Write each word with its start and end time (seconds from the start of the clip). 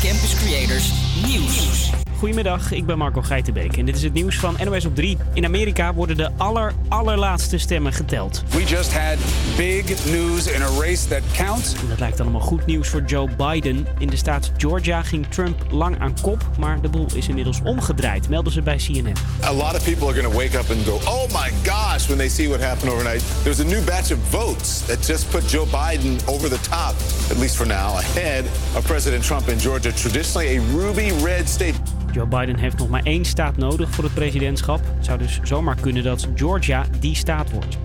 Campus 0.00 0.34
Creators 0.34 0.92
Nieuws. 1.26 2.09
Goedemiddag, 2.20 2.72
ik 2.72 2.86
ben 2.86 2.98
Marco 2.98 3.22
Geitenbeek 3.22 3.76
en 3.76 3.86
dit 3.86 3.96
is 3.96 4.02
het 4.02 4.12
nieuws 4.12 4.36
van 4.36 4.56
NOS 4.64 4.84
op 4.84 4.94
3. 4.94 5.16
In 5.34 5.44
Amerika 5.44 5.94
worden 5.94 6.16
de 6.16 6.30
aller, 6.36 6.72
allerlaatste 6.88 7.58
stemmen 7.58 7.92
geteld. 7.92 8.42
We 8.48 8.64
just 8.64 8.92
had 8.92 9.18
big 9.56 9.84
news 10.10 10.46
in 10.46 10.62
a 10.62 10.68
race 10.78 11.08
that 11.08 11.22
counts. 11.32 11.74
En 11.74 11.88
dat 11.88 11.98
lijkt 11.98 12.20
allemaal 12.20 12.40
goed 12.40 12.66
nieuws 12.66 12.88
voor 12.88 13.02
Joe 13.02 13.28
Biden. 13.36 13.86
In 13.98 14.08
de 14.08 14.16
staat 14.16 14.52
Georgia 14.56 15.02
ging 15.02 15.26
Trump 15.26 15.66
lang 15.70 15.98
aan 15.98 16.14
kop, 16.22 16.50
maar 16.58 16.80
de 16.80 16.88
boel 16.88 17.06
is 17.14 17.28
inmiddels 17.28 17.60
omgedraaid, 17.64 18.28
melden 18.28 18.52
ze 18.52 18.62
bij 18.62 18.76
CNN. 18.76 19.12
A 19.44 19.52
lot 19.52 19.74
of 19.74 19.84
people 19.84 20.06
are 20.06 20.20
going 20.20 20.32
to 20.32 20.38
wake 20.38 20.58
up 20.58 20.70
and 20.70 20.84
go, 20.86 21.10
oh 21.10 21.28
my 21.28 21.50
gosh, 21.64 22.06
when 22.06 22.18
they 22.18 22.28
see 22.28 22.48
what 22.48 22.60
happened 22.60 22.92
overnight. 22.92 23.22
There's 23.42 23.60
a 23.60 23.64
new 23.64 23.84
batch 23.84 24.12
of 24.12 24.18
votes 24.30 24.86
that 24.86 25.06
just 25.06 25.30
put 25.30 25.48
Joe 25.48 25.66
Biden 25.66 26.28
over 26.28 26.48
the 26.48 26.68
top, 26.68 26.94
at 27.30 27.38
least 27.38 27.56
for 27.56 27.66
now, 27.66 27.98
ahead 27.98 28.44
of 28.76 28.86
President 28.86 29.24
Trump 29.24 29.48
in 29.48 29.58
Georgia, 29.58 29.92
traditionally 29.92 30.56
a 30.56 30.60
ruby 30.60 31.12
red 31.24 31.48
state. 31.48 31.80
Joe 32.12 32.26
Biden 32.26 32.56
heeft 32.56 32.78
nog 32.78 32.88
maar 32.88 33.02
één 33.02 33.24
staat 33.24 33.56
nodig 33.56 33.90
voor 33.90 34.04
het 34.04 34.14
presidentschap. 34.14 34.80
Het 34.96 35.04
zou 35.04 35.18
dus 35.18 35.40
zomaar 35.42 35.80
kunnen 35.80 36.02
dat 36.02 36.28
Georgia 36.34 36.84
die 37.00 37.14
staat 37.14 37.50
wordt. 37.50 37.78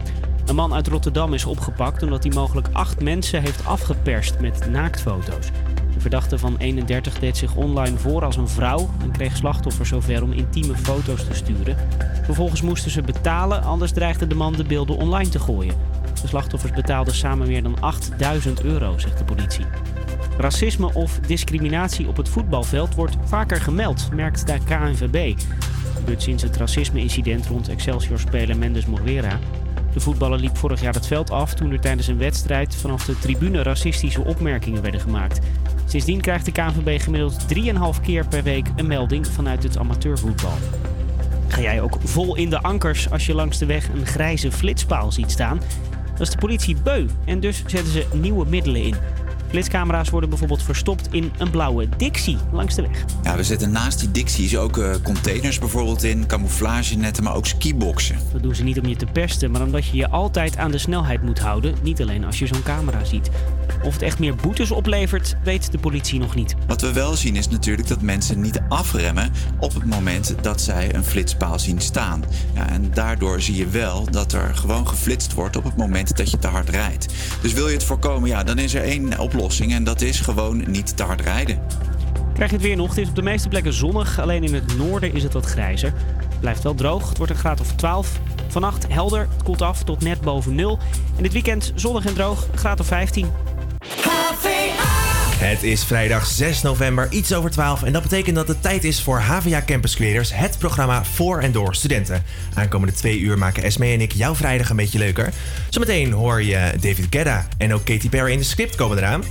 Een 0.45 0.55
man 0.55 0.73
uit 0.73 0.88
Rotterdam 0.88 1.34
is 1.34 1.45
opgepakt 1.45 2.03
omdat 2.03 2.23
hij 2.23 2.34
mogelijk 2.34 2.67
acht 2.71 3.01
mensen 3.01 3.41
heeft 3.41 3.65
afgeperst 3.65 4.39
met 4.39 4.70
naaktfoto's. 4.71 5.49
Verdachte 6.05 6.37
van 6.37 6.57
31 6.57 7.19
deed 7.19 7.37
zich 7.37 7.55
online 7.55 7.97
voor 7.97 8.25
als 8.25 8.35
een 8.35 8.47
vrouw 8.47 8.89
en 9.01 9.11
kreeg 9.11 9.35
slachtoffers 9.35 9.89
zover 9.89 10.23
om 10.23 10.31
intieme 10.31 10.75
foto's 10.75 11.27
te 11.27 11.33
sturen. 11.33 11.77
Vervolgens 12.23 12.61
moesten 12.61 12.91
ze 12.91 13.01
betalen, 13.01 13.63
anders 13.63 13.91
dreigde 13.91 14.27
de 14.27 14.35
man 14.35 14.53
de 14.53 14.63
beelden 14.63 14.97
online 14.97 15.29
te 15.29 15.39
gooien. 15.39 15.75
De 16.21 16.27
slachtoffers 16.27 16.71
betaalden 16.71 17.15
samen 17.15 17.47
meer 17.47 17.63
dan 17.63 17.79
8000 17.79 18.63
euro, 18.63 18.97
zegt 18.97 19.17
de 19.17 19.23
politie. 19.23 19.65
Racisme 20.37 20.93
of 20.93 21.19
discriminatie 21.19 22.07
op 22.07 22.17
het 22.17 22.29
voetbalveld 22.29 22.95
wordt 22.95 23.17
vaker 23.23 23.62
gemeld, 23.62 24.09
merkt 24.13 24.47
de 24.47 24.57
KNVB. 24.65 25.37
Dat 25.37 25.95
gebeurt 25.95 26.21
sinds 26.21 26.43
het 26.43 26.57
racisme-incident 26.57 27.47
rond 27.47 27.69
Excelsior-speler 27.69 28.57
Mendes 28.57 28.85
Morera. 28.85 29.40
De 29.93 29.99
voetballer 29.99 30.40
liep 30.40 30.57
vorig 30.57 30.81
jaar 30.81 30.93
het 30.93 31.07
veld 31.07 31.31
af 31.31 31.53
toen 31.53 31.71
er 31.71 31.79
tijdens 31.79 32.07
een 32.07 32.17
wedstrijd 32.17 32.75
vanaf 32.75 33.05
de 33.05 33.19
tribune 33.19 33.63
racistische 33.63 34.23
opmerkingen 34.23 34.81
werden 34.81 35.01
gemaakt. 35.01 35.40
Sindsdien 35.96 36.21
krijgt 36.21 36.46
de 36.46 36.51
KNVB 36.51 37.01
gemiddeld 37.01 37.46
3,5 37.98 38.01
keer 38.01 38.27
per 38.27 38.43
week 38.43 38.68
een 38.76 38.88
melding 38.88 39.27
vanuit 39.27 39.63
het 39.63 39.77
amateurvoetbal. 39.77 40.57
Ga 41.48 41.62
jij 41.62 41.82
ook 41.82 41.98
vol 42.04 42.35
in 42.35 42.49
de 42.49 42.62
ankers 42.62 43.12
als 43.12 43.26
je 43.26 43.34
langs 43.34 43.57
de 43.57 43.65
weg 43.65 43.90
een 43.90 44.05
grijze 44.05 44.52
flitspaal 44.52 45.12
ziet 45.12 45.32
staan? 45.32 45.60
Dat 46.12 46.21
is 46.21 46.29
de 46.29 46.37
politie 46.37 46.76
beu 46.84 47.05
en 47.26 47.40
dus 47.40 47.63
zetten 47.65 47.91
ze 47.91 48.05
nieuwe 48.13 48.46
middelen 48.46 48.82
in. 48.82 48.96
Flitscamera's 49.55 50.09
worden 50.09 50.29
bijvoorbeeld 50.29 50.63
verstopt 50.63 51.07
in 51.11 51.31
een 51.37 51.49
blauwe 51.49 51.89
Dixie 51.98 52.37
langs 52.51 52.75
de 52.75 52.81
weg. 52.81 53.05
Ja, 53.23 53.35
we 53.35 53.43
zetten 53.43 53.71
naast 53.71 53.99
die 53.99 54.12
Dixies 54.12 54.57
ook 54.57 54.77
uh, 54.77 54.95
containers 55.03 55.59
bijvoorbeeld 55.59 56.03
in, 56.03 56.25
camouflagenetten, 56.25 57.23
maar 57.23 57.35
ook 57.35 57.45
skiboxen. 57.45 58.17
Dat 58.31 58.43
doen 58.43 58.55
ze 58.55 58.63
niet 58.63 58.79
om 58.79 58.85
je 58.85 58.95
te 58.95 59.05
pesten, 59.05 59.51
maar 59.51 59.62
omdat 59.62 59.85
je 59.85 59.97
je 59.97 60.09
altijd 60.09 60.57
aan 60.57 60.71
de 60.71 60.77
snelheid 60.77 61.21
moet 61.21 61.39
houden. 61.39 61.75
Niet 61.81 62.01
alleen 62.01 62.25
als 62.25 62.39
je 62.39 62.47
zo'n 62.47 62.63
camera 62.63 63.03
ziet. 63.03 63.29
Of 63.84 63.93
het 63.93 64.01
echt 64.01 64.19
meer 64.19 64.35
boetes 64.35 64.72
oplevert, 64.72 65.35
weet 65.44 65.72
de 65.72 65.78
politie 65.78 66.19
nog 66.19 66.35
niet. 66.35 66.56
Wat 66.67 66.81
we 66.81 66.94
wel 66.94 67.16
zien 67.16 67.35
is 67.35 67.50
natuurlijk 67.50 67.88
dat 67.88 68.01
mensen 68.01 68.41
niet 68.41 68.62
afremmen 68.69 69.31
op 69.59 69.73
het 69.73 69.85
moment 69.85 70.35
dat 70.41 70.62
zij 70.62 70.95
een 70.95 71.03
flitspaal 71.03 71.59
zien 71.59 71.81
staan. 71.81 72.23
Ja, 72.53 72.69
en 72.69 72.91
daardoor 72.94 73.41
zie 73.41 73.56
je 73.56 73.67
wel 73.67 74.07
dat 74.12 74.34
er 74.34 74.56
gewoon 74.56 74.88
geflitst 74.88 75.34
wordt 75.34 75.56
op 75.56 75.63
het 75.63 75.78
moment 75.78 76.17
dat 76.17 76.31
je 76.31 76.38
te 76.38 76.47
hard 76.47 76.69
rijdt. 76.69 77.13
Dus 77.41 77.53
wil 77.53 77.67
je 77.67 77.73
het 77.73 77.84
voorkomen, 77.84 78.29
ja, 78.29 78.44
dan 78.44 78.57
is 78.57 78.73
er 78.73 78.84
één 78.84 79.19
oplossing 79.19 79.44
en 79.46 79.84
dat 79.84 80.01
is 80.01 80.19
gewoon 80.19 80.72
niet 80.72 80.97
te 80.97 81.03
hard 81.03 81.22
rijden. 81.22 81.59
Krijg 82.34 82.50
je 82.50 82.56
het 82.56 82.66
weer 82.66 82.75
nog? 82.75 82.90
Het 82.90 82.97
is 82.97 83.07
op 83.07 83.16
de 83.16 83.22
meeste 83.22 83.47
plekken 83.47 83.74
zonnig, 83.74 84.19
alleen 84.19 84.44
in 84.44 84.53
het 84.53 84.78
noorden 84.78 85.13
is 85.13 85.24
het 85.24 85.34
wat 85.34 85.46
grijzer. 85.46 85.94
Het 86.30 86.40
blijft 86.40 86.64
wel 86.64 86.75
droog, 86.75 87.09
het 87.09 87.18
wordt 87.18 87.31
een 87.31 87.40
graad 87.40 87.59
of 87.59 87.75
12. 87.75 88.19
Vannacht 88.47 88.86
helder, 88.88 89.19
het 89.19 89.44
koelt 89.44 89.62
af 89.62 89.84
tot 89.84 90.02
net 90.02 90.22
boven 90.22 90.56
nul. 90.56 90.80
En 91.18 91.24
dit 91.24 91.34
weekend 91.34 91.72
zonnig 91.75 92.06
en 92.06 92.14
droog, 92.14 92.47
een 92.52 92.58
graad 92.58 92.80
of 92.80 92.88
15. 92.88 93.28
Het 95.36 95.64
is 95.64 95.84
vrijdag 95.84 96.25
6 96.25 96.62
november, 96.62 97.08
iets 97.12 97.34
over 97.34 97.52
12. 97.52 97.84
En 97.84 97.94
dat 97.94 98.02
betekent 98.02 98.36
dat 98.36 98.48
het 98.48 98.62
tijd 98.62 98.84
is 98.84 99.02
voor 99.02 99.19
HVA 99.19 99.64
Campus 99.66 99.96
Creators, 99.96 100.34
het 100.34 100.58
programma 100.58 101.03
voor 101.03 101.40
en 101.40 101.52
door 101.52 101.75
studenten. 101.75 102.24
Aankomende 102.53 102.94
twee 102.94 103.19
uur 103.19 103.38
maken 103.38 103.64
Esme 103.64 103.86
en 103.86 104.02
ik 104.02 104.12
jouw 104.12 104.36
vrijdag 104.36 104.69
een 104.69 104.75
beetje 104.75 105.00
leuker. 105.00 105.34
Zometeen 105.69 106.12
hoor 106.12 106.44
je 106.44 106.74
David 106.80 107.08
Guetta 107.09 107.48
en 107.58 107.74
ook 107.74 107.86
Katy 107.86 108.09
Perry 108.09 108.31
in 108.31 108.38
de 108.38 108.44
script 108.44 108.75
komen 108.75 108.98
eraan. 108.98 109.24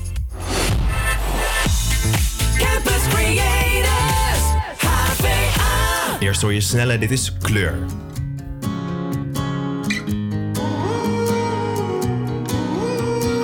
Creators, 3.25 4.43
HVA. 4.77 6.19
Eerst 6.19 6.43
hoor 6.43 6.53
je 6.53 6.61
snelle, 6.61 6.99
dit 6.99 7.11
is 7.11 7.33
Kleur. 7.43 7.75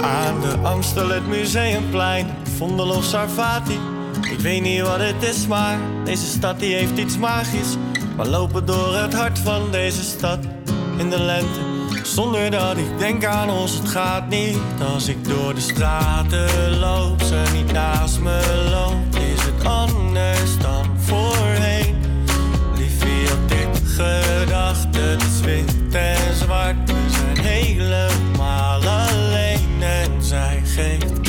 Aan 0.03 0.41
de 0.41 0.57
Amstel, 0.63 1.09
het 1.09 1.27
Museumplein, 1.27 2.27
Vondel 2.57 2.89
of 2.89 3.05
Sarvati. 3.05 3.79
Ik 4.31 4.41
weet 4.41 4.63
niet 4.63 4.81
wat 4.81 4.99
het 4.99 5.23
is, 5.23 5.47
maar 5.47 5.79
deze 6.05 6.27
stad 6.27 6.61
die 6.61 6.75
heeft 6.75 6.99
iets 6.99 7.19
magisch. 7.19 7.77
We 8.17 8.29
lopen 8.29 8.67
door 8.67 8.95
het 8.95 9.15
hart 9.15 9.39
van 9.39 9.71
deze 9.71 10.03
stad 10.03 10.39
in 10.97 11.11
de 11.11 11.21
lente. 11.21 11.61
Zonder 12.03 12.51
dat 12.51 12.77
ik 12.77 12.99
denk 12.99 13.25
aan 13.25 13.51
ons, 13.51 13.75
het 13.79 13.89
gaat 13.89 14.29
niet. 14.29 14.57
Als 14.95 15.09
ik 15.09 15.25
door 15.25 15.55
de 15.55 15.61
straten 15.61 16.79
loop, 16.79 17.23
ze 17.23 17.43
niet 17.53 17.73
naast 17.73 18.21
me 18.21 18.69
loopt, 18.71 19.17
anders 19.65 20.59
dan 20.59 20.87
voorheen. 20.99 21.97
Liefie 22.77 23.29
had 23.29 23.49
dit 23.49 23.83
gedacht, 23.85 24.97
het 24.97 25.23
en 25.95 26.35
zwart. 26.37 26.77
We 26.87 27.07
zijn 27.09 27.47
helemaal 27.47 28.81
alleen 28.83 29.83
en 29.83 30.23
zij 30.23 30.63
geeft 30.65 31.20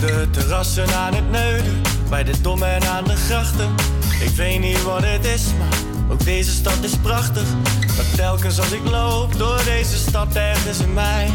de 0.00 0.28
terrassen 0.30 0.94
aan 0.94 1.14
het 1.14 1.30
neuden, 1.30 1.82
bij 2.08 2.24
de 2.24 2.40
dom 2.40 2.62
en 2.62 2.82
aan 2.88 3.04
de 3.04 3.16
grachten. 3.16 3.74
Ik 4.20 4.36
weet 4.36 4.60
niet 4.60 4.82
wat 4.82 5.02
het 5.04 5.24
is, 5.24 5.42
maar 5.58 5.78
ook 6.08 6.24
deze 6.24 6.50
stad 6.50 6.78
is 6.80 6.96
prachtig. 7.02 7.46
Maar 7.96 8.10
telkens 8.16 8.58
als 8.58 8.72
ik 8.72 8.84
loop 8.90 9.38
door 9.38 9.60
deze 9.64 9.96
stad 9.96 10.36
ergens 10.36 10.78
in 10.78 10.92
mij, 10.92 11.30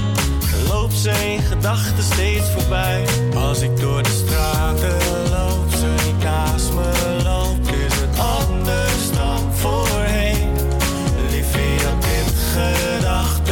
loopt 0.68 0.94
ze 0.94 1.10
in 1.10 1.42
gedachten 1.42 2.04
steeds 2.04 2.50
voorbij. 2.50 3.06
Als 3.36 3.62
ik 3.62 3.80
door 3.80 4.04
de 4.04 4.24
straten 4.26 4.98
loop, 5.30 5.72
ze 5.72 5.94
niet 6.06 6.24
naast 6.24 6.74
me 6.74 7.20
loopt, 7.24 7.68
is 7.68 7.94
het 8.00 8.20
anders 8.20 9.12
dan 9.12 9.54
voorheen. 9.54 10.50
Liefie 11.30 11.86
had 11.86 12.02
dit 12.02 12.34
gedacht, 12.54 13.46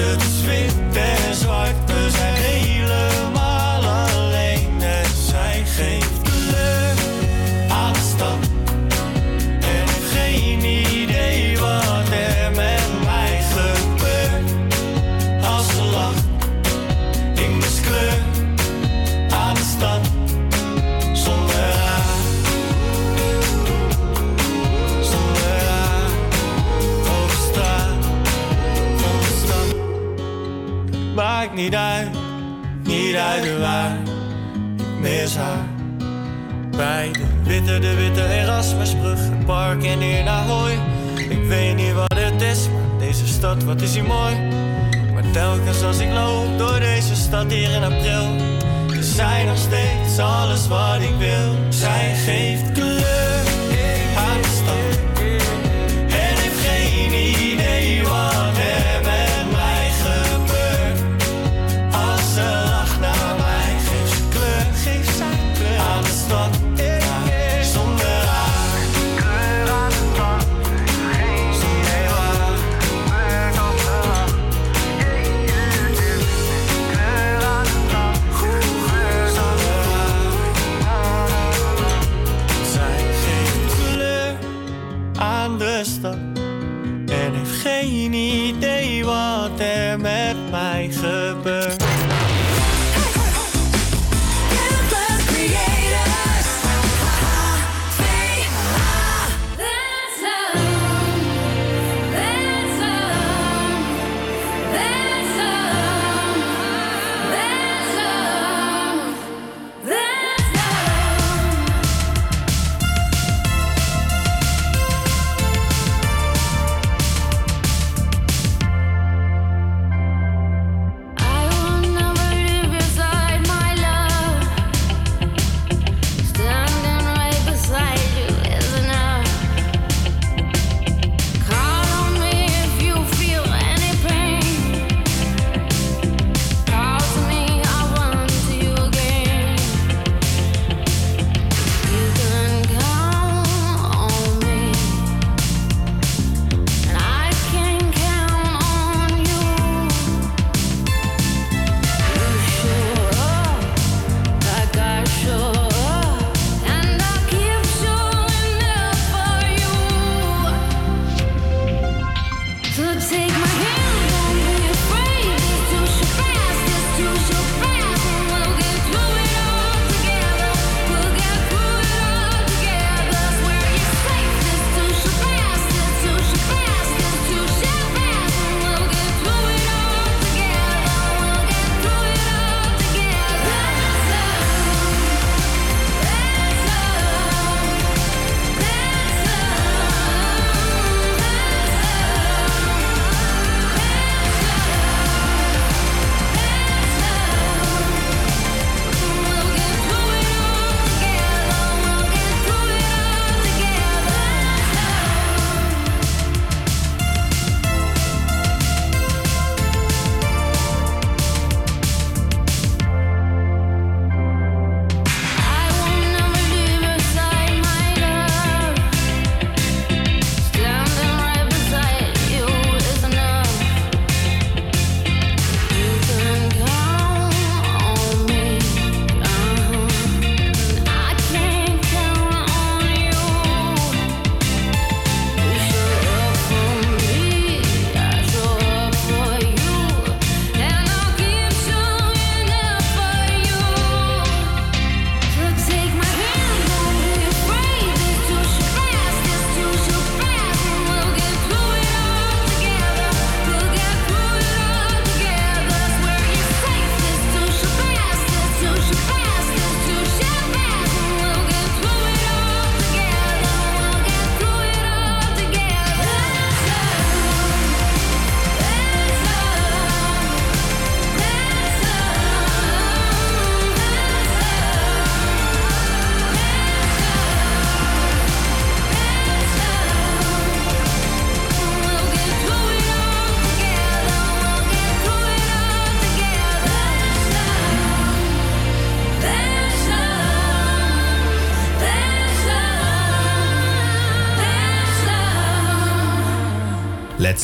niet 31.57 31.75
uit, 31.75 32.09
niet 32.83 33.15
uit 33.15 33.59
waar. 33.59 33.97
Ik 34.77 34.99
mis 34.99 35.35
haar. 35.35 35.65
Bij 36.69 37.11
de 37.11 37.25
witte, 37.43 37.79
de 37.79 37.95
witte 37.95 38.27
Erasmusbrug, 38.27 39.19
het 39.19 39.45
park 39.45 39.83
en 39.83 39.99
hier 39.99 40.23
naar 40.23 40.43
Hooi. 40.43 40.79
Ik 41.29 41.47
weet 41.47 41.75
niet 41.75 41.93
wat 41.93 42.13
het 42.15 42.41
is, 42.41 42.69
maar 42.69 42.99
deze 42.99 43.27
stad, 43.27 43.63
wat 43.63 43.81
is 43.81 43.93
hier 43.93 44.03
mooi. 44.03 44.35
Maar 45.13 45.31
telkens 45.31 45.83
als 45.83 45.99
ik 45.99 46.11
loop 46.11 46.57
door 46.57 46.79
deze 46.79 47.15
stad 47.15 47.51
hier 47.51 47.71
in 47.71 47.83
april, 47.83 48.35
is 48.99 49.15
zij 49.15 49.43
nog 49.43 49.57
steeds 49.57 50.19
alles 50.19 50.67
wat 50.67 51.01
ik 51.01 51.15
wil. 51.17 51.55
Zij 51.69 52.13
geeft 52.15 52.71
kleur 52.71 53.46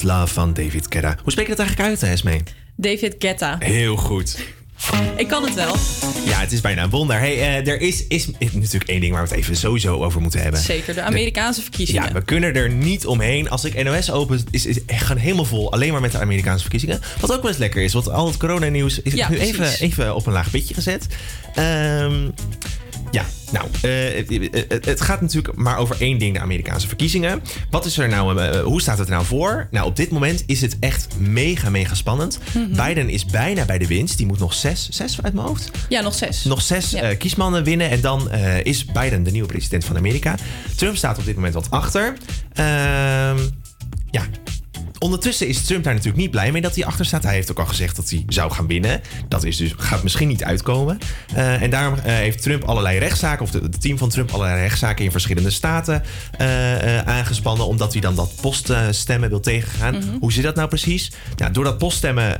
Love 0.03 0.33
van 0.33 0.53
David 0.53 0.85
Guetta. 0.89 1.15
Hoe 1.21 1.31
spreek 1.31 1.47
je 1.47 1.55
dat 1.55 1.65
eigenlijk 1.65 1.89
uit, 1.89 2.11
Esmee? 2.11 2.43
David 2.75 3.15
Guetta. 3.19 3.55
Heel 3.59 3.95
goed. 3.95 4.37
Ik 5.15 5.27
kan 5.27 5.43
het 5.43 5.53
wel. 5.53 5.75
Ja, 6.25 6.39
het 6.39 6.51
is 6.51 6.61
bijna 6.61 6.83
een 6.83 6.89
wonder. 6.89 7.19
Hey, 7.19 7.33
eh, 7.33 7.67
er 7.67 7.81
is, 7.81 8.07
is, 8.07 8.29
is 8.37 8.51
natuurlijk 8.51 8.89
één 8.89 8.99
ding 8.99 9.13
waar 9.13 9.23
we 9.23 9.29
het 9.29 9.37
even 9.37 9.55
sowieso 9.55 10.03
over 10.03 10.21
moeten 10.21 10.41
hebben. 10.41 10.59
Zeker, 10.59 10.93
de 10.93 11.01
Amerikaanse 11.01 11.61
verkiezingen. 11.61 12.03
Ja, 12.03 12.11
we 12.11 12.23
kunnen 12.23 12.55
er 12.55 12.69
niet 12.69 13.05
omheen. 13.05 13.49
Als 13.49 13.65
ik 13.65 13.83
NOS 13.83 14.11
open, 14.11 14.45
is, 14.51 14.65
is 14.65 14.85
echt 14.85 15.05
gewoon 15.05 15.21
helemaal 15.21 15.45
vol. 15.45 15.71
Alleen 15.71 15.91
maar 15.91 16.01
met 16.01 16.11
de 16.11 16.19
Amerikaanse 16.19 16.61
verkiezingen. 16.61 17.01
Wat 17.19 17.33
ook 17.33 17.41
wel 17.41 17.51
eens 17.51 17.59
lekker 17.59 17.83
is, 17.83 17.93
want 17.93 18.09
al 18.09 18.27
het 18.27 18.37
coronanieuws 18.37 19.01
is 19.01 19.13
Ja, 19.13 19.29
nu 19.29 19.37
even, 19.37 19.79
even 19.79 20.15
op 20.15 20.25
een 20.25 20.33
laag 20.33 20.51
pitje 20.51 20.73
gezet. 20.73 21.07
Ehm, 21.55 22.29
ja, 23.13 23.25
nou, 23.51 23.67
eh, 23.81 24.25
het, 24.69 24.85
het- 24.85 25.01
gaat 25.01 25.21
natuurlijk 25.21 25.55
maar 25.55 25.77
over 25.77 25.95
één 25.99 26.17
ding, 26.17 26.33
de 26.33 26.39
Amerikaanse 26.39 26.87
verkiezingen. 26.87 27.41
Wat 27.69 27.85
is 27.85 27.97
er 27.97 28.07
nou, 28.09 28.39
eh, 28.41 28.59
hoe 28.63 28.81
staat 28.81 28.97
het 28.97 29.07
er 29.07 29.13
nou 29.13 29.25
voor? 29.25 29.67
Nou, 29.71 29.85
op 29.87 29.95
dit 29.95 30.09
moment 30.11 30.43
is 30.45 30.61
het 30.61 30.77
echt 30.79 31.07
mega, 31.19 31.69
mega 31.69 31.93
spannend. 31.95 32.39
Mhm. 32.53 32.87
Biden 32.87 33.09
is 33.09 33.25
bijna 33.25 33.65
bij 33.65 33.77
de 33.77 33.87
winst. 33.87 34.17
Die 34.17 34.25
moet 34.25 34.39
nog 34.39 34.53
zes, 34.53 34.89
zes 34.89 35.21
uit 35.21 35.33
mijn 35.33 35.47
hoofd? 35.47 35.71
Ja, 35.89 36.01
nog 36.01 36.13
zes. 36.15 36.43
Nog 36.43 36.61
zes 36.61 36.89
Ja. 36.91 37.01
eh, 37.01 37.17
kiesmannen 37.17 37.63
winnen 37.63 37.89
en 37.89 38.01
dan 38.01 38.29
eh, 38.31 38.63
is 38.63 38.85
Biden 38.85 39.23
de 39.23 39.31
nieuwe 39.31 39.47
president 39.47 39.85
van 39.85 39.97
Amerika. 39.97 40.35
Trump 40.75 40.95
staat 40.95 41.17
op 41.17 41.25
dit 41.25 41.35
moment 41.35 41.53
wat 41.53 41.69
achter. 41.69 42.13
Ehm, 42.53 43.37
ja, 44.11 44.23
ondertussen 45.03 45.47
is 45.47 45.61
Trump 45.61 45.83
daar 45.83 45.93
natuurlijk 45.93 46.21
niet 46.21 46.31
blij 46.31 46.51
mee 46.51 46.61
dat 46.61 46.75
hij 46.75 46.85
achter 46.85 47.05
staat. 47.05 47.23
Hij 47.23 47.33
heeft 47.33 47.51
ook 47.51 47.59
al 47.59 47.65
gezegd 47.65 47.95
dat 47.95 48.09
hij 48.09 48.23
zou 48.27 48.51
gaan 48.51 48.67
winnen. 48.67 49.01
Dat 49.27 49.43
is 49.43 49.57
dus, 49.57 49.73
gaat 49.77 50.03
misschien 50.03 50.27
niet 50.27 50.43
uitkomen. 50.43 50.97
Eh, 51.35 51.61
en 51.61 51.69
daarom 51.69 51.99
eh, 51.99 52.13
heeft 52.13 52.41
Trump 52.41 52.63
allerlei 52.63 52.99
rechtszaken, 52.99 53.45
of 53.45 53.53
het 53.53 53.81
team 53.81 53.97
van 53.97 54.09
Trump 54.09 54.31
allerlei 54.31 54.61
rechtszaken 54.61 55.05
in 55.05 55.11
verschillende 55.11 55.49
staten 55.49 56.03
eh, 56.37 56.97
aangespannen. 56.99 57.67
Omdat 57.67 57.91
hij 57.91 58.01
dan 58.01 58.15
dat 58.15 58.31
poststemmen 58.41 59.29
wil 59.29 59.39
tegengaan. 59.39 59.95
Mhm. 59.95 60.17
Hoe 60.19 60.31
zit 60.31 60.43
dat 60.43 60.55
nou 60.55 60.67
precies? 60.67 61.11
Nou, 61.35 61.51
door 61.51 61.63
dat 61.63 61.77
poststemmen 61.77 62.37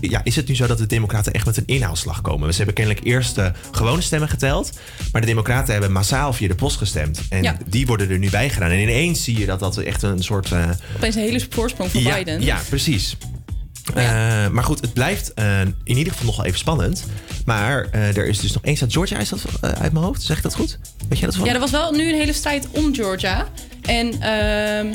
ja, 0.00 0.20
is 0.24 0.36
het 0.36 0.48
nu 0.48 0.54
zo 0.54 0.66
dat 0.66 0.78
de 0.78 0.86
Democraten 0.86 1.32
echt 1.32 1.46
met 1.46 1.56
een 1.56 1.66
inhaalslag 1.66 2.20
komen. 2.20 2.50
Ze 2.50 2.56
hebben 2.56 2.74
kennelijk 2.74 3.06
eerst 3.06 3.34
de 3.34 3.52
gewone 3.70 4.00
stemmen 4.00 4.28
geteld. 4.28 4.70
Maar 5.12 5.20
de 5.20 5.26
Democraten 5.26 5.72
hebben 5.72 5.92
massaal 5.92 6.32
via 6.32 6.48
de 6.48 6.54
post 6.54 6.76
gestemd. 6.76 7.20
En 7.28 7.42
Ja. 7.42 7.56
die 7.66 7.86
worden 7.86 8.10
er 8.10 8.18
nu 8.18 8.30
bij 8.30 8.50
gedaan. 8.50 8.70
En 8.70 8.78
ineens 8.78 9.24
zie 9.24 9.38
je 9.38 9.46
dat 9.46 9.58
dat 9.58 9.76
echt 9.76 10.02
een 10.02 10.22
soort. 10.22 10.52
Opeens 10.96 11.14
een 11.14 11.22
hele 11.22 11.45
voorsprong 11.50 11.90
voor 11.90 12.00
ja, 12.00 12.16
Biden. 12.16 12.40
Ja, 12.42 12.60
precies. 12.68 13.16
Eh, 13.94 14.48
maar 14.48 14.64
goed, 14.64 14.80
het 14.80 14.92
blijft 14.92 15.34
eh, 15.34 15.60
in 15.60 15.96
ieder 15.96 16.12
geval 16.12 16.26
nog 16.26 16.36
wel 16.36 16.46
even 16.46 16.58
spannend. 16.58 17.04
Maar 17.44 17.88
eh, 17.90 18.16
er 18.16 18.26
is 18.26 18.38
dus 18.38 18.52
nog 18.52 18.62
één 18.62 18.76
staat. 18.76 18.92
Georgia 18.92 19.18
is 19.18 19.28
dat 19.28 19.42
uit 19.60 19.92
mijn 19.92 20.04
hoofd. 20.04 20.22
Zeg 20.22 20.36
ik 20.36 20.42
dat 20.42 20.54
goed? 20.54 20.78
Weet 21.08 21.18
jij 21.18 21.26
dat 21.28 21.36
van? 21.36 21.46
Ja, 21.46 21.54
er 21.54 21.60
was 21.60 21.70
wel 21.70 21.92
nu 21.92 22.08
een 22.08 22.18
hele 22.18 22.32
strijd 22.32 22.68
om 22.70 22.94
Georgia. 22.94 23.46
En 23.82 24.20
ehm, 24.20 24.94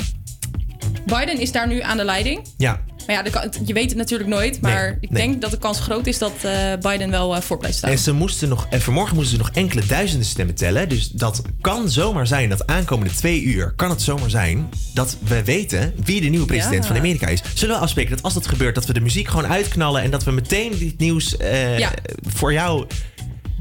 Biden 1.04 1.40
is 1.40 1.52
daar 1.52 1.68
nu 1.68 1.80
aan 1.80 1.96
de 1.96 2.04
leiding. 2.04 2.46
Ja. 2.56 2.80
Maar 3.06 3.16
ja, 3.16 3.22
de 3.22 3.50
je 3.64 3.72
weet 3.72 3.88
het 3.88 3.98
natuurlijk 3.98 4.28
nooit. 4.30 4.60
Maar 4.60 4.86
Nee, 4.86 4.96
ik 5.00 5.10
nee. 5.10 5.26
denk 5.26 5.40
dat 5.40 5.50
de 5.50 5.58
kans 5.58 5.80
groot 5.80 6.06
is 6.06 6.18
dat 6.18 6.32
eh, 6.42 6.72
Biden 6.80 7.10
wel 7.10 7.36
eh, 7.36 7.42
voor 7.42 7.58
blijft 7.58 7.76
staan. 7.76 7.90
En 7.90 7.98
ze 7.98 8.12
moesten 8.12 8.48
nog, 8.48 8.66
en 8.70 8.80
vanmorgen 8.80 9.14
moesten 9.14 9.36
ze 9.36 9.42
nog 9.42 9.50
enkele 9.52 9.86
duizenden 9.86 10.26
stemmen 10.26 10.54
tellen. 10.54 10.88
Dus 10.88 11.08
dat 11.08 11.42
kan 11.60 11.90
zomaar 11.90 12.26
zijn 12.26 12.48
dat 12.48 12.66
aankomende 12.66 13.14
twee 13.14 13.42
uur 13.42 13.72
kan 13.76 13.90
het 13.90 14.02
zomaar 14.02 14.30
zijn 14.30 14.68
dat 14.94 15.16
we 15.24 15.44
weten 15.44 15.94
wie 16.04 16.20
de 16.20 16.28
nieuwe 16.28 16.46
president 16.46 16.82
Ja. 16.82 16.88
van 16.88 16.96
Amerika 16.96 17.26
is. 17.26 17.42
Zullen 17.54 17.74
we 17.76 17.80
afspreken 17.82 18.10
dat 18.14 18.22
als 18.24 18.34
dat 18.34 18.46
gebeurt, 18.46 18.74
dat 18.74 18.86
we 18.86 18.92
de 18.92 19.00
muziek 19.00 19.28
gewoon 19.28 19.46
uitknallen 19.46 20.02
en 20.02 20.10
dat 20.10 20.24
we 20.24 20.30
meteen 20.30 20.78
dit 20.78 20.98
nieuws 20.98 21.36
eh, 21.36 21.78
Ja. 21.78 21.90
voor 22.28 22.52
jou. 22.52 22.86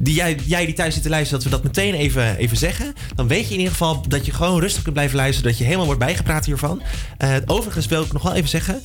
Die 0.03 0.13
jij, 0.15 0.37
jij 0.45 0.65
die 0.65 0.75
thuis 0.75 0.93
zit 0.93 1.03
te 1.03 1.09
luisteren, 1.09 1.43
dat 1.43 1.51
we 1.51 1.55
dat 1.57 1.63
meteen 1.75 1.93
even, 1.93 2.37
even 2.37 2.57
zeggen. 2.57 2.93
Dan 3.15 3.27
weet 3.27 3.43
je 3.47 3.51
in 3.51 3.57
ieder 3.57 3.71
geval 3.71 4.05
dat 4.07 4.25
je 4.25 4.31
gewoon 4.33 4.59
rustig 4.59 4.81
kunt 4.81 4.93
blijven 4.95 5.17
luisteren. 5.17 5.49
Dat 5.49 5.57
je 5.57 5.63
helemaal 5.63 5.85
wordt 5.85 5.99
bijgepraat 5.99 6.45
hiervan. 6.45 6.81
Eh, 7.17 7.35
overigens 7.45 7.85
wil 7.85 8.01
ik 8.03 8.13
nog 8.13 8.21
wel 8.21 8.33
even 8.33 8.49
zeggen. 8.49 8.81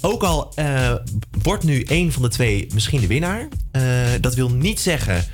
Ook 0.00 0.22
al 0.22 0.52
eh, 0.54 0.94
wordt 1.42 1.64
nu 1.64 1.82
één 1.82 2.12
van 2.12 2.22
de 2.22 2.28
twee 2.28 2.66
misschien 2.74 3.00
de 3.00 3.06
winnaar. 3.06 3.48
eh, 3.70 3.82
dat 4.20 4.34
wil 4.34 4.50
niet 4.50 4.80
zeggen 4.80 5.24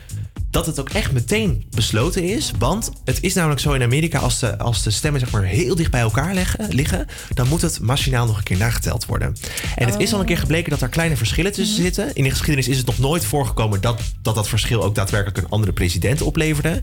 dat 0.57 0.67
het 0.67 0.81
ook 0.81 0.91
echt 0.91 1.13
meteen 1.13 1.67
besloten 1.71 2.23
is. 2.23 2.51
Want 2.59 2.91
het 3.05 3.19
is 3.23 3.35
namelijk 3.35 3.61
zo 3.61 3.73
in 3.73 3.83
Amerika, 3.83 4.19
als 4.19 4.39
de, 4.39 4.59
als 4.59 4.83
de 4.83 4.91
stemmen 4.91 5.21
zeg 5.21 5.31
maar 5.31 5.43
heel 5.43 5.75
dicht 5.75 5.91
bij 5.91 6.01
elkaar 6.01 6.35
leggen, 6.35 6.69
liggen, 6.75 7.07
dan 7.35 7.49
moet 7.49 7.61
het 7.63 7.81
machinaal 7.81 8.27
nog 8.27 8.37
een 8.37 8.43
keer 8.43 8.57
nageteld 8.57 9.07
worden. 9.07 9.37
En 9.75 9.87
het 9.87 10.01
is 10.01 10.13
al 10.13 10.21
een 10.21 10.27
keer 10.27 10.39
gebleken 10.39 10.71
dat 10.71 10.81
er 10.81 10.89
kleine 10.89 11.17
verschillen 11.17 11.53
tussen 11.53 11.83
zitten. 11.83 12.15
In 12.15 12.25
de 12.25 12.31
geschiedenis 12.31 12.69
is 12.69 12.77
het 12.77 12.87
nog 12.87 12.99
nooit 12.99 13.25
voorgekomen 13.25 13.81
dat 13.81 14.01
dat, 14.23 14.35
dat 14.35 14.49
verschil 14.49 14.85
ook 14.85 14.95
daadwerkelijk 14.95 15.39
een 15.39 15.49
andere 15.49 15.73
president 15.73 16.23
opleverde. 16.23 16.83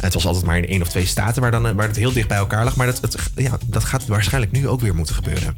Het 0.00 0.14
was 0.14 0.26
altijd 0.26 0.44
maar 0.44 0.58
in 0.58 0.68
één 0.68 0.82
of 0.82 0.88
twee 0.88 1.06
staten 1.06 1.42
waar, 1.42 1.50
dan, 1.50 1.66
eh, 1.66 1.72
waar 1.74 1.86
het 1.86 1.96
heel 1.96 2.12
dicht 2.12 2.28
bij 2.28 2.36
elkaar 2.36 2.64
lag. 2.64 2.76
Maar 2.76 2.86
dat, 2.86 3.00
het, 3.00 3.16
ja, 3.36 3.58
dat 3.66 3.84
gaat 3.84 4.06
waarschijnlijk 4.06 4.52
nu 4.52 4.68
ook 4.68 4.80
weer 4.80 4.94
moeten 4.94 5.14
gebeuren. 5.14 5.56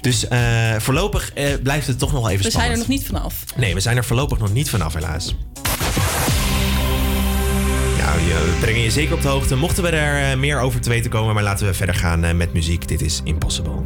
Dus 0.00 0.28
eh, 0.28 0.40
voorlopig 0.78 1.32
eh, 1.32 1.46
blijft 1.62 1.86
het 1.86 1.98
toch 1.98 2.12
nog 2.12 2.20
wel 2.20 2.30
even 2.30 2.44
We 2.44 2.50
zijn 2.50 2.70
er 2.70 2.78
nog 2.78 2.88
niet 2.88 3.06
vanaf. 3.06 3.34
Nee, 3.56 3.74
we 3.74 3.80
zijn 3.80 3.96
er 3.96 4.04
voorlopig 4.04 4.38
nog 4.38 4.52
niet 4.52 4.70
vanaf, 4.70 4.94
helaas. 4.94 5.34
Ja, 8.02 8.14
we 8.18 8.56
brengen 8.60 8.80
je 8.80 8.90
zeker 8.90 9.14
op 9.14 9.22
de 9.22 9.28
hoogte. 9.28 9.56
Mochten 9.56 9.82
we 9.82 9.88
er 9.88 10.30
eh, 10.30 10.38
meer 10.38 10.60
over 10.60 10.80
te 10.80 10.88
weten 10.88 11.10
komen, 11.10 11.34
maar 11.34 11.42
laten 11.42 11.66
we 11.66 11.74
verder 11.74 11.94
gaan 11.94 12.24
eh, 12.24 12.34
met 12.34 12.52
muziek. 12.52 12.88
Dit 12.88 13.02
is 13.02 13.20
Impossible. 13.24 13.82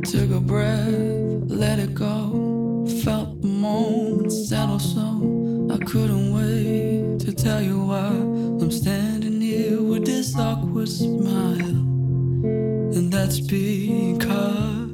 Took 0.00 0.32
a 0.32 0.40
breath, 0.46 1.50
let 1.50 1.78
it 1.78 1.90
go. 1.94 2.86
Felt 3.02 3.42
the 3.42 3.48
moment 3.48 4.32
settle 4.32 4.78
so 4.78 5.00
I 5.70 5.84
couldn't 5.84 6.32
wait 6.32 7.18
to 7.18 7.32
tell 7.32 7.62
you 7.62 7.86
why 7.86 8.10
I'm 8.62 8.70
standing 8.70 9.40
here 9.40 9.82
with 9.82 10.04
this 10.04 10.34
awkward 10.34 10.88
smile. 10.88 11.86
And 12.94 13.12
that's 13.12 13.40
because 13.40 14.87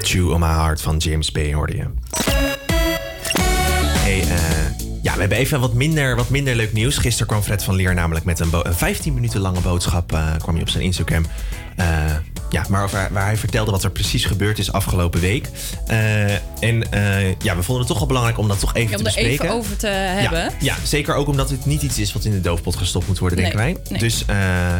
Chew 0.00 0.32
on 0.32 0.40
My 0.40 0.46
Heart 0.46 0.80
van 0.80 0.96
James 0.96 1.32
Bay 1.32 1.54
hoorde 1.54 1.76
je. 1.76 1.84
Hey, 3.98 4.20
eh, 4.20 4.28
ja, 5.02 5.14
we 5.14 5.20
hebben 5.20 5.38
even 5.38 5.60
wat 5.60 5.72
minder, 5.74 6.16
wat 6.16 6.28
minder 6.30 6.54
leuk 6.54 6.72
nieuws. 6.72 6.98
Gisteren 6.98 7.26
kwam 7.26 7.42
Fred 7.42 7.64
van 7.64 7.74
Leer 7.74 7.94
namelijk 7.94 8.24
met 8.24 8.40
een, 8.40 8.48
een 8.62 8.74
15 8.74 9.14
minuten 9.14 9.40
lange 9.40 9.60
boodschap. 9.60 10.12
eh, 10.12 10.36
kwam 10.38 10.54
hij 10.54 10.62
op 10.62 10.68
zijn 10.68 10.84
Instagram. 10.84 11.26
Eh, 11.76 11.86
ja, 12.52 12.64
maar 12.68 12.82
over, 12.84 13.08
waar 13.12 13.24
hij 13.24 13.36
vertelde 13.36 13.70
wat 13.70 13.84
er 13.84 13.90
precies 13.90 14.24
gebeurd 14.24 14.58
is 14.58 14.72
afgelopen 14.72 15.20
week. 15.20 15.48
Eh, 15.86 16.32
en 16.34 16.90
eh, 16.92 17.28
ja, 17.38 17.56
we 17.56 17.62
vonden 17.62 17.78
het 17.78 17.86
toch 17.86 17.98
wel 17.98 18.06
belangrijk 18.06 18.38
om 18.38 18.48
dat 18.48 18.60
toch 18.60 18.74
even 18.74 18.90
Ja, 18.90 18.96
om 18.96 19.02
te 19.02 19.08
er 19.08 19.14
bespreken. 19.14 19.44
even 19.44 19.56
over 19.56 19.76
te 19.76 19.86
hebben. 19.86 20.40
Ja, 20.40 20.50
ja, 20.60 20.74
zeker 20.84 21.14
ook 21.14 21.26
omdat 21.28 21.50
het 21.50 21.66
niet 21.66 21.82
iets 21.82 21.98
is 21.98 22.12
wat 22.12 22.24
in 22.24 22.30
de 22.30 22.40
doofpot 22.40 22.76
gestopt 22.76 23.06
moet 23.06 23.18
worden, 23.18 23.38
denken 23.38 23.56
Nee, 23.58 23.72
wij. 23.74 23.82
nee. 23.90 23.98
Dus 23.98 24.24
eh, 24.26 24.36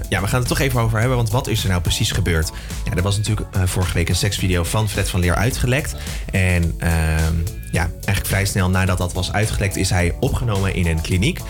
ja, 0.09 0.21
we 0.21 0.27
gaan 0.27 0.39
het 0.39 0.49
toch 0.49 0.59
even 0.61 0.81
over 0.81 0.99
hebben. 0.99 1.17
Want 1.17 1.31
wat 1.31 1.47
is 1.47 1.63
er 1.63 1.69
nou 1.69 1.81
precies 1.81 2.11
gebeurd? 2.11 2.51
Ja, 2.85 2.93
er 2.97 3.03
was 3.03 3.17
natuurlijk 3.17 3.47
vorige 3.65 3.95
week 3.95 4.09
een 4.09 4.17
seksvideo 4.17 4.65
van 4.65 4.89
Fred 4.89 5.09
van 5.11 5.21
Leer 5.21 5.35
uitgelekt. 5.35 5.95
En 6.31 6.75
ehm, 6.79 7.35
ja, 7.73 7.89
eigenlijk 7.95 8.27
vrij 8.27 8.45
snel 8.45 8.71
nadat 8.71 8.99
dat 8.99 9.13
was 9.13 9.33
uitgelekt, 9.33 9.77
is 9.77 9.91
hij 9.91 10.15
opgenomen 10.21 10.75
in 10.75 10.87
een 10.87 11.01
kliniek. 11.01 11.41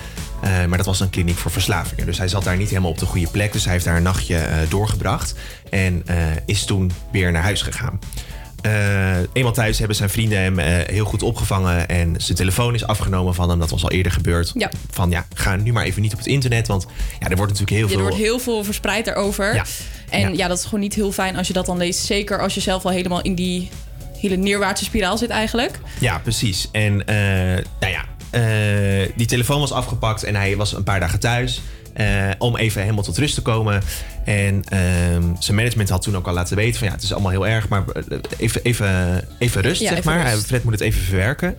Eh, 0.43 0.65
maar 0.65 0.77
dat 0.77 0.87
was 0.87 1.01
een 1.01 1.11
kliniek 1.11 1.37
voor 1.37 1.51
verslavingen. 1.51 2.07
Dus 2.07 2.19
hij 2.19 2.29
zat 2.29 2.45
daar 2.45 2.57
niet 2.57 2.69
helemaal 2.69 2.91
op 2.91 2.99
de 2.99 3.07
goede 3.07 3.31
plek. 3.31 3.53
Dus 3.53 3.65
hij 3.65 3.73
heeft 3.73 3.85
daar 3.85 3.97
een 3.97 4.03
nachtje 4.03 4.37
eh, 4.37 4.57
doorgebracht. 4.69 5.35
En 5.71 6.03
eh, 6.07 6.17
is 6.47 6.65
toen 6.65 6.93
weer 7.13 7.33
naar 7.33 7.43
huis 7.43 7.63
gegaan. 7.63 7.99
Eenmaal 9.33 9.53
thuis 9.53 9.79
hebben 9.79 9.97
zijn 9.97 10.11
vrienden 10.11 10.39
hem 10.39 10.59
heel 10.89 11.05
goed 11.05 11.23
opgevangen. 11.23 11.89
En 11.89 12.15
zijn 12.19 12.37
telefoon 12.39 12.75
is 12.75 12.87
afgenomen 12.87 13.35
van 13.35 13.51
hem. 13.51 13.59
Dat 13.59 13.71
was 13.71 13.83
al 13.83 13.91
eerder 13.91 14.13
gebeurd. 14.13 14.53
Ja. 14.55 14.71
Van 14.91 15.11
ja, 15.11 15.27
ga 15.35 15.57
nu 15.57 15.73
maar 15.73 15.85
even 15.85 16.03
niet 16.03 16.13
op 16.13 16.19
het 16.19 16.27
internet. 16.27 16.67
Want 16.67 16.87
ja, 17.21 17.29
er 17.29 17.37
wordt 17.37 17.53
natuurlijk 17.53 17.79
heel 17.79 17.89
veel. 17.89 17.97
er 17.97 18.03
wordt 18.03 18.19
heel 18.19 18.39
veel 18.39 18.65
verspreid 18.65 19.05
daarover. 19.05 19.55
Ja. 19.55 19.65
En 20.09 20.21
Ja. 20.21 20.29
ja. 20.29 20.49
dat 20.49 20.59
is 20.59 20.65
gewoon 20.65 20.81
niet 20.81 20.95
heel 20.95 21.13
fijn 21.13 21.37
als 21.37 21.47
je 21.47 21.53
dat 21.53 21.67
dan 21.67 21.77
leest. 21.77 22.05
Zeker 22.05 22.41
als 22.41 22.55
je 22.55 22.61
zelf 22.61 22.85
al 22.85 22.91
helemaal 22.91 23.23
in 23.23 23.35
die 23.35 23.69
hele 24.23 24.37
neerwaartse 24.37 24.85
spiraal 24.85 25.19
zit 25.19 25.31
eigenlijk. 25.31 25.79
Ja, 26.01 26.19
precies. 26.19 26.69
En 26.73 27.07
eh, 27.07 27.17
nou 27.81 27.93
ja, 27.93 28.05
die 29.17 29.27
telefoon 29.27 29.61
was 29.61 29.73
afgepakt 29.73 30.23
en 30.25 30.35
hij 30.35 30.57
was 30.57 30.75
een 30.75 30.85
paar 30.85 31.01
dagen 31.01 31.21
thuis. 31.21 31.61
eh, 31.93 32.31
om 32.39 32.57
even 32.57 32.81
helemaal 32.83 33.03
tot 33.03 33.19
rust 33.19 33.35
te 33.35 33.43
komen. 33.43 33.83
En 34.25 34.65
ehm, 34.69 35.23
zijn 35.39 35.57
management 35.57 35.89
had 35.89 36.03
toen 36.03 36.17
ook 36.17 36.27
al 36.27 36.33
laten 36.33 36.57
weten 36.57 36.79
van 36.79 36.87
ja, 36.89 36.95
het 36.95 37.03
is 37.03 37.13
allemaal 37.13 37.31
heel 37.31 37.47
erg, 37.47 37.69
maar 37.69 37.85
eh, 37.89 38.19
even, 38.39 38.63
even, 38.63 39.25
even 39.39 39.63
rust, 39.63 39.81
Ja, 39.81 39.89
zeg 39.89 39.99
even 39.99 40.13
maar. 40.15 40.31
rust. 40.33 40.47
Fred 40.47 40.65
moet 40.65 40.73
het 40.73 40.81
even 40.83 41.03
verwerken. 41.03 41.57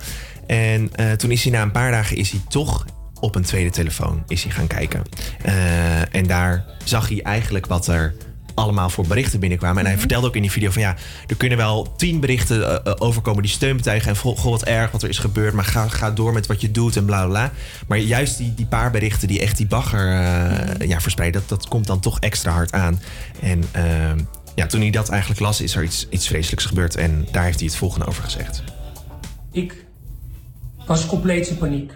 En 0.48 0.90
eh, 0.96 1.12
toen 1.12 1.32
is 1.32 1.44
hij 1.44 1.52
na 1.52 1.62
een 1.62 1.72
paar 1.72 1.92
dagen 1.92 2.18
is 2.18 2.30
hij 2.32 2.40
toch 2.50 2.86
op 3.20 3.36
een 3.36 3.44
tweede 3.44 3.70
telefoon 3.70 4.24
is 4.28 4.44
hij 4.44 4.52
gaan 4.52 4.68
kijken. 4.68 5.02
Eh, 5.42 6.16
en 6.16 6.28
daar 6.28 6.66
zag 6.84 7.10
hij 7.10 7.22
eigenlijk 7.22 7.66
wat 7.66 7.88
er 7.88 8.14
allemaal 8.56 8.90
voor 8.90 9.08
berichten 9.08 9.40
binnenkwamen. 9.40 9.78
En 9.78 9.84
hij 9.84 9.92
Mhm. 9.92 10.00
vertelde 10.02 10.28
ook 10.28 10.36
in 10.36 10.42
die 10.42 10.52
video 10.52 10.72
van 10.72 10.82
ja, 10.82 10.96
er 11.28 11.36
kunnen 11.36 11.58
wel 11.58 11.94
tien 11.96 12.20
berichten 12.20 12.68
eh, 12.68 12.92
eh, 12.92 12.94
overkomen 12.98 13.42
die 13.42 13.52
steun 13.52 13.76
betuigen. 13.78 14.10
En 14.10 14.16
goh, 14.18 14.44
wat 14.44 14.64
erg 14.64 14.92
wat 14.92 15.04
er 15.04 15.10
is 15.10 15.18
gebeurd. 15.18 15.54
Maar 15.54 15.66
ga, 15.66 15.88
ga 15.88 16.12
door 16.12 16.34
met 16.34 16.48
wat 16.48 16.62
je 16.62 16.72
doet 16.72 16.96
en 16.96 17.06
bla 17.06 17.18
bla 17.26 17.28
bla. 17.30 17.52
Maar 17.88 17.98
juist 17.98 18.38
die, 18.38 18.54
die 18.54 18.66
paar 18.66 18.92
berichten 18.92 19.28
die 19.28 19.40
echt 19.40 19.58
die 19.58 19.68
bagger 19.68 20.08
eh, 20.12 20.88
ja, 20.88 21.02
verspreiden, 21.02 21.42
dat, 21.48 21.60
dat 21.60 21.68
komt 21.68 21.88
dan 21.88 22.00
toch 22.00 22.20
extra 22.20 22.52
hard 22.52 22.72
aan. 22.72 23.02
En 23.42 23.64
ehm, 23.72 24.20
ja, 24.56 24.66
toen 24.66 24.82
hij 24.82 24.90
dat 24.90 25.10
eigenlijk 25.10 25.42
las, 25.42 25.62
is 25.62 25.76
er 25.76 25.84
iets, 25.84 26.08
iets 26.10 26.28
vreselijks 26.28 26.66
gebeurd. 26.66 26.96
En 26.96 27.28
daar 27.32 27.44
heeft 27.44 27.60
hij 27.60 27.68
het 27.68 27.78
volgende 27.78 28.06
over 28.06 28.24
gezegd. 28.24 28.64
Ik 29.52 29.86
was 30.86 31.06
compleet 31.06 31.48
in 31.48 31.58
paniek. 31.58 31.94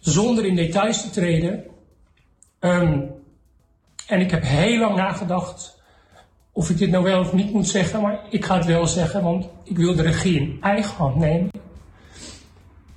Zonder 0.00 0.44
in 0.46 0.56
details 0.56 1.02
te 1.02 1.10
treden. 1.10 1.62
ehm, 2.58 2.98
En 4.12 4.20
ik 4.20 4.30
heb 4.30 4.42
heel 4.44 4.78
lang 4.78 4.96
nagedacht 4.96 5.80
of 6.52 6.70
ik 6.70 6.78
dit 6.78 6.90
nou 6.90 7.04
wel 7.04 7.20
of 7.20 7.32
niet 7.32 7.52
moet 7.52 7.68
zeggen, 7.68 8.00
maar 8.02 8.18
ik 8.30 8.44
ga 8.44 8.56
het 8.56 8.64
wel 8.66 8.86
zeggen, 8.86 9.22
want 9.22 9.46
ik 9.64 9.76
wil 9.76 9.94
de 9.94 10.02
regie 10.02 10.40
in 10.40 10.58
eigen 10.60 10.94
hand 10.96 11.16
nemen. 11.16 11.50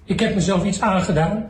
Ik 0.04 0.20
heb 0.20 0.36
mezelf 0.36 0.64
iets 0.64 0.82
aangedaan. 0.82 1.50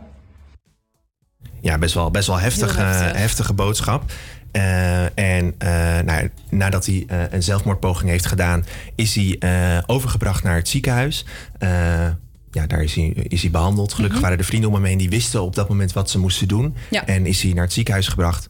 Ja, 1.61 1.77
best 1.77 1.93
wel, 1.93 2.11
best 2.11 2.27
wel 2.27 2.39
heftig, 2.39 2.75
Heel 2.75 2.85
heftig. 2.85 3.11
eh, 3.11 3.17
heftige 3.19 3.53
boodschap. 3.53 4.03
Eh, 4.51 5.03
en 5.19 5.55
eh, 5.57 5.99
nou, 6.05 6.29
nadat 6.49 6.85
hij 6.85 7.05
een 7.29 7.43
zelfmoordpoging 7.43 8.09
heeft 8.09 8.25
gedaan, 8.25 8.65
is 8.95 9.15
hij 9.15 9.35
eh, 9.39 9.83
overgebracht 9.85 10.43
naar 10.43 10.55
het 10.55 10.67
ziekenhuis. 10.67 11.25
Eh, 11.57 11.69
ja, 12.51 12.67
daar 12.67 12.83
is 12.83 12.95
hij, 12.95 13.07
is 13.07 13.41
hij 13.41 13.51
behandeld. 13.51 13.93
Gelukkig 13.93 14.17
Mhm. 14.19 14.25
waren 14.27 14.41
er 14.43 14.49
vrienden 14.49 14.69
om 14.69 14.75
hem 14.75 14.85
heen 14.85 14.97
die 14.97 15.09
wisten 15.09 15.41
op 15.41 15.55
dat 15.55 15.69
moment 15.69 15.93
wat 15.93 16.09
ze 16.09 16.19
moesten 16.19 16.47
doen. 16.47 16.75
Ja. 16.89 17.05
En 17.05 17.25
is 17.25 17.41
hij 17.41 17.53
naar 17.53 17.63
het 17.63 17.73
ziekenhuis 17.73 18.07
gebracht. 18.07 18.47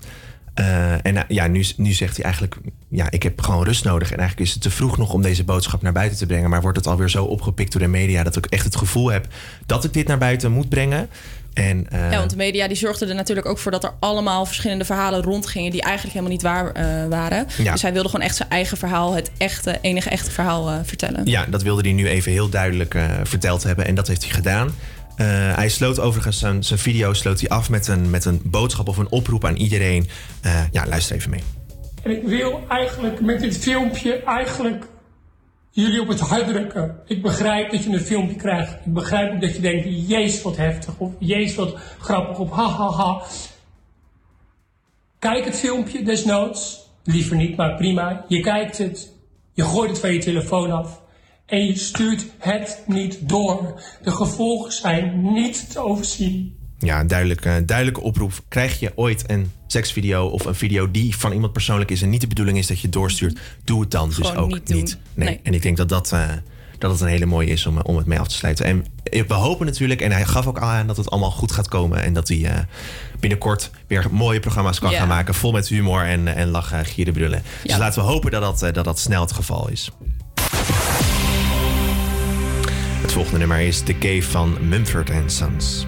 Eh, 0.55 1.05
en 1.05 1.17
eh, 1.17 1.23
ja, 1.27 1.47
nu, 1.47 1.65
nu 1.77 1.91
zegt 1.91 2.15
hij 2.15 2.25
eigenlijk, 2.25 2.55
ja, 2.89 3.11
ik 3.11 3.23
heb 3.23 3.41
gewoon 3.41 3.63
rust 3.63 3.83
nodig. 3.83 4.11
En 4.11 4.17
eigenlijk 4.17 4.47
is 4.47 4.53
het 4.53 4.63
te 4.63 4.69
vroeg 4.69 4.97
nog 4.97 5.13
om 5.13 5.21
deze 5.21 5.43
boodschap 5.43 5.81
naar 5.81 5.93
buiten 5.93 6.17
te 6.17 6.25
brengen. 6.25 6.49
Maar 6.49 6.61
wordt 6.61 6.77
het 6.77 6.87
alweer 6.87 7.09
zo 7.09 7.23
opgepikt 7.23 7.71
door 7.71 7.81
de 7.81 7.87
media 7.87 8.23
dat 8.23 8.35
ik 8.35 8.45
echt 8.45 8.65
het 8.65 8.75
gevoel 8.75 9.11
heb 9.11 9.27
dat 9.65 9.83
ik 9.83 9.93
dit 9.93 10.07
naar 10.07 10.17
buiten 10.17 10.51
moet 10.51 10.69
brengen. 10.69 11.09
En, 11.55 11.87
eh, 11.89 12.11
Ja, 12.11 12.17
want 12.17 12.29
de 12.29 12.35
media 12.35 12.67
die 12.67 12.77
zorgden 12.77 13.09
er 13.09 13.15
natuurlijk 13.15 13.47
ook 13.47 13.57
voor 13.57 13.71
dat 13.71 13.83
er 13.83 13.93
allemaal 13.99 14.45
verschillende 14.45 14.85
verhalen 14.85 15.21
rondgingen 15.21 15.71
die 15.71 15.81
eigenlijk 15.81 16.13
helemaal 16.13 16.33
niet 16.33 16.41
waar 16.41 16.71
eh, 16.71 17.07
waren. 17.09 17.47
Ja. 17.57 17.71
Dus 17.71 17.81
hij 17.81 17.93
wilde 17.93 18.09
gewoon 18.09 18.25
echt 18.25 18.35
zijn 18.35 18.49
eigen 18.49 18.77
verhaal, 18.77 19.13
het 19.13 19.31
echte, 19.37 19.77
enige 19.81 20.09
echte 20.09 20.31
verhaal 20.31 20.83
vertellen. 20.83 21.25
Ja, 21.25 21.45
dat 21.45 21.63
wilde 21.63 21.81
hij 21.81 21.91
nu 21.91 22.07
even 22.07 22.31
heel 22.31 22.49
duidelijk 22.49 22.97
verteld 23.23 23.63
hebben. 23.63 23.85
En 23.85 23.95
dat 23.95 24.07
heeft 24.07 24.23
hij 24.23 24.31
gedaan. 24.31 24.71
Eh, 25.15 25.55
hij 25.55 25.69
sloot 25.69 25.99
overigens 25.99 26.39
zijn, 26.39 26.63
zijn 26.63 26.79
video 26.79 27.13
sloot 27.13 27.39
hij 27.39 27.49
af 27.49 27.69
met 27.69 27.87
een, 27.87 28.09
met 28.09 28.25
een 28.25 28.41
boodschap 28.43 28.87
of 28.87 28.97
een 28.97 29.11
oproep 29.11 29.45
aan 29.45 29.55
iedereen. 29.55 30.09
Eh, 30.41 30.61
ja, 30.71 30.85
luister 30.87 31.15
even 31.15 31.29
mee. 31.29 31.43
En 32.03 32.11
ik 32.11 32.23
wil 32.23 32.63
eigenlijk 32.69 33.21
met 33.21 33.39
dit 33.39 33.57
filmpje 33.57 34.23
eigenlijk 34.23 34.87
jullie 35.71 36.01
op 36.01 36.07
het 36.07 36.19
hart 36.19 36.47
drukken. 36.47 36.99
Ik 37.05 37.21
begrijp 37.21 37.71
dat 37.71 37.83
je 37.83 37.89
een 37.89 37.99
filmpje 37.99 38.35
krijgt. 38.35 38.73
Ik 38.73 38.93
begrijp 38.93 39.33
ook 39.33 39.41
dat 39.41 39.55
je 39.55 39.61
denkt, 39.61 40.07
jezus 40.07 40.41
wat 40.41 40.57
heftig. 40.57 40.93
Of 40.97 41.11
jezus 41.19 41.55
wat 41.55 41.77
grappig. 41.99 42.39
Of 42.39 42.51
ha 42.51 42.67
ha 42.67 42.89
ha. 42.89 43.21
Kijk 45.19 45.45
het 45.45 45.59
filmpje 45.59 46.03
desnoods. 46.03 46.89
Liever 47.03 47.35
niet, 47.35 47.55
maar 47.55 47.75
prima. 47.75 48.25
Je 48.27 48.39
kijkt 48.39 48.77
het. 48.77 49.13
Je 49.53 49.63
gooit 49.63 49.89
het 49.89 49.99
van 49.99 50.13
je 50.13 50.19
telefoon 50.19 50.71
af. 50.71 51.01
En 51.45 51.65
je 51.65 51.77
stuurt 51.77 52.25
het 52.37 52.83
niet 52.87 53.29
door. 53.29 53.81
De 54.01 54.11
gevolgen 54.11 54.71
zijn 54.71 55.33
niet 55.33 55.71
te 55.71 55.79
overzien. 55.79 56.57
Ja, 56.79 56.99
een 56.99 57.07
duidelijke, 57.07 57.63
duidelijke 57.65 58.01
oproep. 58.01 58.33
Krijg 58.47 58.79
je 58.79 58.91
ooit 58.95 59.29
een 59.29 59.51
seksvideo 59.67 60.27
of 60.27 60.45
een 60.45 60.55
video 60.55 60.91
die 60.91 61.17
van 61.17 61.31
iemand 61.31 61.53
persoonlijk 61.53 61.91
is 61.91 62.01
en 62.01 62.09
niet 62.09 62.21
de 62.21 62.27
bedoeling 62.27 62.57
is 62.57 62.67
dat 62.67 62.79
je 62.79 62.89
doorstuurt, 62.89 63.39
doe 63.63 63.81
het 63.81 63.91
dan 63.91 64.09
dus 64.15 64.35
ook 64.35 64.49
niet. 64.49 64.97
Nee. 65.13 65.27
Nee. 65.27 65.39
En 65.43 65.53
ik 65.53 65.61
denk 65.61 65.77
dat 65.77 65.89
dat, 65.89 66.11
eh, 66.11 66.29
dat 66.77 66.91
het 66.91 67.01
een 67.01 67.07
hele 67.07 67.25
mooie 67.25 67.49
is 67.49 67.65
om, 67.65 67.79
om 67.81 67.97
het 67.97 68.05
mee 68.05 68.19
af 68.19 68.27
te 68.27 68.35
sluiten. 68.35 68.65
En 68.65 68.85
we 69.27 69.33
hopen 69.33 69.65
natuurlijk, 69.65 70.01
en 70.01 70.11
hij 70.11 70.25
gaf 70.25 70.47
ook 70.47 70.59
al 70.59 70.67
aan 70.67 70.87
dat 70.87 70.97
het 70.97 71.09
allemaal 71.09 71.31
goed 71.31 71.51
gaat 71.51 71.67
komen 71.67 72.03
en 72.03 72.13
dat 72.13 72.27
hij 72.27 72.45
eh, 72.45 72.59
binnenkort 73.19 73.71
weer 73.87 74.07
mooie 74.11 74.39
programma's 74.39 74.79
kan 74.79 74.91
gaan 74.91 75.07
maken, 75.07 75.33
vol 75.33 75.51
met 75.51 75.67
humor 75.67 76.05
en, 76.05 76.27
en 76.35 76.47
lachen, 76.47 76.85
gieren, 76.85 77.13
brullen. 77.13 77.43
Dus 77.63 77.77
laten 77.77 78.01
we 78.01 78.07
hopen 78.07 78.31
dat 78.31 78.41
dat, 78.41 78.63
eh, 78.63 78.73
dat 78.73 78.85
dat 78.85 78.99
snel 78.99 79.21
het 79.21 79.31
geval 79.31 79.69
is. 79.69 79.91
Volgende 83.15 83.39
nummer 83.39 83.61
is 83.61 83.81
The 83.81 83.93
Cave 83.93 84.25
van 84.25 84.69
Mumford 84.69 85.09
Sons. 85.31 85.85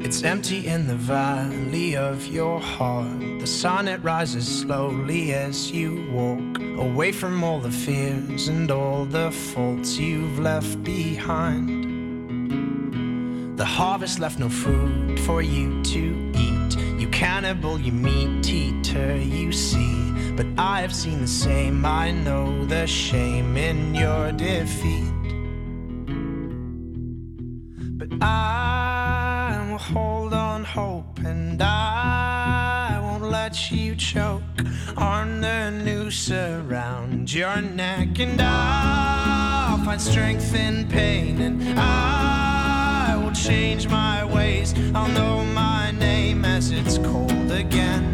It's 0.00 0.22
empty 0.22 0.66
in 0.66 0.86
the 0.86 0.94
valley 0.94 1.96
of 1.98 2.26
your 2.28 2.58
heart. 2.58 3.20
The 3.40 3.46
sun 3.46 3.88
it 3.88 4.02
rises 4.02 4.48
slowly 4.48 5.34
as 5.34 5.70
you 5.70 6.08
walk 6.10 6.58
away 6.78 7.12
from 7.12 7.44
all 7.44 7.60
the 7.60 7.70
fears 7.70 8.48
and 8.48 8.70
all 8.70 9.04
the 9.04 9.30
faults 9.30 9.98
you've 9.98 10.38
left 10.38 10.82
behind. 10.82 11.75
Harvest 14.06 14.20
left 14.20 14.38
no 14.38 14.48
food 14.48 15.18
for 15.26 15.42
you 15.42 15.82
to 15.82 16.32
eat. 16.36 16.78
You 17.00 17.08
cannibal, 17.08 17.76
you 17.76 17.90
meat 17.90 18.48
eater, 18.48 19.16
you 19.16 19.50
see. 19.50 20.12
But 20.36 20.46
I 20.56 20.80
have 20.82 20.94
seen 20.94 21.20
the 21.22 21.26
same. 21.26 21.84
I 21.84 22.12
know 22.12 22.64
the 22.66 22.86
shame 22.86 23.56
in 23.56 23.96
your 23.96 24.30
defeat. 24.30 25.12
But 27.98 28.10
I 28.22 29.66
will 29.68 29.78
hold 29.78 30.32
on 30.32 30.62
hope 30.62 31.18
and 31.24 31.60
I 31.60 33.00
won't 33.02 33.24
let 33.24 33.72
you 33.72 33.96
choke 33.96 34.60
on 34.96 35.40
the 35.40 35.72
noose 35.84 36.30
around 36.30 37.32
your 37.32 37.60
neck. 37.60 38.20
And 38.20 38.40
I'll 38.40 39.84
find 39.84 40.00
strength 40.00 40.54
in 40.54 40.86
pain 40.86 41.40
and 41.40 41.76
I 41.76 42.55
change 43.46 43.86
my 43.86 44.24
ways. 44.24 44.74
I'll 44.92 45.08
know 45.08 45.44
my 45.44 45.92
name 45.92 46.44
as 46.44 46.72
it's 46.72 46.98
cold 46.98 47.52
again. 47.52 48.12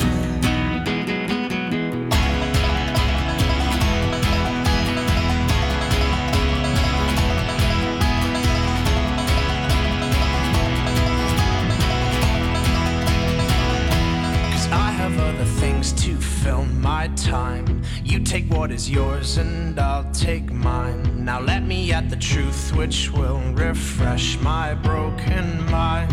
Cause 14.50 14.68
I 14.70 14.90
have 14.90 15.18
other 15.18 15.44
things 15.44 15.92
to 16.04 16.14
fill 16.16 16.66
my 16.66 17.08
time. 17.16 17.81
You 18.12 18.20
take 18.20 18.44
what 18.50 18.70
is 18.70 18.90
yours 18.90 19.38
and 19.38 19.80
I'll 19.80 20.12
take 20.12 20.52
mine. 20.52 21.24
Now 21.24 21.40
let 21.40 21.62
me 21.62 21.94
at 21.94 22.10
the 22.10 22.16
truth 22.16 22.70
which 22.76 23.10
will 23.10 23.40
refresh 23.54 24.38
my 24.40 24.74
broken 24.74 25.64
mind. 25.70 26.12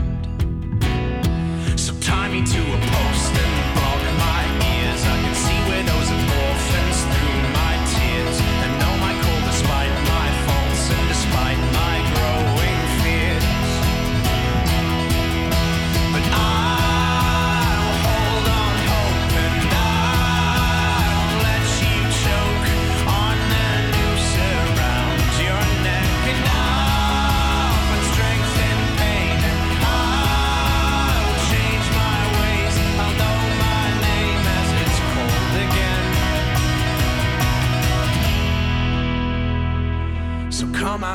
So 1.77 1.93
tie 1.99 2.29
me 2.29 2.45
to 2.45 2.61
a 2.61 2.79
post 2.93 3.48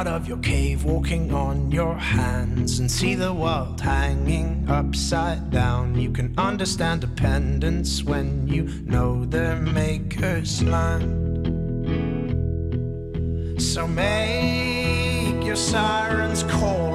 out 0.06 0.20
of 0.20 0.28
your 0.28 0.38
cave, 0.38 0.84
walking 0.84 1.32
on 1.32 1.70
your 1.70 1.94
hands, 1.94 2.78
and 2.78 2.90
see 2.90 3.14
the 3.14 3.32
world 3.32 3.80
hanging 3.80 4.66
upside 4.68 5.50
down. 5.50 5.98
You 5.98 6.10
can 6.10 6.34
understand 6.36 7.00
dependence 7.00 8.02
when 8.02 8.46
you 8.46 8.64
know 8.84 9.24
their 9.24 9.56
maker's 9.56 10.62
land. 10.62 11.22
So 13.60 13.86
make 13.86 15.42
your 15.42 15.56
sirens 15.56 16.42
call 16.42 16.93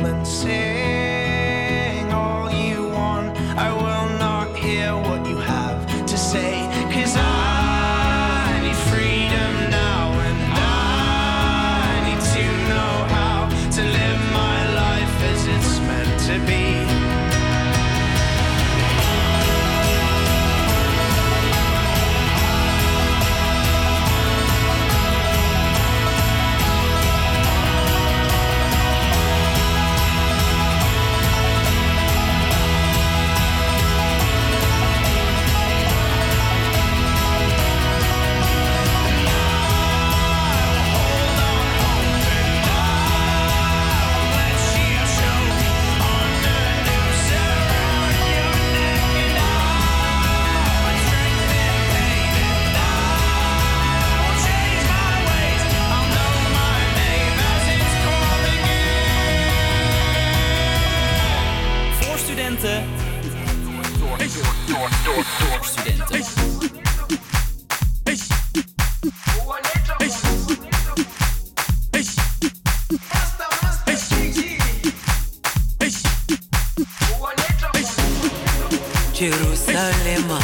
Ipanema 80.20 80.40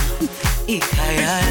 y 0.67 0.79
Cayala. 0.79 1.44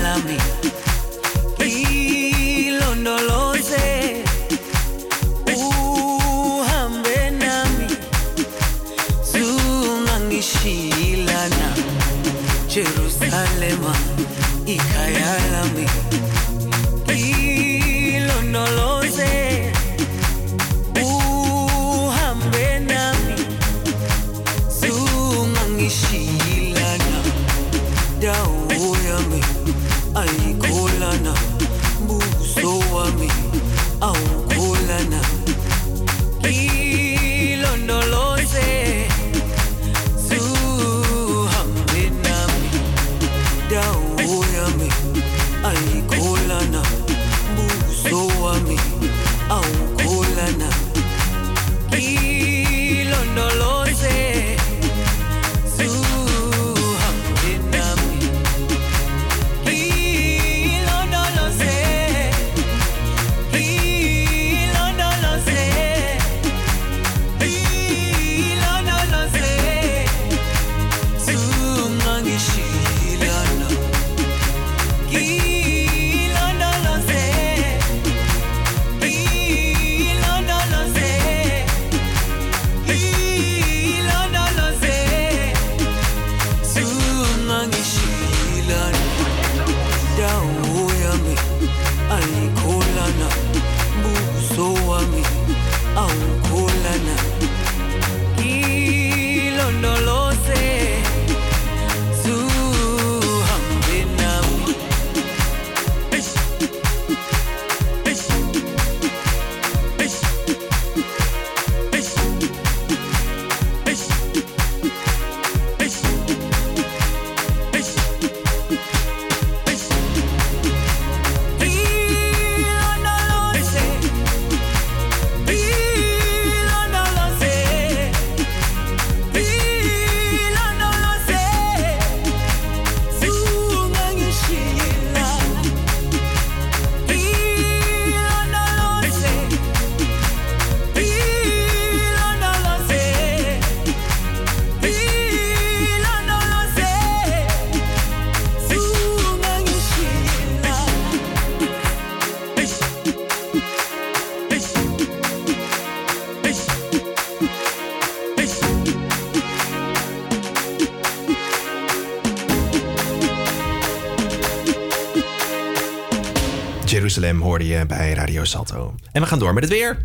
Hoorde 167.45 167.67
je 167.67 167.87
bij 167.87 168.13
Radio 168.13 168.45
Salto. 168.45 168.95
En 169.13 169.21
we 169.23 169.27
gaan 169.29 169.39
door 169.39 169.55
met 169.55 169.63
het 169.63 169.73
weer. 169.73 169.97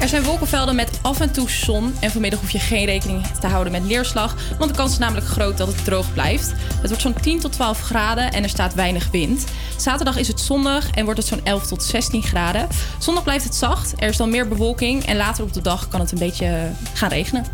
Er 0.00 0.08
zijn 0.08 0.22
wolkenvelden 0.22 0.74
met 0.76 0.98
af 1.02 1.20
en 1.20 1.30
toe 1.32 1.50
zon. 1.50 1.94
En 2.00 2.10
vanmiddag 2.10 2.40
hoef 2.40 2.50
je 2.50 2.58
geen 2.58 2.84
rekening 2.84 3.26
te 3.26 3.46
houden 3.46 3.72
met 3.72 3.84
neerslag. 3.84 4.34
Want 4.58 4.70
de 4.70 4.76
kans 4.76 4.92
is 4.92 4.98
namelijk 4.98 5.26
groot 5.26 5.56
dat 5.58 5.66
het 5.68 5.84
droog 5.84 6.12
blijft. 6.12 6.52
Het 6.80 6.86
wordt 6.88 7.02
zo'n 7.02 7.14
10 7.20 7.40
tot 7.40 7.52
12 7.52 7.80
graden 7.80 8.32
en 8.32 8.42
er 8.42 8.48
staat 8.48 8.74
weinig 8.74 9.08
wind. 9.10 9.44
Zaterdag 9.76 10.16
is 10.16 10.28
het 10.28 10.40
zonnig 10.40 10.90
en 10.90 11.04
wordt 11.04 11.18
het 11.20 11.28
zo'n 11.28 11.40
11 11.44 11.66
tot 11.66 11.82
16 11.82 12.22
graden. 12.22 12.68
Zondag 12.98 13.22
blijft 13.24 13.44
het 13.44 13.54
zacht. 13.54 13.92
Er 13.98 14.08
is 14.08 14.16
dan 14.16 14.30
meer 14.30 14.48
bewolking. 14.48 15.04
En 15.06 15.16
later 15.16 15.44
op 15.44 15.52
de 15.52 15.60
dag 15.62 15.88
kan 15.88 16.00
het 16.00 16.12
een 16.12 16.18
beetje 16.18 16.70
gaan 16.92 17.08
regenen. 17.08 17.44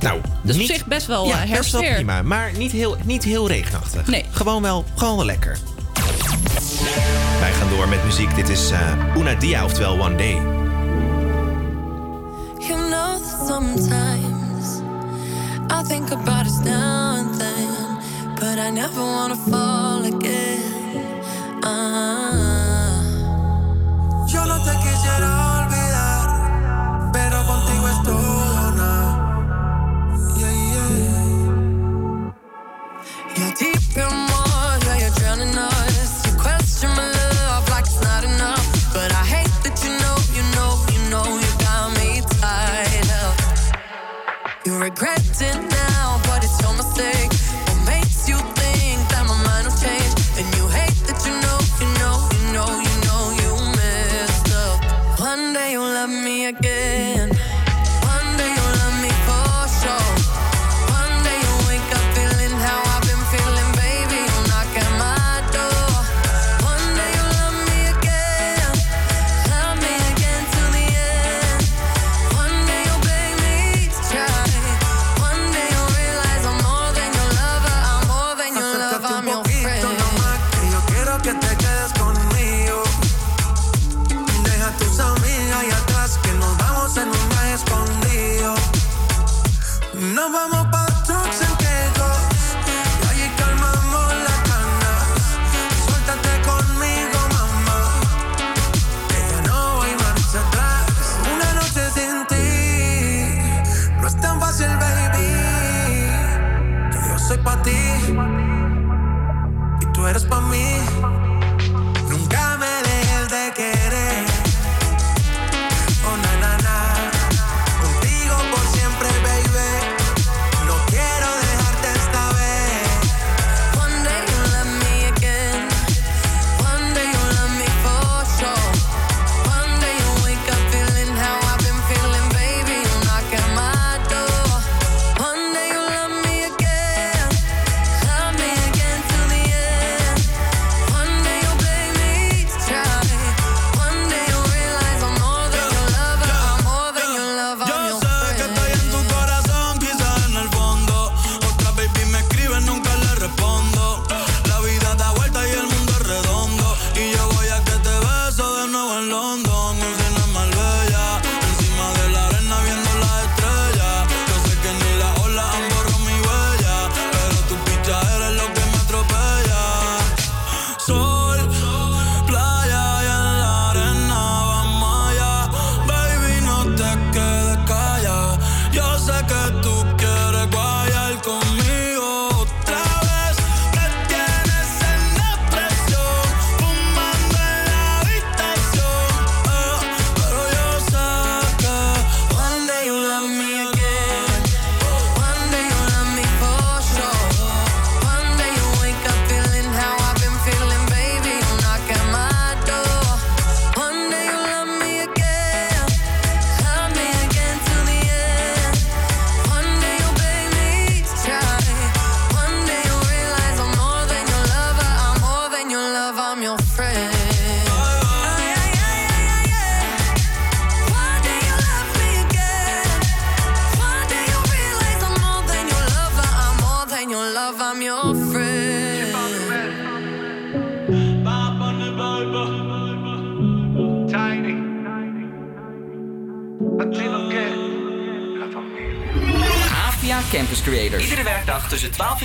Nou, 0.00 0.20
Dus 0.42 0.56
niet- 0.56 0.68
op 0.70 0.76
zich 0.76 0.86
best 0.86 1.06
wel 1.06 1.26
ja, 1.26 1.42
eh, 1.42 1.50
herfstweer. 1.50 1.94
prima. 1.94 2.22
Maar 2.22 2.50
niet 2.56 2.72
heel, 2.72 2.96
niet 3.04 3.24
heel 3.24 3.48
regenachtig. 3.48 4.06
Nee. 4.06 4.24
Gewoon 4.30 4.62
wel, 4.62 4.84
gewoon 4.94 5.16
wel 5.16 5.24
lekker. 5.24 5.58
Door 7.86 7.94
met 7.94 8.04
muziek. 8.04 8.34
Dit 8.34 8.48
is 8.48 8.70
eh 8.70 9.16
Una 9.16 9.34
Dia, 9.34 9.64
oftewel 9.64 9.98
One 9.98 10.16
Day. 10.16 10.34
You 12.58 12.76
know 12.88 13.18
that 13.18 13.46
sometimes 13.46 14.80
I 15.70 15.82
think 15.82 16.10
about 16.10 16.46
us 16.46 16.58
now 16.64 17.16
and 17.16 17.34
then, 17.38 17.98
but 18.34 18.58
I 18.58 18.70
never 18.70 19.00
wanna 19.00 19.36
fall 19.36 19.75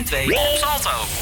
tussen 0.04 0.26
12 0.26 0.28
en 0.28 0.34
2 0.36 0.40
op 0.40 0.58
Salto. 0.58 1.21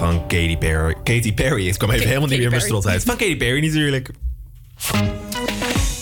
Van 0.00 0.26
Katy 0.26 0.56
Perry. 0.56 0.94
Katy 1.04 1.34
Perry, 1.34 1.66
het 1.66 1.76
kwam 1.76 1.90
even 1.90 2.06
helemaal 2.06 2.28
niet 2.28 2.38
meer 2.38 2.50
mijn 2.50 2.62
Perry. 2.62 2.78
strot 2.78 2.92
uit. 2.92 3.02
Van 3.04 3.16
Katy 3.16 3.36
Perry 3.36 3.66
natuurlijk. 3.66 4.10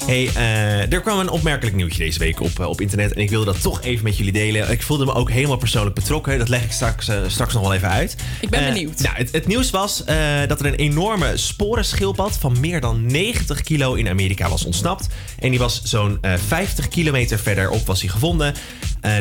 Hey, 0.07 0.31
eh, 0.35 0.93
er 0.93 1.01
kwam 1.01 1.19
een 1.19 1.29
opmerkelijk 1.29 1.77
nieuwtje 1.77 1.99
deze 1.99 2.19
week 2.19 2.41
op, 2.41 2.61
eh, 2.61 2.67
op 2.67 2.81
internet. 2.81 3.13
En 3.13 3.21
ik 3.21 3.31
wilde 3.31 3.45
dat 3.45 3.63
toch 3.63 3.83
even 3.83 4.05
met 4.05 4.17
jullie 4.17 4.33
delen. 4.33 4.71
Ik 4.71 4.83
voelde 4.83 5.05
me 5.05 5.15
ook 5.15 5.31
helemaal 5.31 5.57
persoonlijk 5.57 5.95
betrokken. 5.95 6.39
Dat 6.39 6.49
leg 6.49 6.65
ik 6.65 6.73
straks, 6.73 7.09
eh, 7.09 7.17
straks 7.27 7.53
nog 7.53 7.63
wel 7.63 7.75
even 7.75 7.89
uit. 7.89 8.17
Ik 8.41 8.49
ben 8.49 8.65
benieuwd. 8.65 9.01
nou, 9.01 9.17
het, 9.17 9.33
het 9.33 9.47
nieuws 9.47 9.71
was 9.71 10.05
dat 10.49 10.61
er 10.61 10.67
een 10.67 10.75
enorme 10.75 11.37
sporenschildpad 11.37 12.39
van 12.39 12.61
meer 12.61 12.81
dan 12.81 13.07
90 13.07 13.61
kilo 13.61 13.95
in 13.95 14.09
Amerika 14.09 14.49
was 14.49 14.65
ontsnapt. 14.65 15.09
En 15.39 15.51
die 15.51 15.59
was 15.59 15.83
zo'n 15.83 16.19
eh, 16.21 16.33
50 16.47 16.89
kilometer 16.89 17.39
verderop 17.39 17.87
was 17.87 18.01
hij 18.01 18.11
gevonden. 18.11 18.55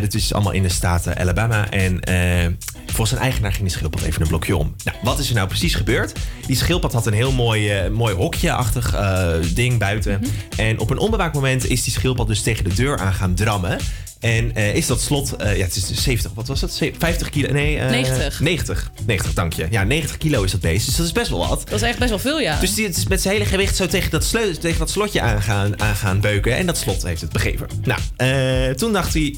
Dit 0.01 0.13
is 0.13 0.33
allemaal 0.33 0.51
in 0.51 0.63
de 0.63 0.69
staat 0.69 1.07
eh, 1.07 1.21
Alabama. 1.21 1.69
En 1.69 2.01
eh, 2.01 2.47
volgens 2.87 3.09
zijn 3.09 3.21
eigenaar 3.21 3.51
ging 3.51 3.63
die 3.63 3.71
schildpad 3.71 4.01
even 4.01 4.21
een 4.21 4.27
blokje 4.27 4.55
om. 4.55 4.75
Nou, 4.83 4.97
wat 5.03 5.19
is 5.19 5.29
er 5.29 5.35
nou 5.35 5.47
precies 5.47 5.75
gebeurd? 5.75 6.11
Die 6.47 6.55
schildpad 6.55 6.93
had 6.93 7.05
een 7.05 7.13
heel 7.13 7.31
mooi, 7.31 7.69
eh, 7.69 7.89
mooi 7.89 8.15
hokje-achtig 8.15 8.93
eh, 8.93 9.29
ding 9.53 9.79
buiten. 9.79 10.21
En 10.57 10.79
op 10.79 10.89
een 10.89 10.97
onbewaakt 10.97 11.33
moment 11.35 11.69
is 11.69 11.83
die 11.83 11.93
schildpad 11.93 12.27
dus 12.27 12.41
tegen 12.41 12.63
de 12.63 12.73
deur 12.73 12.97
aan 12.99 13.13
gaan 13.13 13.33
drammen. 13.33 13.77
En 14.19 14.55
eh, 14.55 14.75
is 14.75 14.85
dat 14.87 15.01
slot, 15.01 15.35
ja, 15.39 15.45
het 15.45 15.75
is 15.75 15.85
dus 15.87 16.03
70, 16.03 16.31
wat 16.33 16.47
was 16.47 16.59
dat? 16.59 16.71
Ze- 16.73 16.93
50 16.97 17.29
kilo? 17.29 17.51
Nee, 17.51 17.77
eh, 17.77 17.89
90. 17.89 18.39
90. 18.39 18.91
90, 19.05 19.33
dank 19.33 19.53
je. 19.53 19.67
Ja, 19.69 19.83
90 19.83 20.17
kilo 20.17 20.43
is 20.43 20.51
dat 20.51 20.61
beest, 20.61 20.85
dus 20.85 20.95
dat 20.95 21.05
is 21.05 21.11
best 21.11 21.29
wel 21.29 21.47
wat. 21.47 21.61
Dat 21.69 21.81
is 21.81 21.87
echt 21.87 21.97
best 21.97 22.09
wel 22.09 22.19
veel, 22.19 22.39
ja. 22.39 22.59
Dus 22.59 22.73
die 22.73 22.85
het 22.85 22.97
is 22.97 23.07
met 23.07 23.21
zijn 23.21 23.33
hele 23.33 23.45
gewicht 23.45 23.75
zo 23.75 23.87
tegen 23.87 24.11
dat, 24.11 24.29
tegen 24.59 24.79
dat 24.79 24.89
slotje 24.89 25.21
aan 25.21 25.41
gaan, 25.41 25.81
aan 25.81 25.95
gaan 25.95 26.19
beuken. 26.19 26.55
En 26.55 26.65
dat 26.65 26.77
slot 26.77 27.03
heeft 27.03 27.21
het 27.21 27.31
begeven. 27.31 27.67
Nou, 27.83 28.75
toen 28.75 28.93
dacht 28.93 29.13
hij... 29.13 29.37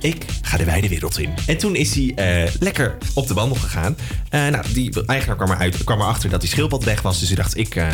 Ik 0.00 0.24
ga 0.42 0.56
de 0.56 0.64
wijde 0.64 0.88
wereld 0.88 1.18
in. 1.18 1.30
En 1.46 1.56
toen 1.58 1.74
is 1.76 1.94
hij 1.94 2.12
eh, 2.14 2.50
lekker 2.60 2.96
op 3.14 3.26
de 3.28 3.34
wandel 3.34 3.56
gegaan. 3.56 3.96
Eh, 4.28 4.46
nou, 4.48 4.64
die 4.72 5.04
eigenaar 5.06 5.36
kwam, 5.36 5.50
eruit, 5.50 5.84
kwam 5.84 6.00
erachter 6.00 6.30
dat 6.30 6.40
die 6.40 6.48
schildpad 6.50 6.84
weg 6.84 7.02
was. 7.02 7.18
Dus 7.18 7.28
hij 7.28 7.36
dacht, 7.36 7.56
ik 7.56 7.74
eh, 7.74 7.86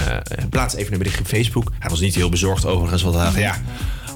plaats 0.51 0.75
even 0.75 0.93
een 0.93 0.99
berichtje 0.99 1.23
op 1.23 1.29
Facebook. 1.29 1.73
Hij 1.79 1.91
was 1.91 2.01
niet 2.01 2.15
heel 2.15 2.29
bezorgd 2.29 2.67
overigens, 2.67 3.03
want 3.03 3.15
hij 3.15 3.25
dacht, 3.25 3.37
ja... 3.39 3.57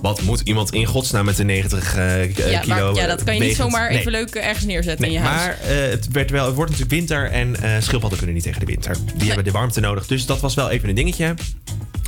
wat 0.02 0.22
moet 0.22 0.40
iemand 0.40 0.72
in 0.72 0.86
godsnaam 0.86 1.24
met 1.24 1.38
een 1.38 1.46
90 1.46 1.96
eh, 1.96 2.04
k- 2.34 2.38
ja, 2.50 2.60
kilo 2.60 2.92
maar, 2.92 2.94
ja, 3.02 3.06
dat 3.06 3.24
kan 3.24 3.34
je 3.34 3.40
niet 3.40 3.56
zomaar 3.56 3.90
Nee. 3.90 3.98
even 3.98 4.10
leuk 4.10 4.34
ergens 4.34 4.64
neerzetten 4.64 5.06
Nee, 5.06 5.14
in 5.16 5.22
je 5.22 5.26
huis. 5.28 5.40
maar 5.46 5.56
het, 5.90 6.08
werd 6.12 6.30
wel, 6.30 6.46
het 6.46 6.54
wordt 6.54 6.70
natuurlijk 6.70 6.98
winter 6.98 7.30
en 7.30 7.56
schildpadden 7.82 8.18
kunnen 8.18 8.34
niet 8.36 8.44
tegen 8.44 8.60
de 8.60 8.66
winter. 8.66 8.96
Die 9.16 9.26
hebben 9.26 9.44
de 9.44 9.50
warmte 9.50 9.80
nodig, 9.80 10.06
dus 10.06 10.26
dat 10.26 10.40
was 10.40 10.54
wel 10.54 10.70
even 10.70 10.88
een 10.88 10.94
dingetje. 10.94 11.34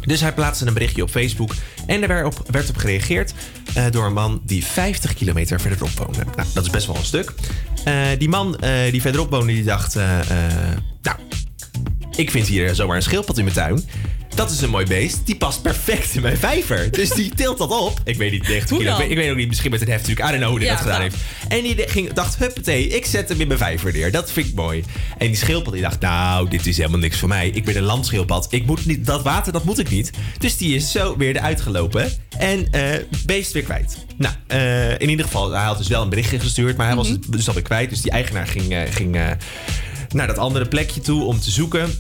Dus 0.07 0.21
hij 0.21 0.33
plaatste 0.33 0.67
een 0.67 0.75
berichtje 0.75 1.03
op 1.03 1.11
Facebook 1.11 1.55
en 1.87 2.03
er 2.03 2.09
werd 2.51 2.69
op, 2.71 2.77
gereageerd 2.77 3.35
eh, 3.75 3.85
door 3.91 4.07
een 4.07 4.13
man 4.13 4.41
die 4.45 4.65
50 4.65 5.15
kilometer 5.15 5.61
verderop 5.61 5.91
woonde. 5.91 6.25
Nou, 6.37 6.49
dat 6.55 6.65
is 6.65 6.71
best 6.71 6.87
wel 6.87 6.97
een 6.97 7.05
stuk. 7.05 7.33
Eh, 7.85 8.07
die 8.19 8.29
man 8.29 8.59
eh, 8.59 8.91
die 8.91 9.01
verderop 9.01 9.31
woonde, 9.31 9.53
die 9.53 9.65
dacht, 9.65 9.95
nou, 11.03 11.19
ik 12.17 12.31
vind 12.31 12.47
hier 12.47 12.75
zomaar 12.75 12.97
een 12.97 13.03
schildpad 13.03 13.39
in 13.39 13.45
mijn 13.45 13.57
tuin. 13.57 13.85
Dat 14.35 14.51
is 14.51 14.61
een 14.61 14.71
mooi 14.71 14.87
beest. 14.87 15.27
Die 15.27 15.37
past 15.37 15.63
perfect 15.63 16.15
in 16.15 16.23
mijn 16.23 16.37
vijver. 16.37 16.91
Dus 16.91 17.11
die 17.11 17.35
tilt 17.35 17.59
dat 17.59 17.71
op. 17.81 18.01
Ik 18.05 18.17
weet 18.17 18.33
niet, 18.33 18.43
90 18.43 18.69
Hoe 18.71 18.79
kilo. 18.79 18.91
Ik 18.93 18.99
weet, 18.99 19.11
ik 19.11 19.17
weet 19.17 19.31
ook 19.31 19.37
niet, 19.37 19.49
misschien 19.49 19.71
met 19.71 19.81
een 19.81 19.89
heft 19.89 20.01
natuurlijk. 20.09 20.29
I 20.29 20.31
don't 20.31 20.43
know 20.45 20.59
hoe 20.59 20.67
Ja, 20.67 20.73
dat 20.73 20.83
gedaan 20.83 21.01
nou. 21.01 21.11
heeft. 21.11 21.25
En 21.49 21.63
die 21.63 21.89
ging, 21.89 22.13
dacht, 22.13 22.37
huppatee, 22.39 22.87
ik 22.89 23.07
zet 23.07 23.29
hem 23.29 23.41
in 23.41 23.47
mijn 23.47 23.59
vijver 23.59 23.93
neer. 23.93 24.11
Dat 24.13 24.33
vind 24.33 24.47
ik 24.49 24.55
mooi. 24.55 24.85
En 25.19 25.27
die 25.27 25.37
schildpad 25.37 25.73
die 25.73 25.83
dacht, 25.83 26.01
nou, 26.01 26.49
dit 26.49 26.67
is 26.67 26.77
helemaal 26.77 26.99
niks 26.99 27.19
voor 27.19 27.29
mij. 27.29 27.49
Ik 27.49 27.65
ben 27.65 27.77
een 27.77 27.83
landschildpad. 27.83 28.47
Ik 28.51 28.67
moet 28.67 28.87
niet, 28.87 29.07
dat 29.07 29.23
water, 29.23 29.53
dat 29.53 29.65
moet 29.65 29.79
ik 29.79 29.91
niet. 29.91 30.11
Dus 30.39 30.57
die 30.57 30.75
is 30.75 30.91
zo 30.93 31.17
weer 31.17 31.37
eruit 31.37 31.61
gelopen. 31.61 32.13
En 32.39 32.73
eh 32.73 32.83
beest 33.27 33.53
weer 33.53 33.63
kwijt. 33.63 33.97
Nou, 34.17 34.35
eh, 34.47 34.91
in 34.91 35.09
ieder 35.09 35.25
geval, 35.25 35.51
hij 35.51 35.65
had 35.65 35.79
dus 35.79 35.89
wel 35.89 36.03
een 36.03 36.09
berichtje 36.09 36.39
gestuurd. 36.41 36.77
Maar 36.77 36.87
hij 36.87 36.97
was 36.97 37.09
het 37.09 37.33
dus 37.33 37.49
alweer 37.49 37.63
kwijt. 37.63 37.91
Dus 37.91 38.01
die 38.01 38.11
eigenaar 38.11 38.47
ging, 38.47 38.73
eh, 38.73 38.81
ging 38.91 39.17
naar 40.15 40.27
dat 40.27 40.39
andere 40.39 40.67
plekje 40.69 41.01
toe 41.01 41.25
om 41.25 41.41
te 41.41 41.51
zoeken. 41.51 41.91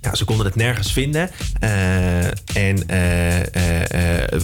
Ja, 0.00 0.14
ze 0.14 0.24
konden 0.24 0.46
het 0.46 0.54
nergens 0.54 0.92
vinden. 0.92 1.30
Eh, 1.60 2.26
en 2.26 2.88
eh, 2.88 4.20
eh, 4.20 4.40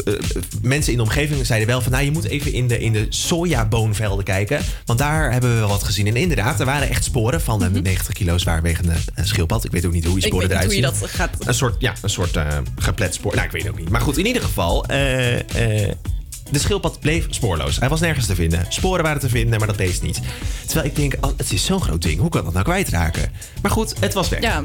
mensen 0.63 0.93
in 0.93 0.99
de 0.99 1.05
omgeving 1.05 1.47
zeiden 1.47 1.69
wel 1.69 1.81
van... 1.81 1.93
nou, 1.93 2.05
je 2.05 2.11
moet 2.11 2.25
even 2.25 2.53
in 2.53 2.69
de, 2.69 2.79
in 2.79 2.93
de 2.93 3.07
sojaboonvelden 3.09 4.25
kijken. 4.25 4.61
Want 4.85 4.99
daar 4.99 5.33
hebben 5.33 5.53
we 5.53 5.59
wel 5.59 5.69
wat 5.69 5.83
gezien. 5.83 6.07
En 6.07 6.17
inderdaad, 6.17 6.61
er 6.61 6.67
waren 6.67 6.89
echt 6.89 7.05
sporen 7.05 7.41
van 7.41 7.63
een 7.63 7.83
90 7.83 8.15
kilo 8.15 8.39
zwaarwegende 8.39 8.93
schildpad. 9.23 9.65
Ik 9.65 9.71
weet 9.71 9.87
ook 9.87 9.93
niet 9.93 10.05
hoe 10.05 10.21
die 10.21 10.23
Mhm. 10.25 10.35
Ik 10.35 10.49
sporen 10.49 10.49
weet 10.49 10.73
niet 10.73 10.75
eruit 10.77 10.91
hoe 10.91 10.93
je 10.93 10.99
zien. 10.99 11.11
dat 11.11 11.31
gaat... 11.39 11.49
Een 11.49 11.55
soort, 11.55 11.75
ja, 11.79 11.95
een 12.03 12.11
soort 12.11 12.39
geplet 12.77 13.15
spoor. 13.15 13.35
Nou, 13.35 13.47
ik 13.47 13.53
weet 13.53 13.63
het 13.63 13.71
ook 13.71 13.79
niet. 13.79 13.89
Maar 13.89 14.01
goed, 14.01 14.19
in 14.19 14.27
ieder 14.27 14.43
geval... 14.43 14.83
de 16.51 16.59
schildpad 16.59 17.01
bleef 17.01 17.27
spoorloos. 17.31 17.79
Hij 17.79 17.89
was 17.89 18.01
nergens 18.01 18.27
te 18.27 18.35
vinden. 18.35 18.67
Sporen 18.69 19.05
waren 19.05 19.21
te 19.21 19.29
vinden, 19.29 19.59
maar 19.59 19.69
dat 19.69 19.77
beest 19.77 20.03
niet. 20.03 20.21
Terwijl 20.67 20.87
ik 20.87 20.97
denk, 20.97 21.15
oh, 21.21 21.31
het 21.37 21.53
is 21.53 21.65
zo'n 21.65 21.83
groot 21.83 22.03
ding. 22.03 22.21
Hoe 22.21 22.31
kan 22.31 22.45
dat 22.45 22.53
nou 22.53 22.65
kwijtraken? 22.65 23.33
Maar 23.63 23.71
goed, 23.71 23.95
het 24.01 24.15
was 24.15 24.29
weg. 24.29 24.41
Ja. 24.41 24.65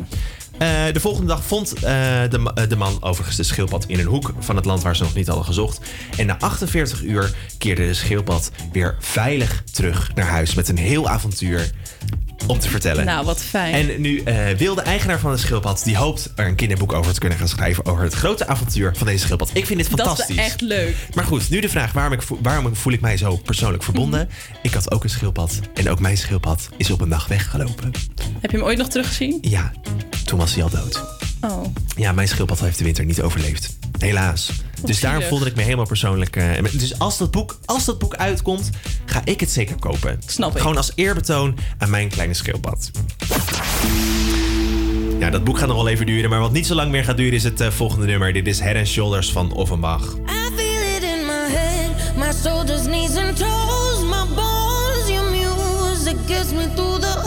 Eh, 0.59 0.93
de 0.93 0.99
volgende 0.99 1.27
dag 1.27 1.43
vond 1.43 1.73
eh, 1.73 1.81
de, 2.29 2.51
eh, 2.55 2.69
de 2.69 2.75
man 2.75 3.03
overigens 3.03 3.37
de 3.37 3.43
schildpad 3.43 3.85
in 3.87 3.99
een 3.99 4.05
hoek 4.05 4.33
van 4.39 4.55
het 4.55 4.65
land 4.65 4.83
waar 4.83 4.95
ze 4.95 5.03
nog 5.03 5.13
niet 5.13 5.27
hadden 5.27 5.45
gezocht. 5.45 5.79
En 6.17 6.25
na 6.25 6.37
48 6.39 7.03
uur 7.03 7.33
keerde 7.57 7.85
de 7.85 7.93
schildpad 7.93 8.51
weer 8.71 8.95
veilig 8.99 9.63
terug 9.71 10.11
naar 10.15 10.27
huis 10.27 10.53
met 10.53 10.69
een 10.69 10.77
heel 10.77 11.09
avontuur 11.09 11.71
om 12.47 12.59
te 12.59 12.69
vertellen. 12.69 13.05
Nou, 13.05 13.25
wat 13.25 13.43
fijn. 13.43 13.73
En 13.73 14.01
nu 14.01 14.19
eh, 14.19 14.49
wil 14.57 14.75
de 14.75 14.81
eigenaar 14.81 15.19
van 15.19 15.31
de 15.31 15.37
schildpad, 15.37 15.81
die 15.83 15.97
hoopt 15.97 16.31
er 16.35 16.47
een 16.47 16.55
kinderboek 16.55 16.93
over 16.93 17.13
te 17.13 17.19
kunnen 17.19 17.37
gaan 17.37 17.47
schrijven 17.47 17.85
over 17.85 18.03
het 18.03 18.13
grote 18.13 18.47
avontuur 18.47 18.91
van 18.95 19.07
deze 19.07 19.19
schildpad. 19.19 19.49
Ik 19.53 19.65
vind 19.65 19.79
dit 19.79 19.89
dat 19.89 19.99
fantastisch. 19.99 20.35
is 20.35 20.43
echt 20.43 20.61
leuk. 20.61 20.95
Maar 21.13 21.25
goed, 21.25 21.49
nu 21.49 21.59
de 21.59 21.69
vraag 21.69 21.91
waarom, 21.91 22.13
ik, 22.13 22.21
waarom 22.41 22.75
voel 22.75 22.93
ik 22.93 23.01
mij 23.01 23.17
zo 23.17 23.37
persoonlijk 23.37 23.83
verbonden? 23.83 24.29
Mhm. 24.29 24.57
Ik 24.61 24.73
had 24.73 24.91
ook 24.91 25.03
een 25.03 25.09
schildpad 25.09 25.59
en 25.73 25.89
ook 25.89 25.99
mijn 25.99 26.17
schildpad 26.17 26.69
is 26.77 26.91
op 26.91 27.01
een 27.01 27.09
dag 27.09 27.27
weggelopen. 27.27 27.91
Heb 28.39 28.51
je 28.51 28.57
hem 28.57 28.65
ooit 28.65 28.77
nog 28.77 28.87
teruggezien? 28.87 29.37
Ja, 29.41 29.71
toen 30.25 30.39
was 30.39 30.53
hij 30.53 30.63
al 30.63 30.69
dood. 30.69 31.27
Oh. 31.41 31.65
Ja, 31.95 32.11
mijn 32.11 32.27
schildpad 32.27 32.59
heeft 32.59 32.77
de 32.77 32.83
winter 32.83 33.05
niet 33.05 33.21
overleefd. 33.21 33.77
Helaas. 33.99 34.51
Dus 34.83 34.99
daarom 34.99 35.23
voelde 35.23 35.45
ik 35.45 35.55
me 35.55 35.61
helemaal 35.61 35.85
persoonlijk. 35.85 36.35
eh, 36.35 36.63
dus 36.71 36.99
als 36.99 37.17
dat, 37.17 37.31
boek, 37.31 37.59
als 37.65 37.85
dat 37.85 37.99
boek 37.99 38.15
uitkomt, 38.15 38.69
ga 39.05 39.21
ik 39.23 39.39
het 39.39 39.51
zeker 39.51 39.75
kopen. 39.79 40.21
Snap 40.25 40.51
ik. 40.55 40.61
Gewoon 40.61 40.77
als 40.77 40.91
eerbetoon 40.95 41.57
aan 41.77 41.89
mijn 41.89 42.09
kleine 42.09 42.33
schildpad. 42.33 42.91
Ja, 45.19 45.29
dat 45.29 45.43
boek 45.43 45.57
gaat 45.57 45.67
nog 45.67 45.77
wel 45.77 45.87
even 45.87 46.05
duren, 46.05 46.29
maar 46.29 46.39
wat 46.39 46.51
niet 46.51 46.67
zo 46.67 46.75
lang 46.75 46.91
meer 46.91 47.03
gaat 47.03 47.17
duren 47.17 47.33
is 47.33 47.43
het 47.43 47.61
eh, 47.61 47.69
volgende 47.69 48.05
nummer. 48.05 48.33
Dit 48.33 48.47
is 48.47 48.59
Head 48.59 48.75
and 48.75 48.87
Shoulders 48.87 49.31
van 49.31 49.51
Offenbach. 49.53 50.03
I 50.03 50.49
feel 50.55 50.95
it 50.97 51.03
in 51.03 51.25
my 51.25 51.49
head, 51.55 52.15
my 52.17 52.31
shoulders, 52.43 52.81
knees, 52.85 53.15
and 53.15 53.37
toes, 53.37 54.03
my 54.03 54.35
bones. 54.35 55.07
Your 55.09 55.29
music 55.31 56.15
gets 56.27 56.51
me 56.51 56.67
through 56.75 56.99
the 57.01 57.19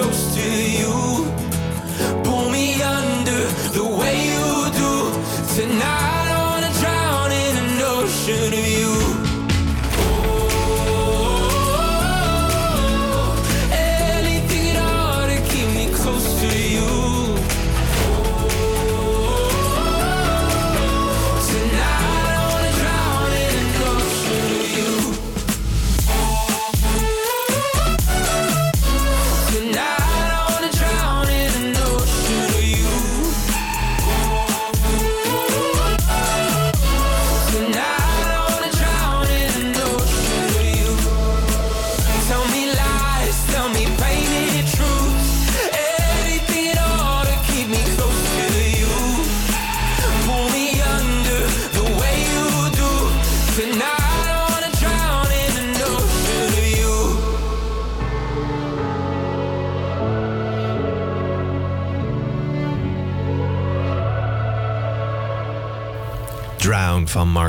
close 0.00 0.36
you. 0.38 0.69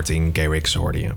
Martin 0.01 0.29
Garrix 0.33 0.73
hoorde 0.73 0.99
je. 0.99 1.11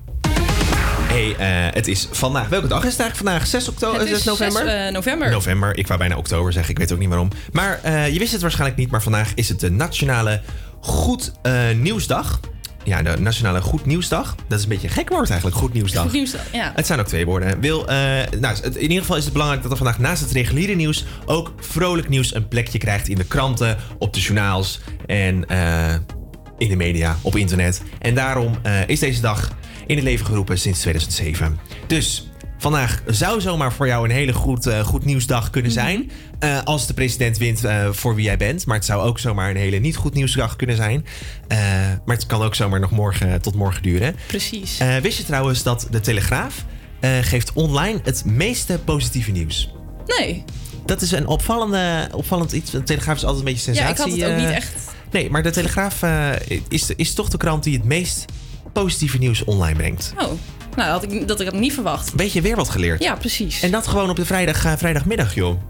Hey, 1.09 1.37
eh, 1.37 1.75
het 1.75 1.89
is 1.89 2.09
vandaag. 2.11 2.49
Welke 2.49 2.67
dag 2.67 2.85
is 2.85 2.91
het 2.91 3.01
eigenlijk 3.01 3.31
vandaag? 3.31 3.47
6 3.47 3.69
oktober? 3.69 4.01
Het 4.01 4.09
is 4.09 4.15
6 4.15 4.25
november? 4.25 4.63
6, 4.63 4.73
eh, 4.73 4.93
november. 4.93 5.31
November. 5.31 5.79
Ik 5.79 5.87
wou 5.87 5.99
bijna 5.99 6.17
oktober 6.17 6.53
zeggen. 6.53 6.71
Ik 6.71 6.79
weet 6.79 6.93
ook 6.93 6.99
niet 6.99 7.09
waarom. 7.09 7.31
Maar 7.53 7.81
eh, 7.83 8.13
je 8.13 8.19
wist 8.19 8.33
het 8.33 8.41
waarschijnlijk 8.41 8.79
niet. 8.79 8.91
Maar 8.91 9.03
vandaag 9.03 9.33
is 9.35 9.49
het 9.49 9.61
de 9.61 9.71
Nationale 9.71 10.41
Goed 10.81 11.33
Nieuwsdag. 11.77 12.41
Ja, 12.83 13.03
de 13.03 13.21
Nationale 13.21 13.61
Goed 13.61 13.87
Nieuwsdag. 13.87 14.35
Dat 14.49 14.59
is 14.59 14.65
een 14.65 14.71
beetje 14.71 14.89
een 14.89 14.95
gek 14.95 15.09
woord 15.09 15.29
eigenlijk. 15.29 15.61
Goed 15.61 15.73
Nieuwsdag. 15.73 16.03
Goed 16.03 16.13
nieuws 16.13 16.31
dan, 16.31 16.41
ja. 16.53 16.73
Het 16.75 16.87
zijn 16.87 17.01
ook 17.01 17.07
twee 17.07 17.27
woorden. 17.27 17.61
Wil, 17.61 17.85
nou, 18.41 18.57
in 18.63 18.81
ieder 18.81 18.99
geval 18.99 19.17
is 19.17 19.25
het 19.25 19.33
belangrijk 19.33 19.63
dat 19.63 19.71
er 19.71 19.77
vandaag 19.77 19.99
naast 19.99 20.23
het 20.23 20.31
reguliere 20.31 20.75
nieuws 20.75 21.05
ook 21.27 21.53
vrolijk 21.61 22.09
nieuws 22.09 22.35
een 22.35 22.49
plekje 22.49 22.79
krijgt 22.79 23.09
in 23.09 23.17
de 23.17 23.25
kranten, 23.25 23.77
op 23.99 24.15
de 24.15 24.21
journaals 24.21 24.81
en 25.07 25.45
in 26.59 26.69
de 26.69 26.77
media, 26.77 27.17
op 27.23 27.37
internet. 27.37 27.83
En 27.99 28.15
daarom 28.15 28.55
eh, 28.63 28.89
is 28.89 28.99
deze 28.99 29.21
dag 29.21 29.53
in 29.87 29.95
het 29.97 30.05
leven 30.05 30.27
geroepen 30.27 30.59
sinds 30.59 30.81
2007. 30.81 31.59
Dus 31.87 32.29
vandaag 32.59 33.03
zou 33.07 33.41
zomaar 33.41 33.73
voor 33.73 33.87
jou 33.87 34.05
een 34.05 34.15
hele 34.15 34.33
goed, 34.33 34.67
eh, 34.67 34.81
goed 34.81 35.05
nieuwsdag 35.05 35.51
kunnen 35.51 35.71
zijn. 35.73 36.11
eh, 36.39 36.63
als 36.63 36.87
de 36.87 36.95
president 36.95 37.39
wint 37.39 37.61
voor 37.91 38.15
wie 38.15 38.25
jij 38.25 38.37
bent. 38.37 38.67
Maar 38.67 38.77
het 38.77 38.85
zou 38.85 39.03
ook 39.03 39.19
zomaar 39.19 39.51
een 39.51 39.57
hele 39.57 39.79
niet 39.79 39.97
goed 39.97 40.15
nieuwsdag 40.15 40.57
kunnen 40.57 40.77
zijn. 40.77 41.07
Maar 42.05 42.17
het 42.17 42.27
kan 42.27 42.43
ook 42.43 42.55
zomaar 42.55 42.81
nog 42.81 42.91
morgen 42.91 43.41
tot 43.41 43.55
morgen 43.55 43.83
duren. 43.83 44.17
Precies. 44.27 44.79
Wist 45.03 45.19
je 45.19 45.25
trouwens 45.25 45.63
dat 45.63 45.87
de 45.91 46.01
Telegraaf 46.01 46.65
geeft 47.21 47.53
online 47.53 48.01
het 48.03 48.25
meeste 48.25 48.79
positieve 48.79 49.31
nieuws? 49.31 49.75
Nee. 50.19 50.45
Dat 50.87 51.03
is 51.03 51.11
een 51.13 51.27
opvallende, 51.27 52.09
opvallend 52.13 52.53
iets. 52.53 52.71
De 52.71 52.83
Telegraaf 52.83 53.17
is 53.17 53.25
altijd 53.25 53.47
een 53.47 53.53
beetje 53.53 53.73
Ja, 53.73 53.77
sensatie. 53.77 54.05
ik 54.15 54.19
had 54.21 54.29
het 54.29 54.31
ook 54.41 54.47
niet 54.47 54.57
echt. 54.57 54.73
Nee, 55.15 55.31
maar 55.31 55.43
de 55.43 55.51
Telegraaf 55.51 56.03
eh, 56.03 56.31
is, 56.69 56.91
is 56.97 57.15
toch 57.15 57.29
de 57.29 57.37
krant 57.37 57.65
die 57.65 57.75
het 57.75 57.85
meest 57.85 58.25
positieve 58.73 59.19
nieuws 59.19 59.45
online 59.45 59.77
brengt. 59.77 60.13
Oh, 60.19 60.27
nou, 60.27 60.37
dat 60.77 60.87
had 60.89 61.03
ik, 61.03 61.29
dat 61.29 61.41
ik 61.41 61.47
had 61.47 61.55
niet 61.55 61.73
verwacht. 61.73 62.13
Weet 62.17 62.33
je 62.33 62.41
weer 62.41 62.57
wat 62.57 62.69
geleerd? 62.69 63.03
Ja, 63.03 63.15
precies. 63.15 63.63
En 63.63 63.71
dat 63.71 63.87
gewoon 63.87 64.11
op 64.11 64.17
de 64.17 64.25
vrijdag, 64.25 64.65
eh, 64.65 64.73
vrijdagmiddag, 64.77 65.35
joh. 65.35 65.61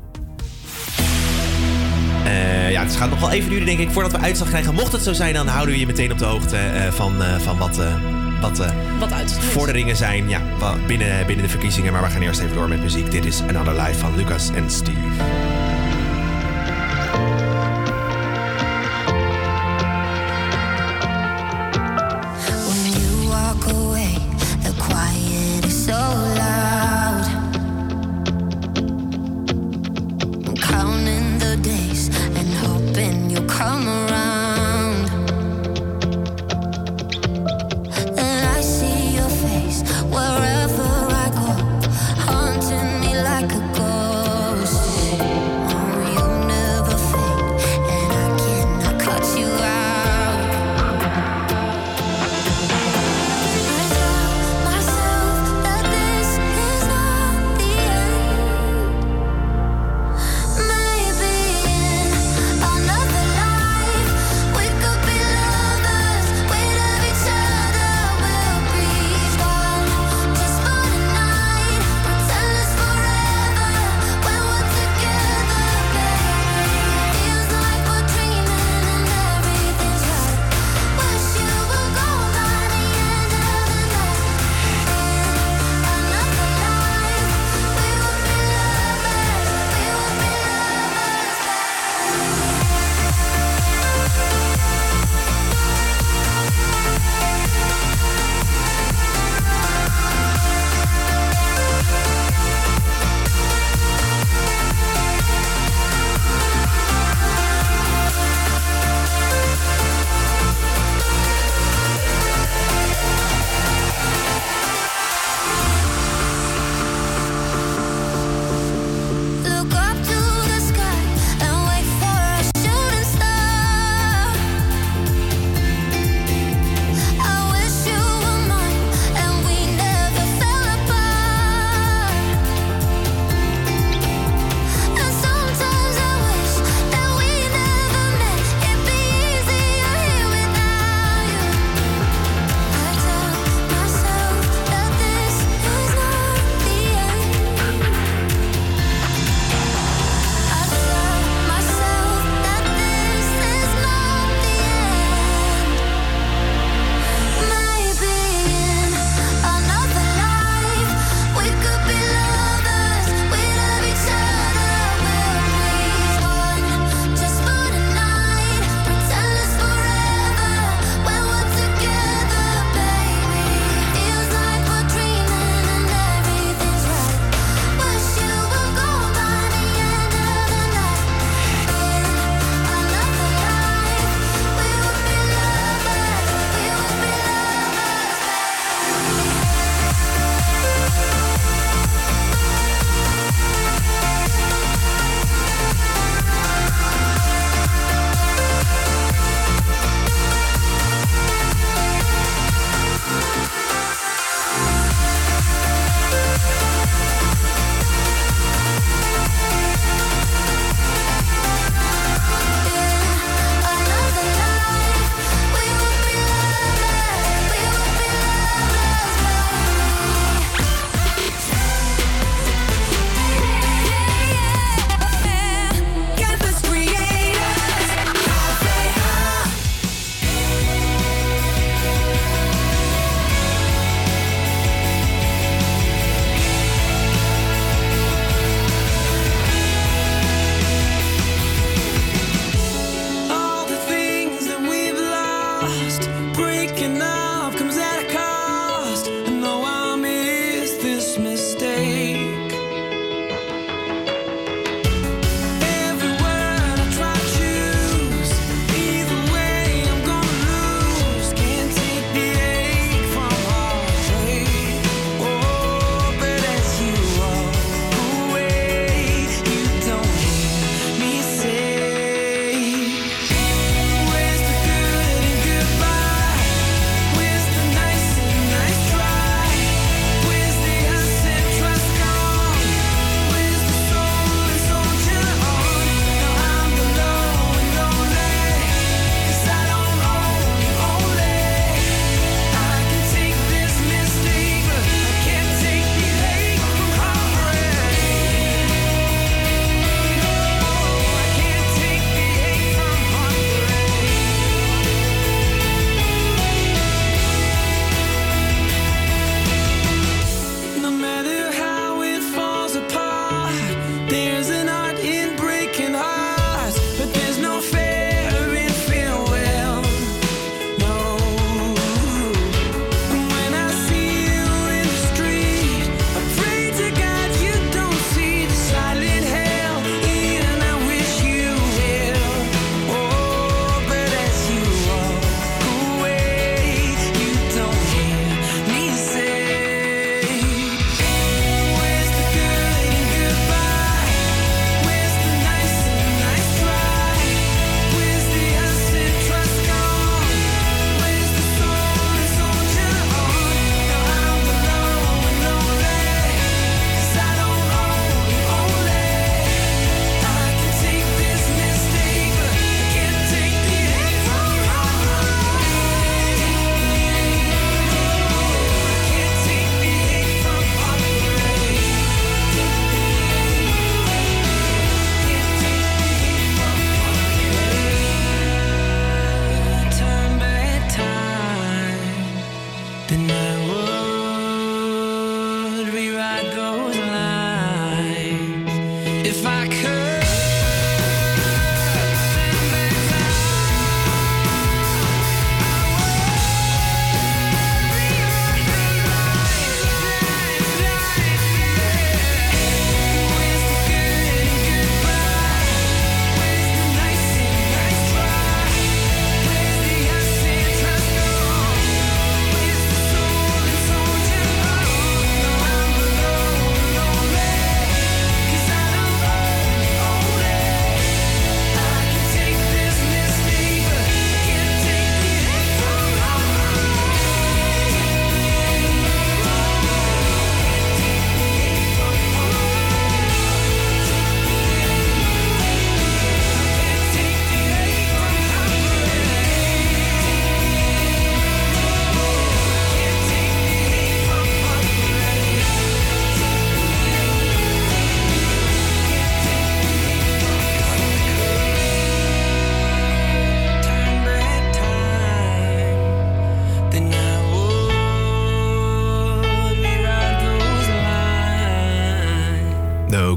Eh, 2.25 2.71
ja, 2.71 2.83
het 2.83 2.97
gaat 2.97 3.11
nog 3.11 3.21
wel 3.21 3.31
even 3.31 3.51
duren, 3.51 3.67
denk 3.67 3.79
ik, 3.79 3.91
voordat 3.91 4.13
we 4.13 4.19
uitslag 4.19 4.49
krijgen. 4.49 4.75
Mocht 4.75 4.93
het 4.93 5.03
zo 5.03 5.13
zijn, 5.13 5.35
dan 5.35 5.47
houden 5.47 5.75
we 5.75 5.81
je 5.81 5.87
meteen 5.87 6.13
op 6.13 6.19
de 6.19 6.25
hoogte 6.25 6.59
van, 6.91 7.23
van 7.41 7.59
wat, 7.59 7.77
wat, 8.41 8.59
Wat 8.99 9.33
vorderingen 9.33 9.97
zijn 9.97 10.29
ja, 10.29 10.41
binnen, 10.87 11.27
binnen 11.27 11.45
de 11.45 11.51
verkiezingen. 11.51 11.93
Maar 11.93 12.03
we 12.03 12.11
gaan 12.11 12.23
eerst 12.23 12.41
even 12.41 12.55
door 12.55 12.69
met 12.69 12.83
muziek. 12.83 13.11
Dit 13.11 13.25
is 13.25 13.41
Another 13.41 13.75
Life 13.83 13.99
van 13.99 14.17
Lucas 14.17 14.51
en 14.51 14.71
Steve. 14.71 15.54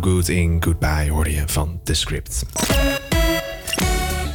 Good 0.08 0.30
in 0.30 0.64
Goodbye 0.64 1.10
hoorde 1.10 1.32
je 1.32 1.44
van 1.46 1.80
The 1.84 1.94
Script. 1.94 2.46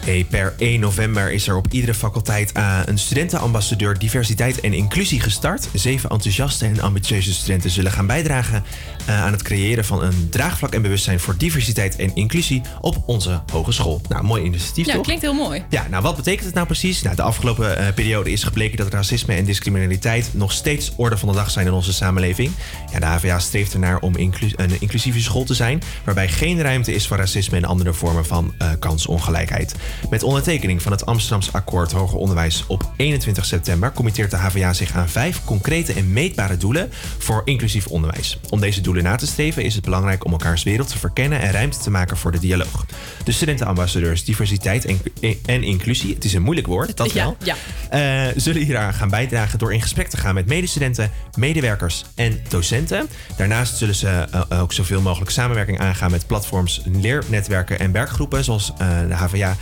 Hey, 0.04 0.26
per 0.30 0.54
1 0.58 0.80
november 0.80 1.32
is 1.32 1.48
er 1.48 1.56
op 1.56 1.66
iedere 1.70 1.94
faculteit 1.94 2.52
eh, 2.52 2.78
een 2.84 2.98
studentenambassadeur 2.98 3.98
diversiteit 3.98 4.60
en 4.60 4.72
inclusie 4.72 5.20
gestart. 5.20 5.68
Zeven 5.72 6.10
enthousiaste 6.10 6.64
en 6.66 6.80
ambitieuze 6.80 7.32
studenten 7.34 7.70
zullen 7.70 7.92
gaan 7.92 8.06
bijdragen 8.06 8.64
eh, 9.06 9.24
aan 9.24 9.32
het 9.32 9.42
creëren 9.42 9.84
van 9.84 10.02
een 10.02 10.28
draagvlak 10.30 10.72
en 10.72 10.82
bewustzijn 10.82 11.20
voor 11.20 11.36
diversiteit 11.36 11.96
en 11.96 12.14
inclusie 12.14 12.62
op 12.80 13.02
onze 13.06 13.42
hogeschool. 13.52 14.00
Nou, 14.08 14.24
mooi 14.24 14.42
initiatief 14.44 14.86
Ja, 14.86 14.94
toch? 14.94 15.02
klinkt 15.02 15.22
heel 15.22 15.34
mooi. 15.34 15.64
Ja, 15.68 15.86
nou 15.90 16.02
wat 16.02 16.16
betekent 16.16 16.44
het 16.44 16.54
nou 16.54 16.66
precies? 16.66 17.02
Nou, 17.02 17.16
de 17.16 17.22
afgelopen 17.22 17.76
eh, 17.78 17.94
periode 17.94 18.30
is 18.30 18.42
gebleken 18.42 18.76
dat 18.76 18.92
racisme 18.92 19.34
en 19.34 19.44
discriminaliteit 19.44 20.30
nog 20.32 20.52
steeds 20.52 20.92
orde 20.96 21.16
van 21.16 21.28
de 21.28 21.34
dag 21.34 21.50
zijn 21.50 21.66
in 21.66 21.72
onze 21.72 21.92
samenleving. 21.92 22.50
Ja, 22.92 22.98
de 22.98 23.06
HVA 23.06 23.38
streeft 23.38 23.72
ernaar 23.72 23.98
om 23.98 24.14
een 24.14 24.34
inclusieve 24.78 25.20
school 25.20 25.44
te 25.44 25.54
zijn, 25.54 25.82
waarbij 26.04 26.28
geen 26.28 26.62
ruimte 26.62 26.94
is 26.94 27.06
voor 27.06 27.16
racisme 27.16 27.56
en 27.56 27.64
andere 27.64 27.92
vormen 27.92 28.26
van 28.26 28.54
kansongelijkheid. 28.78 29.74
Met 30.10 30.22
ondertekening 30.22 30.82
van 30.82 30.92
het 30.92 31.06
Amsterdamse 31.06 31.52
akkoord 31.52 31.92
Hoger 31.92 32.18
Onderwijs 32.18 32.64
op 32.66 32.92
21 32.96 33.44
september 33.44 33.92
committeert 33.92 34.30
de 34.30 34.36
HVA 34.36 34.72
zich 34.72 34.92
aan 34.92 35.08
vijf 35.08 35.44
concrete 35.44 35.92
en 35.92 36.12
meetbare 36.12 36.56
doelen 36.56 36.90
voor 37.18 37.42
inclusief 37.44 37.86
onderwijs. 37.86 38.38
Om 38.50 38.60
deze 38.60 38.80
doelen 38.80 39.02
na 39.02 39.16
te 39.16 39.26
streven 39.26 39.64
is 39.64 39.74
het 39.74 39.84
belangrijk 39.84 40.24
om 40.24 40.32
elkaars 40.32 40.62
wereld 40.62 40.88
te 40.88 40.98
verkennen 40.98 41.40
en 41.40 41.50
ruimte 41.50 41.78
te 41.78 41.90
maken 41.90 42.16
voor 42.16 42.32
de 42.32 42.38
dialoog. 42.38 42.86
De 43.24 43.32
studentenambassadeurs 43.32 44.24
diversiteit 44.24 44.84
en, 44.84 45.00
en 45.46 45.62
inclusie, 45.62 46.14
het 46.14 46.24
is 46.24 46.34
een 46.34 46.42
moeilijk 46.42 46.66
woord, 46.66 46.96
dat 46.96 47.12
wel, 47.12 47.36
Ja, 47.44 47.56
eh, 47.90 48.32
zullen 48.36 48.62
hieraan 48.62 48.94
gaan 48.94 49.08
bijdragen 49.08 49.58
door 49.58 49.72
in 49.72 49.82
gesprek 49.82 50.08
te 50.08 50.16
gaan 50.16 50.34
met 50.34 50.46
medestudenten, 50.46 51.10
medewerkers 51.34 52.04
en 52.14 52.40
docenten. 52.48 53.08
Daarnaast 53.36 53.76
zullen 53.76 53.94
ze 53.94 54.08
eh, 54.48 54.60
ook 54.60 54.72
zoveel 54.72 55.00
mogelijk 55.00 55.30
samenwerking 55.30 55.78
aangaan 55.80 56.10
met 56.10 56.26
platforms, 56.26 56.82
leernetwerken 56.84 57.78
en 57.78 57.92
werkgroepen, 57.92 58.44
zoals 58.44 58.72
eh, 58.78 58.88
de 59.08 59.14
HVA. 59.14 59.56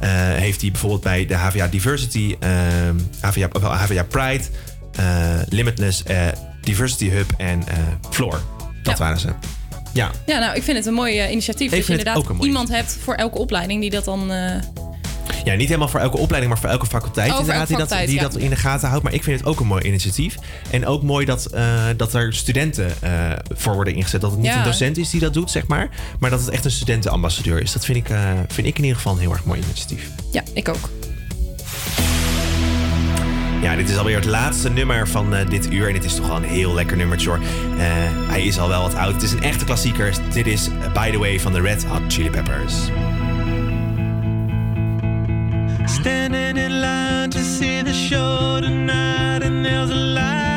Eh, 0.00 0.10
heeft 0.34 0.60
die 0.60 0.70
bijvoorbeeld 0.70 1.02
bij 1.02 1.26
de 1.26 1.34
HVA 1.34 1.66
Diversity, 1.68 2.36
HVA, 3.20 3.48
wel, 3.60 3.72
HVA 3.72 4.02
Pride, 4.02 4.44
eh, 4.94 5.40
Limitless, 5.48 6.02
eh, 6.02 6.26
Diversity 6.60 7.08
Hub 7.08 7.30
en 7.36 7.64
Floor. 8.10 8.40
Dat 8.82 8.98
waren 8.98 9.18
ze. 9.18 9.28
Ja, 9.92 10.10
Ja, 10.26 10.38
nou, 10.38 10.56
ik 10.56 10.62
vind 10.62 10.76
het 10.76 10.86
een 10.86 10.94
mooi 10.94 11.30
initiatief. 11.30 11.72
Ik 11.72 11.78
dat 11.78 11.86
je 11.86 11.92
inderdaad 11.92 12.28
mooi 12.28 12.46
iemand 12.46 12.68
hebt 12.68 12.98
voor 13.02 13.14
elke 13.14 13.38
opleiding 13.38 13.80
die 13.80 13.90
dat 13.90 14.04
dan... 14.04 14.32
Ja, 15.44 15.54
niet 15.54 15.66
helemaal 15.66 15.88
voor 15.88 16.00
elke 16.00 16.16
opleiding, 16.16 16.52
maar 16.52 16.60
voor 16.62 16.70
elke 16.70 16.86
faculteit 16.86 17.32
Oh, 17.32 17.38
inderdaad, 17.38 17.56
elke 17.60 17.68
die, 17.68 17.76
dat, 17.76 17.88
faculteit, 17.88 18.10
die 18.10 18.20
ja. 18.20 18.32
dat 18.32 18.36
in 18.42 18.50
de 18.50 18.56
gaten 18.56 18.88
houdt. 18.88 19.04
Maar 19.04 19.12
ik 19.14 19.22
vind 19.24 19.38
het 19.40 19.48
ook 19.48 19.60
een 19.60 19.66
mooi 19.66 19.82
initiatief. 19.84 20.34
En 20.70 20.86
ook 20.86 21.02
mooi 21.02 21.26
dat, 21.26 21.46
eh, 21.46 21.84
dat 21.96 22.14
er 22.14 22.34
studenten 22.34 22.92
eh, 23.00 23.10
voor 23.54 23.74
worden 23.74 23.94
ingezet. 23.94 24.20
Dat 24.20 24.30
het 24.30 24.40
niet 24.40 24.48
Ja. 24.50 24.58
een 24.58 24.64
docent 24.64 24.96
is 24.96 25.10
die 25.10 25.20
dat 25.20 25.34
doet, 25.34 25.50
zeg 25.50 25.66
maar. 25.66 25.88
Maar 26.18 26.30
dat 26.30 26.40
het 26.40 26.48
echt 26.48 26.64
een 26.64 26.70
studentenambassadeur 26.70 27.62
is. 27.62 27.72
Dat 27.72 27.84
vind 27.84 27.98
ik, 27.98 28.08
eh, 28.08 28.18
vind 28.48 28.66
ik 28.66 28.76
in 28.76 28.82
ieder 28.82 28.96
geval 28.96 29.12
een 29.12 29.18
heel 29.18 29.32
erg 29.32 29.44
mooi 29.44 29.60
initiatief. 29.60 30.08
ja, 30.32 30.42
ik 30.54 30.68
ook. 30.68 30.90
Ja, 33.62 33.76
dit 33.76 33.88
is 33.90 33.96
alweer 33.96 34.16
het 34.16 34.24
laatste 34.24 34.70
nummer 34.70 35.08
van 35.08 35.34
dit 35.48 35.72
uur. 35.72 35.86
En 35.86 35.92
dit 35.92 36.04
is 36.04 36.14
toch 36.14 36.26
wel 36.26 36.36
een 36.36 36.44
heel 36.44 36.74
lekker 36.74 36.96
nummertje 36.96 37.28
hoor. 37.28 37.38
Hij 38.28 38.42
is 38.42 38.58
al 38.58 38.68
wel 38.68 38.82
wat 38.82 38.94
oud. 38.94 39.12
Het 39.14 39.22
is 39.22 39.32
een 39.32 39.42
echte 39.42 39.64
klassieker. 39.64 40.14
Dit 40.32 40.46
is 40.46 40.68
By 40.92 41.10
The 41.10 41.18
Way 41.18 41.40
van 41.40 41.52
de 41.52 41.60
Red 41.60 41.84
Hot 41.84 42.00
Chili 42.08 42.30
Peppers. 42.30 42.74
Standing 45.90 46.56
in 46.56 46.80
line 46.80 47.30
to 47.30 47.42
see 47.42 47.82
the 47.82 47.92
show 47.92 48.60
tonight, 48.60 49.42
and 49.42 49.64
there's 49.64 49.90
a 49.90 49.94
light 49.94 50.49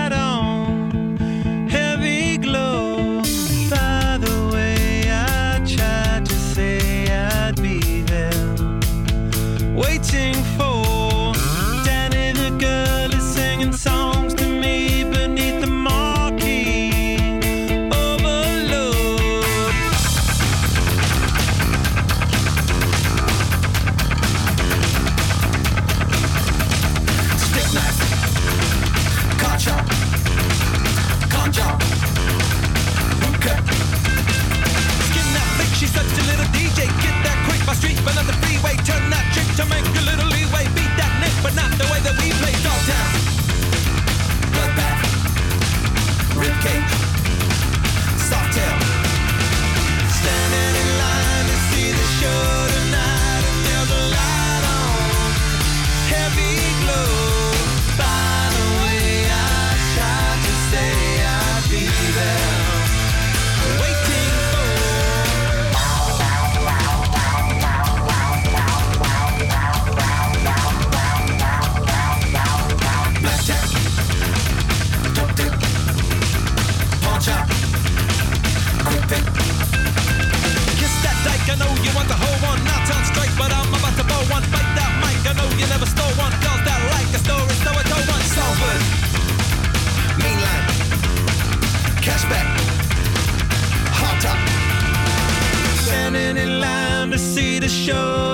show 97.84 98.33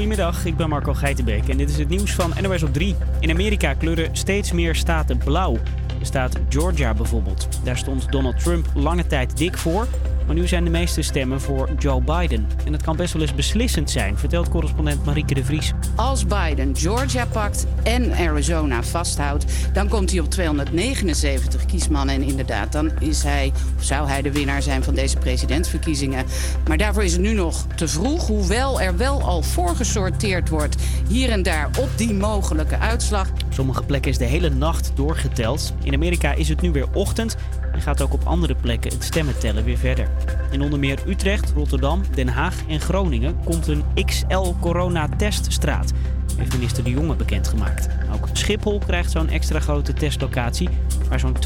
Goedemiddag, 0.00 0.44
ik 0.44 0.56
ben 0.56 0.68
Marco 0.68 0.94
Geitenbeek 0.94 1.48
en 1.48 1.56
dit 1.56 1.70
is 1.70 1.78
het 1.78 1.88
nieuws 1.88 2.14
van 2.14 2.32
NOS 2.42 2.62
op 2.62 2.72
3. 2.72 2.96
In 3.18 3.30
Amerika 3.30 3.74
kleuren 3.74 4.16
steeds 4.16 4.52
meer 4.52 4.74
staten 4.74 5.18
blauw. 5.18 5.58
De 5.98 6.04
staat 6.04 6.36
Georgia 6.48 6.94
bijvoorbeeld. 6.94 7.48
Daar 7.64 7.76
stond 7.76 8.12
Donald 8.12 8.38
Trump 8.38 8.66
lange 8.74 9.06
tijd 9.06 9.36
dik 9.36 9.58
voor. 9.58 9.86
Maar 10.30 10.38
nu 10.38 10.48
zijn 10.48 10.64
de 10.64 10.70
meeste 10.70 11.02
stemmen 11.02 11.40
voor 11.40 11.68
Joe 11.78 12.02
Biden. 12.02 12.46
En 12.64 12.72
het 12.72 12.82
kan 12.82 12.96
best 12.96 13.12
wel 13.12 13.22
eens 13.22 13.34
beslissend 13.34 13.90
zijn, 13.90 14.18
vertelt 14.18 14.48
correspondent 14.48 15.04
Marieke 15.04 15.34
de 15.34 15.44
Vries. 15.44 15.72
Als 15.96 16.26
Biden 16.26 16.76
Georgia 16.76 17.26
pakt 17.26 17.66
en 17.82 18.12
Arizona 18.12 18.82
vasthoudt, 18.82 19.44
dan 19.72 19.88
komt 19.88 20.10
hij 20.10 20.20
op 20.20 20.30
279 20.30 21.66
kiesmannen. 21.66 22.14
En 22.14 22.22
inderdaad, 22.22 22.72
dan 22.72 22.90
is 23.00 23.22
hij, 23.22 23.52
of 23.76 23.84
zou 23.84 24.08
hij 24.08 24.22
de 24.22 24.32
winnaar 24.32 24.62
zijn 24.62 24.82
van 24.82 24.94
deze 24.94 25.16
presidentsverkiezingen. 25.16 26.24
Maar 26.68 26.76
daarvoor 26.76 27.04
is 27.04 27.12
het 27.12 27.20
nu 27.20 27.32
nog 27.32 27.66
te 27.74 27.88
vroeg, 27.88 28.26
hoewel 28.26 28.80
er 28.80 28.96
wel 28.96 29.22
al 29.22 29.42
voorgesorteerd 29.42 30.48
wordt 30.48 30.76
hier 31.08 31.30
en 31.30 31.42
daar 31.42 31.70
op 31.78 31.88
die 31.96 32.14
mogelijke 32.14 32.78
uitslag. 32.78 33.30
Op 33.30 33.54
sommige 33.54 33.82
plekken 33.82 34.10
is 34.10 34.18
de 34.18 34.24
hele 34.24 34.50
nacht 34.50 34.92
doorgeteld. 34.94 35.74
In 35.82 35.94
Amerika 35.94 36.32
is 36.32 36.48
het 36.48 36.60
nu 36.60 36.70
weer 36.70 36.86
ochtend 36.92 37.36
gaat 37.80 38.02
ook 38.02 38.12
op 38.12 38.24
andere 38.24 38.54
plekken 38.54 38.92
het 38.92 39.04
stemmen 39.04 39.38
tellen 39.38 39.64
weer 39.64 39.78
verder. 39.78 40.08
In 40.50 40.62
onder 40.62 40.78
meer 40.78 40.98
Utrecht, 41.06 41.52
Rotterdam, 41.54 42.02
Den 42.14 42.28
Haag 42.28 42.54
en 42.68 42.80
Groningen 42.80 43.36
komt 43.44 43.66
een 43.66 43.84
XL 44.04 44.52
corona-teststraat, 44.60 45.92
heeft 46.36 46.52
minister 46.52 46.84
De 46.84 46.90
Jonge 46.90 47.14
bekendgemaakt. 47.14 47.88
Ook 48.14 48.28
Schiphol 48.32 48.78
krijgt 48.78 49.10
zo'n 49.10 49.28
extra 49.28 49.60
grote 49.60 49.92
testlocatie 49.92 50.68
waar 51.08 51.20
zo'n 51.20 51.36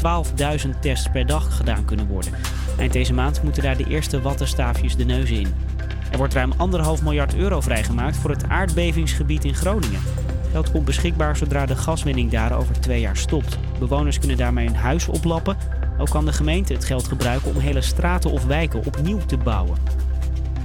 12.000 0.65 0.69
tests 0.81 1.09
per 1.11 1.25
dag 1.25 1.57
gedaan 1.57 1.85
kunnen 1.85 2.07
worden. 2.07 2.33
Eind 2.77 2.93
deze 2.93 3.13
maand 3.13 3.43
moeten 3.43 3.63
daar 3.63 3.77
de 3.77 3.87
eerste 3.87 4.21
wattenstaafjes 4.21 4.95
de 4.95 5.05
neus 5.05 5.29
in. 5.29 5.53
Er 6.11 6.17
wordt 6.17 6.33
ruim 6.33 6.53
anderhalf 6.57 7.01
miljard 7.01 7.35
euro 7.35 7.61
vrijgemaakt 7.61 8.17
voor 8.17 8.29
het 8.29 8.49
aardbevingsgebied 8.49 9.45
in 9.45 9.55
Groningen. 9.55 10.01
Geld 10.51 10.71
komt 10.71 10.85
beschikbaar 10.85 11.37
zodra 11.37 11.65
de 11.65 11.75
gaswinning 11.75 12.31
daar 12.31 12.57
over 12.57 12.79
twee 12.79 12.99
jaar 12.99 13.17
stopt. 13.17 13.57
Bewoners 13.79 14.19
kunnen 14.19 14.37
daarmee 14.37 14.65
hun 14.65 14.75
huis 14.75 15.07
oplappen. 15.07 15.57
Ook 15.97 16.09
kan 16.09 16.25
de 16.25 16.33
gemeente 16.33 16.73
het 16.73 16.85
geld 16.85 17.07
gebruiken 17.07 17.51
om 17.55 17.59
hele 17.59 17.81
straten 17.81 18.31
of 18.31 18.45
wijken 18.45 18.85
opnieuw 18.85 19.19
te 19.25 19.37
bouwen. 19.37 19.77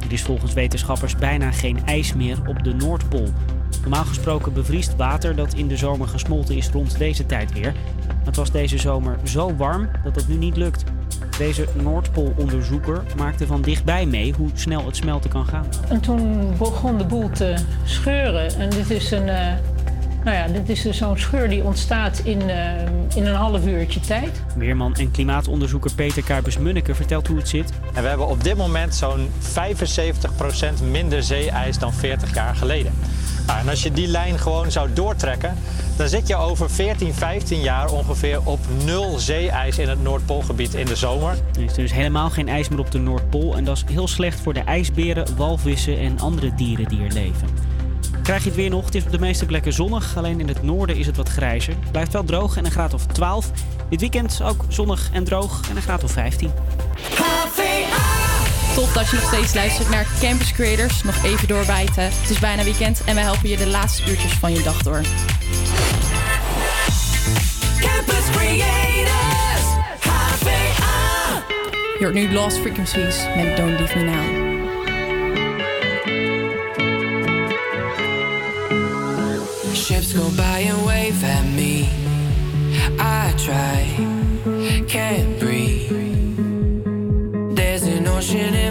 Er 0.05 0.13
is 0.13 0.23
volgens 0.23 0.53
wetenschappers 0.53 1.17
bijna 1.17 1.51
geen 1.51 1.87
ijs 1.87 2.15
meer 2.15 2.39
op 2.47 2.65
de 2.65 2.75
Noordpool. 2.75 3.29
Normaal 3.81 4.05
gesproken 4.05 4.53
bevriest 4.53 4.97
water 4.97 5.37
dat 5.37 5.55
in 5.55 5.69
de 5.69 5.77
zomer 5.77 6.09
gesmolten 6.09 6.57
is 6.57 6.69
rond 6.69 6.99
deze 6.99 7.27
tijd 7.27 7.53
weer. 7.53 7.73
Maar 8.07 8.25
het 8.25 8.37
was 8.37 8.51
deze 8.51 8.79
zomer 8.79 9.19
zo 9.25 9.57
warm 9.57 9.89
dat 10.05 10.15
dat 10.15 10.29
nu 10.29 10.37
niet 10.37 10.57
lukt. 10.57 10.85
Deze 11.39 11.67
Noordpoolonderzoeker 11.83 13.03
maakte 13.17 13.47
van 13.47 13.63
dichtbij 13.63 14.07
mee 14.07 14.35
hoe 14.37 14.49
snel 14.55 14.87
het 14.87 14.97
smelten 14.97 15.31
kan 15.31 15.47
gaan. 15.47 15.67
En 15.89 16.01
toen 16.01 16.53
begon 16.59 16.99
de 16.99 17.05
boel 17.05 17.31
te 17.31 17.55
scheuren. 17.85 18.55
En 18.55 18.71
dit 18.71 18.91
is 18.91 19.11
een, 19.11 19.29
eh, 19.29 19.53
nou 20.25 20.37
ja, 20.37 20.47
dit 20.47 20.69
is 20.69 20.83
dus 20.83 20.97
zo'n 20.97 21.19
scheur 21.19 21.49
die 21.49 21.65
ontstaat 21.65 22.19
in, 22.19 22.51
eh, 22.51 22.87
in 23.15 23.27
een 23.27 23.35
half 23.35 23.67
uurtje 23.67 24.01
tijd. 24.01 24.43
Weerman 24.57 24.95
en 24.95 25.11
klimaatonderzoeker 25.11 25.95
Peter 25.95 26.23
Kuipers-Munneke 26.23 26.95
vertelt 26.95 27.27
hoe 27.27 27.37
het 27.37 27.49
zit. 27.49 27.73
En 27.95 28.03
we 28.03 28.09
hebben 28.09 28.29
op 28.29 28.45
dit 28.45 28.57
moment 28.57 28.95
zo'n 28.95 29.29
75% 29.39 30.83
minder 30.83 31.23
zeeijs 31.23 31.79
dan 31.79 31.93
40 31.93 32.35
jaar 32.35 32.55
geleden. 32.55 32.93
Nou, 33.47 33.61
en 33.61 33.69
als 33.69 33.83
je 33.83 33.93
die 33.93 34.07
lijn 34.07 34.39
gewoon 34.39 34.71
zou 34.71 34.89
doortrekken, 34.93 35.55
dan 35.97 36.09
zit 36.09 36.29
je 36.29 36.37
over 36.37 36.71
14, 36.71 37.15
15 37.15 37.61
jaar 37.61 37.93
ongeveer 37.93 38.41
op 38.45 38.59
nul 38.85 39.19
zeeijs 39.19 39.79
in 39.79 39.89
het 39.89 40.03
Noordpoolgebied 40.03 40.75
in 40.75 40.87
de 40.87 40.97
zomer. 40.97 41.35
Er 41.55 41.63
is 41.63 41.75
dus 41.75 41.93
helemaal 41.93 42.31
geen 42.31 42.49
ijs 42.49 42.69
meer 42.69 42.79
op 42.79 42.91
de 42.91 42.99
Noordpool 42.99 43.57
en 43.57 43.65
dat 43.65 43.77
is 43.77 43.85
heel 43.93 44.09
slecht 44.09 44.41
voor 44.41 44.55
de 44.55 44.61
ijsberen, 44.61 45.37
walvissen 45.37 45.99
en 45.99 46.19
andere 46.19 46.55
dieren 46.55 46.89
die 46.89 47.03
er 47.03 47.13
leven. 47.13 47.49
Krijg 48.23 48.43
je 48.43 48.49
het 48.49 48.59
weer 48.59 48.71
nog? 48.71 48.85
Het 48.85 48.95
is 48.95 49.05
op 49.05 49.11
de 49.11 49.19
meeste 49.19 49.47
plekken 49.47 49.73
zonnig, 49.73 50.17
alleen 50.17 50.41
in 50.41 50.49
het 50.49 50.63
noorden 50.63 50.97
is 50.97 51.07
het 51.07 51.17
wat 51.17 51.29
grijzer. 51.29 51.75
Het 51.81 51.91
blijft 51.91 52.13
wel 52.13 52.25
droog 52.25 52.57
en 52.57 52.65
een 52.65 52.71
graad 52.71 52.95
of 52.95 53.07
12. 53.07 53.51
Dit 53.89 54.01
weekend 54.01 54.41
ook 54.43 54.65
zonnig 54.69 55.11
en 55.13 55.25
droog 55.25 55.61
en 55.71 55.77
een 55.77 55.83
graad 55.83 56.05
of 56.05 56.11
15. 56.11 56.51
Top 58.75 58.95
dat 58.95 59.11
je 59.11 59.17
nog 59.17 59.25
steeds 59.25 59.55
luistert 59.55 59.91
naar 59.91 60.07
Campus 60.21 60.53
Creators. 60.53 61.03
Nog 61.03 61.25
even 61.25 61.49
doorbijten. 61.49 62.03
Het 62.03 62.31
is 62.31 62.39
bijna 62.39 62.65
weekend 62.65 63.05
en 63.05 63.15
wij 63.15 63.25
helpen 63.25 63.49
je 63.49 63.57
de 63.57 63.67
laatste 63.67 64.11
uurtjes 64.11 64.33
van 64.33 64.53
je 64.53 64.63
dag 64.63 64.83
door. 64.83 65.01
Campus 67.81 68.31
Creators, 68.31 69.65
HVA. 70.01 71.43
Je 71.99 72.05
hoort 72.05 72.15
nu 72.15 72.33
Lost 72.33 72.59
Frequencies 72.59 73.27
met 73.37 73.57
Don't 73.57 73.79
Leave 73.79 73.97
Me 73.97 74.05
Now. 74.05 74.40
Ships 80.11 80.19
go 80.19 80.37
by 80.37 80.61
and 80.61 80.87
wave 80.87 81.23
at 81.25 81.45
me. 81.45 81.89
I 82.99 83.35
try, 83.37 84.85
can't 84.89 85.39
breathe. 85.39 85.91
There's 87.57 87.83
an 87.85 88.07
ocean 88.07 88.55
in 88.55 88.70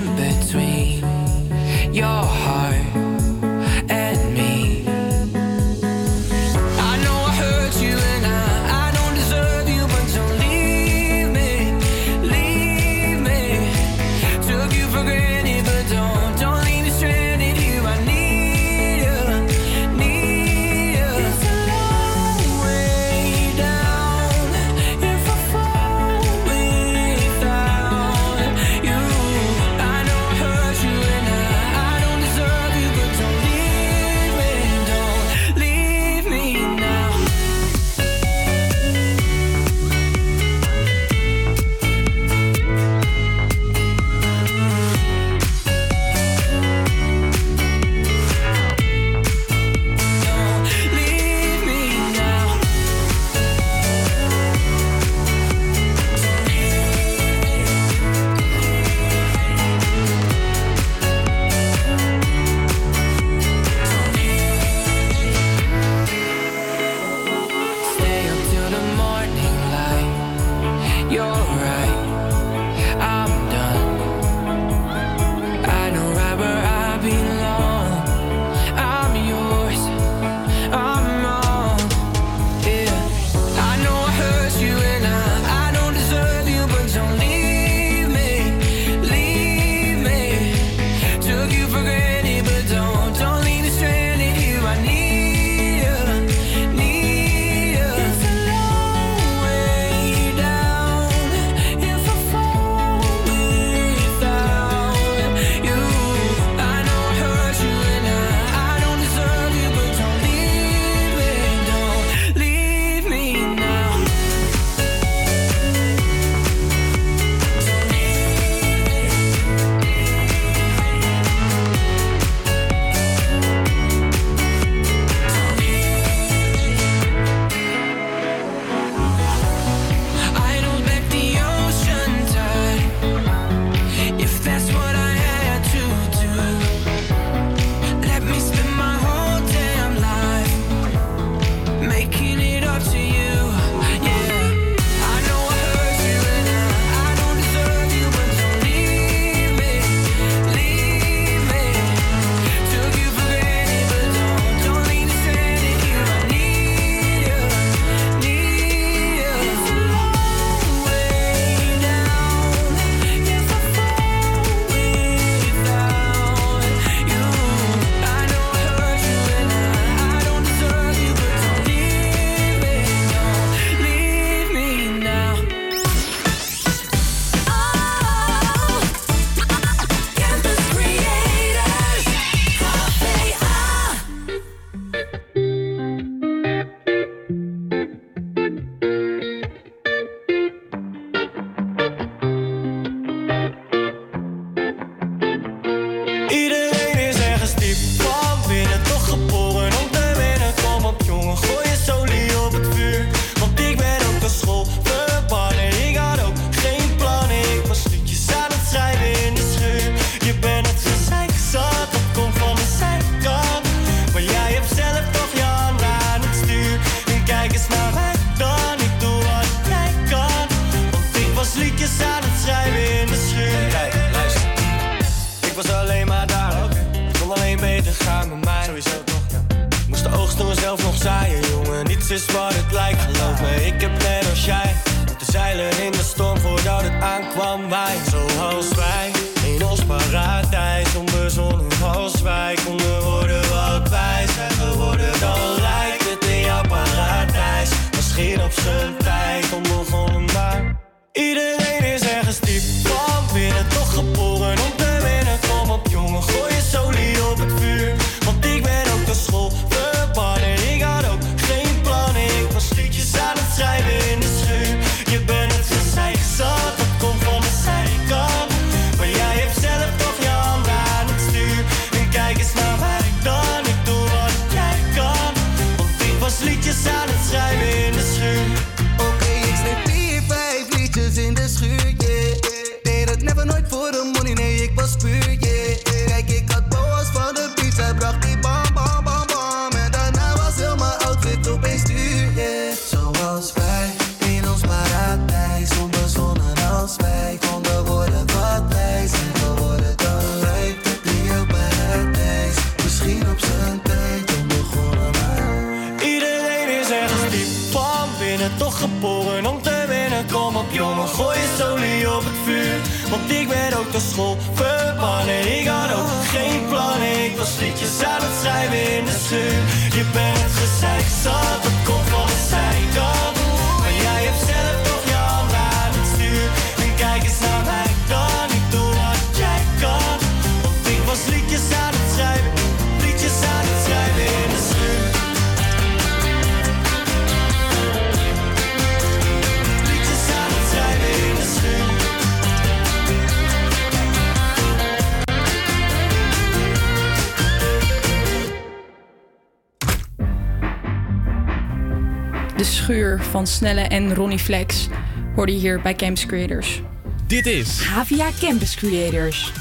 van 353.39 353.47
Snelle 353.47 353.81
en 353.81 354.15
Ronnie 354.15 354.39
Flex 354.39 354.87
hoorde 355.35 355.51
je 355.51 355.57
hier 355.57 355.81
bij 355.81 355.95
Campus 355.95 356.25
Creators. 356.25 356.81
Dit 357.27 357.45
is 357.45 357.81
Havia 357.81 358.29
Campus 358.39 358.75
Creators. 358.75 359.51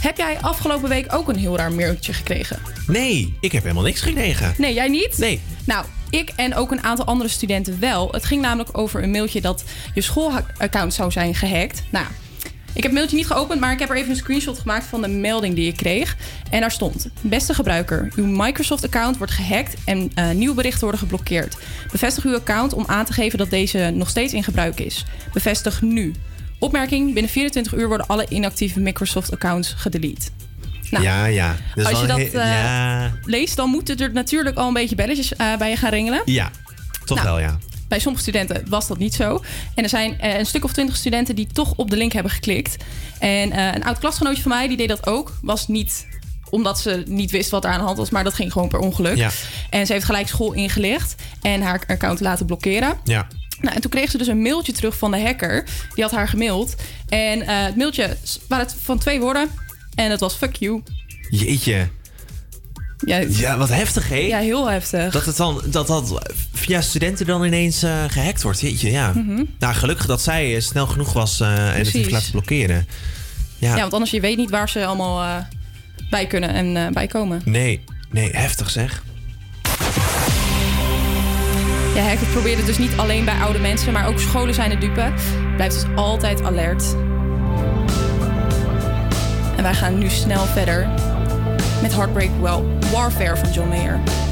Heb 0.00 0.16
jij 0.16 0.38
afgelopen 0.40 0.88
week 0.88 1.14
ook 1.14 1.28
een 1.28 1.36
heel 1.36 1.56
raar 1.56 1.72
mailtje 1.72 2.12
gekregen? 2.12 2.58
Nee, 2.86 3.36
ik 3.40 3.52
heb 3.52 3.62
helemaal 3.62 3.82
niks 3.82 4.00
gekregen. 4.00 4.54
Nee, 4.58 4.74
jij 4.74 4.88
niet? 4.88 5.18
Nee. 5.18 5.40
Nou, 5.64 5.84
ik 6.10 6.32
en 6.36 6.54
ook 6.54 6.70
een 6.70 6.82
aantal 6.82 7.04
andere 7.04 7.28
studenten 7.28 7.80
wel. 7.80 8.08
Het 8.10 8.24
ging 8.24 8.42
namelijk 8.42 8.78
over 8.78 9.02
een 9.02 9.10
mailtje 9.10 9.40
dat 9.40 9.64
je 9.94 10.00
schoolaccount 10.00 10.94
zou 10.94 11.10
zijn 11.10 11.34
gehackt. 11.34 11.82
Nou, 11.90 12.06
ik 12.74 12.82
heb 12.82 12.82
het 12.82 12.92
mailtje 12.92 13.16
niet 13.16 13.26
geopend, 13.26 13.60
maar 13.60 13.72
ik 13.72 13.78
heb 13.78 13.90
er 13.90 13.96
even 13.96 14.10
een 14.10 14.16
screenshot 14.16 14.58
gemaakt 14.58 14.84
van 14.84 15.02
de 15.02 15.08
melding 15.08 15.54
die 15.54 15.66
ik 15.66 15.76
kreeg. 15.76 16.16
En 16.50 16.60
daar 16.60 16.70
stond: 16.70 17.08
Beste 17.20 17.54
gebruiker, 17.54 18.12
uw 18.16 18.26
Microsoft-account 18.26 19.16
wordt 19.16 19.32
gehackt 19.32 19.74
en 19.84 20.10
eh, 20.14 20.30
nieuwe 20.30 20.54
berichten 20.54 20.80
worden 20.80 21.00
geblokkeerd. 21.00 21.56
Bevestig 21.90 22.24
uw 22.24 22.34
account 22.34 22.72
om 22.72 22.84
aan 22.86 23.04
te 23.04 23.12
geven 23.12 23.38
dat 23.38 23.50
deze 23.50 23.92
nog 23.94 24.08
steeds 24.08 24.32
in 24.32 24.44
gebruik 24.44 24.80
is. 24.80 25.04
Bevestig 25.32 25.82
nu. 25.82 26.14
Opmerking: 26.58 27.12
binnen 27.12 27.30
24 27.32 27.74
uur 27.74 27.88
worden 27.88 28.06
alle 28.06 28.26
inactieve 28.28 28.80
Microsoft-accounts 28.80 29.74
gedelete. 29.76 30.28
Nou, 30.90 31.04
ja, 31.04 31.24
ja. 31.26 31.56
Is 31.74 31.84
als 31.84 32.00
je 32.00 32.06
dat 32.06 32.18
eh, 32.18 32.32
ja. 32.32 33.12
leest, 33.24 33.56
dan 33.56 33.70
moeten 33.70 33.96
er 33.96 34.12
natuurlijk 34.12 34.56
al 34.56 34.66
een 34.68 34.72
beetje 34.72 34.94
belletjes 34.94 35.36
eh, 35.36 35.56
bij 35.56 35.70
je 35.70 35.76
gaan 35.76 35.90
ringelen. 35.90 36.22
ja, 36.24 36.50
toch 37.04 37.22
Nou, 37.22 37.28
wel, 37.28 37.38
ja. 37.40 37.58
Bij 37.92 38.00
sommige 38.00 38.24
studenten 38.24 38.68
was 38.68 38.86
dat 38.86 38.98
niet 38.98 39.14
zo. 39.14 39.42
En 39.74 39.82
er 39.82 39.88
zijn 39.88 40.20
eh, 40.20 40.38
een 40.38 40.46
stuk 40.46 40.64
of 40.64 40.72
twintig 40.72 40.96
studenten 40.96 41.34
die 41.34 41.46
toch 41.46 41.74
op 41.76 41.90
de 41.90 41.96
link 41.96 42.12
hebben 42.12 42.32
geklikt. 42.32 42.76
En 43.18 43.52
eh, 43.52 43.74
een 43.74 43.84
oud 43.84 43.98
klasgenootje 43.98 44.42
van 44.42 44.50
mij, 44.50 44.68
die 44.68 44.76
deed 44.76 44.88
dat 44.88 45.06
ook. 45.06 45.32
Was 45.42 45.68
niet 45.68 46.06
omdat 46.50 46.80
ze 46.80 47.02
niet 47.06 47.30
wist 47.30 47.50
wat 47.50 47.64
er 47.64 47.70
aan 47.70 47.78
de 47.78 47.84
hand 47.84 47.98
was, 47.98 48.10
maar 48.10 48.24
dat 48.24 48.34
ging 48.34 48.52
gewoon 48.52 48.68
per 48.68 48.78
ongeluk. 48.78 49.16
Ja. 49.16 49.30
En 49.70 49.86
ze 49.86 49.92
heeft 49.92 50.04
gelijk 50.04 50.28
school 50.28 50.52
ingelicht 50.52 51.14
en 51.42 51.62
haar 51.62 51.84
account 51.86 52.20
laten 52.20 52.46
blokkeren. 52.46 52.98
Ja. 53.04 53.26
Nou, 53.60 53.74
en 53.74 53.80
toen 53.80 53.90
kreeg 53.90 54.10
ze 54.10 54.18
dus 54.18 54.26
een 54.26 54.42
mailtje 54.42 54.72
terug 54.72 54.96
van 54.96 55.10
de 55.10 55.20
hacker. 55.20 55.64
Die 55.94 56.04
had 56.04 56.12
haar 56.12 56.28
gemaild. 56.28 56.74
En 57.08 57.42
eh, 57.42 57.64
het 57.64 57.76
mailtje 57.76 58.16
waren 58.48 58.66
het 58.66 58.76
van 58.82 58.98
twee 58.98 59.20
woorden. 59.20 59.48
En 59.94 60.10
het 60.10 60.20
was 60.20 60.34
fuck 60.34 60.56
you. 60.56 60.82
Jeetje. 61.30 61.88
Ja, 63.04 63.16
Ja, 63.28 63.56
wat 63.56 63.68
heftig, 63.68 64.08
hè? 64.08 64.16
ja 64.16 64.38
heel 64.38 64.70
heftig. 64.70 65.12
Dat 65.12 65.24
het 65.26 65.36
dan 65.36 65.62
dat 65.66 65.86
dat 65.86 66.18
via 66.52 66.80
studenten 66.80 67.26
dan 67.26 67.44
ineens 67.44 67.82
eh, 67.82 68.04
gehackt 68.08 68.42
wordt. 68.42 68.60
Jeetje, 68.60 68.90
ja. 68.90 69.12
Mhm. 69.14 69.44
Nou, 69.58 69.74
gelukkig 69.74 70.06
dat 70.06 70.22
zij 70.22 70.54
eh, 70.54 70.60
snel 70.60 70.86
genoeg 70.86 71.12
was 71.12 71.40
eh, 71.40 71.68
en 71.74 71.78
het 71.78 71.90
heeft 71.90 72.10
laten 72.10 72.30
blokkeren. 72.30 72.86
Ja. 73.58 73.74
Ja, 73.74 73.80
want 73.80 73.92
anders 73.92 74.10
je 74.10 74.20
weet 74.20 74.36
niet 74.36 74.50
waar 74.50 74.68
ze 74.68 74.86
allemaal 74.86 75.44
bij 76.10 76.26
kunnen 76.26 76.50
en 76.74 76.92
bij 76.92 77.06
komen. 77.06 77.42
Nee, 77.44 77.84
nee, 78.10 78.30
heftig 78.30 78.70
zeg. 78.70 79.02
Ja, 81.94 82.02
hackers 82.02 82.30
proberen 82.30 82.56
het 82.56 82.66
dus 82.66 82.78
niet 82.78 82.96
alleen 82.96 83.24
bij 83.24 83.38
oude 83.38 83.58
mensen, 83.58 83.92
maar 83.92 84.06
ook 84.06 84.20
scholen 84.20 84.54
zijn 84.54 84.70
de 84.70 84.78
dupe. 84.78 85.12
Blijf 85.56 85.72
dus 85.72 85.84
altijd 85.94 86.42
alert. 86.42 86.94
En 89.56 89.62
wij 89.62 89.74
gaan 89.74 89.98
nu 89.98 90.08
snel 90.08 90.44
verder 90.44 90.88
met 91.82 91.92
Heartbreak 91.92 92.30
well, 92.40 92.62
Warfare 92.92 93.36
van 93.36 93.52
John 93.52 93.68
Mayer. 93.68 94.31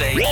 say 0.00 0.29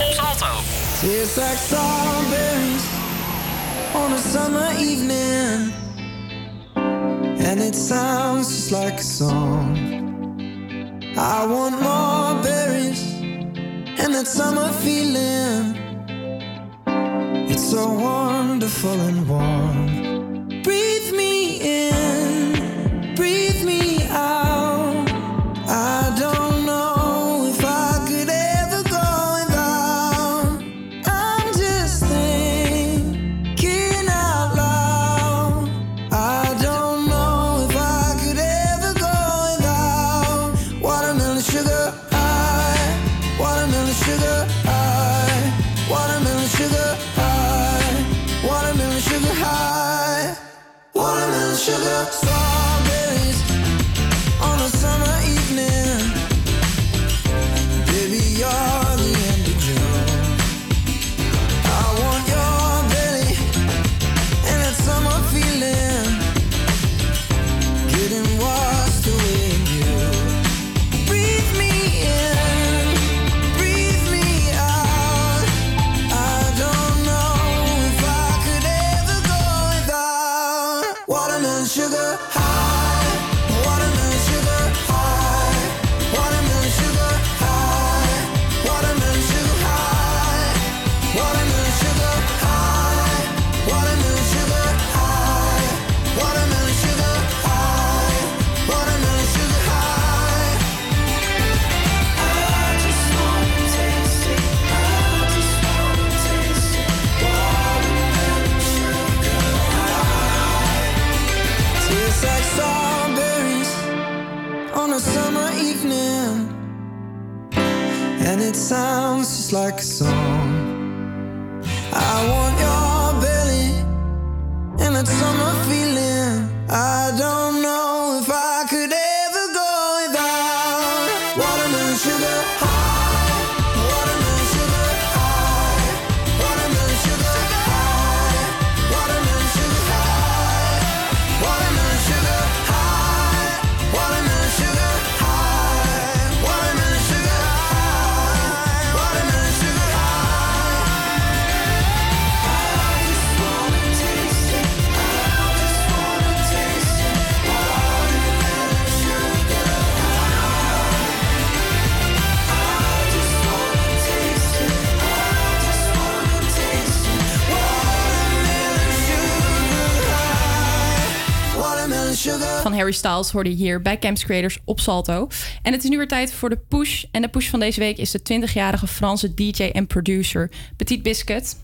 Styles 172.93 173.31
hoorde 173.31 173.51
hier 173.51 173.83
bij 173.83 173.99
Campus 173.99 174.25
Creators 174.25 174.59
op 174.65 174.81
Salto. 174.81 175.29
En 175.63 175.73
het 175.73 175.85
is 175.85 175.91
nu 175.91 175.97
weer 175.97 176.09
tijd 176.09 176.33
voor 176.33 176.49
de 176.49 176.59
push. 176.69 177.05
En 177.11 177.23
de 177.23 177.29
push 177.29 177.49
van 177.49 177.61
deze 177.61 177.81
week 177.81 177.97
is 177.97 178.11
de 178.11 178.21
20-jarige 178.21 178.87
Franse 178.87 179.35
DJ 179.35 179.63
en 179.63 179.87
producer 179.87 180.51
Petit 180.77 181.03
Biscuit. 181.03 181.57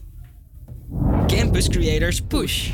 Campus 1.27 1.69
Creators 1.69 2.21
Push. 2.21 2.71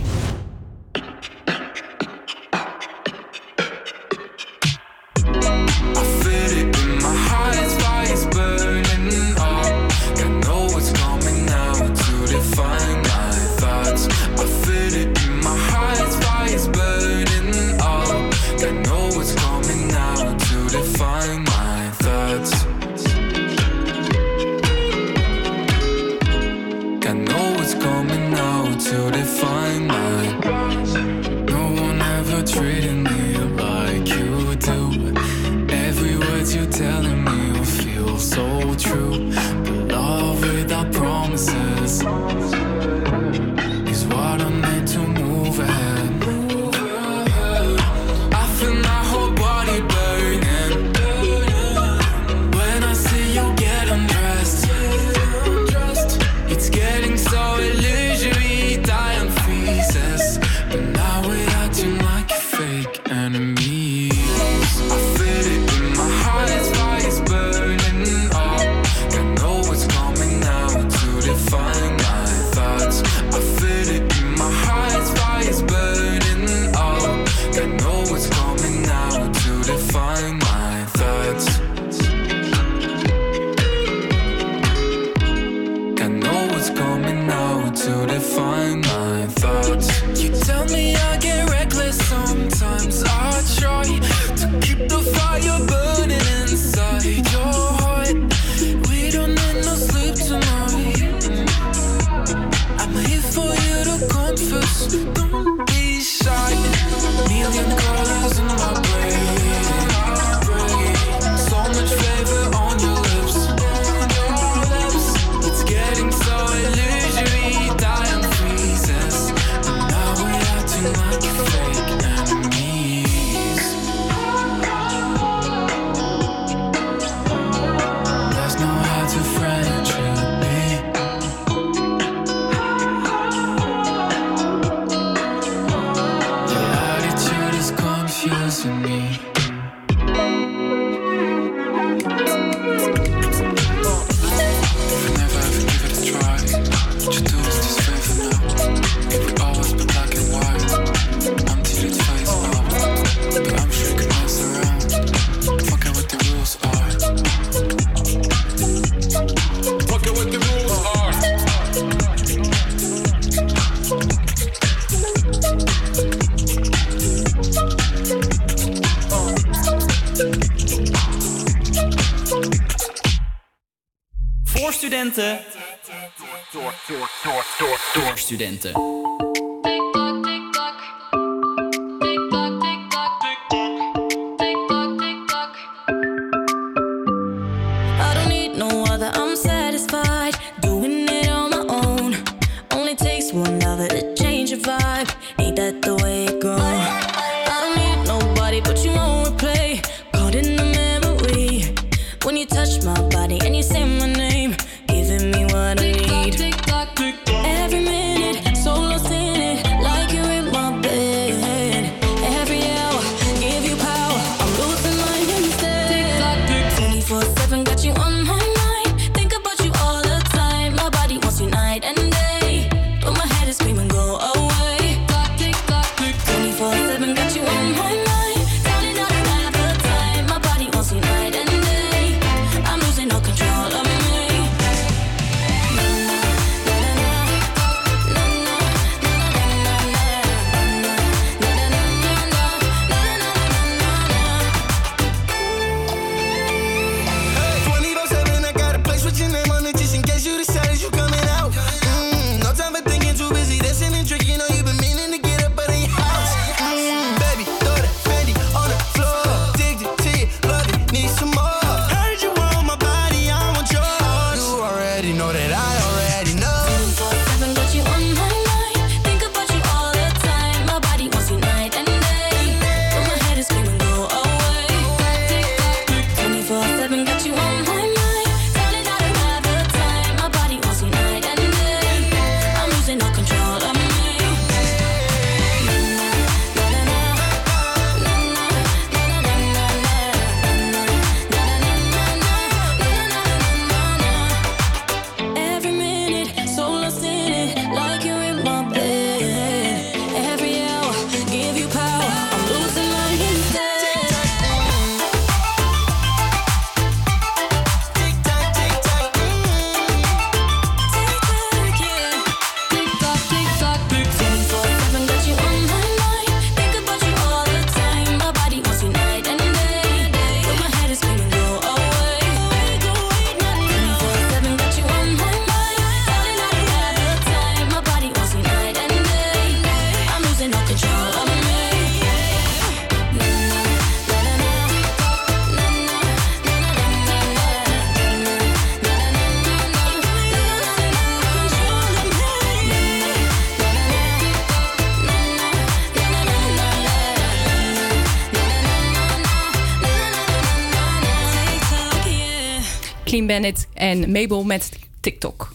Bandit 353.30 353.66
en 353.74 354.12
Mabel 354.12 354.44
met 354.44 354.70
TikTok. 355.00 355.52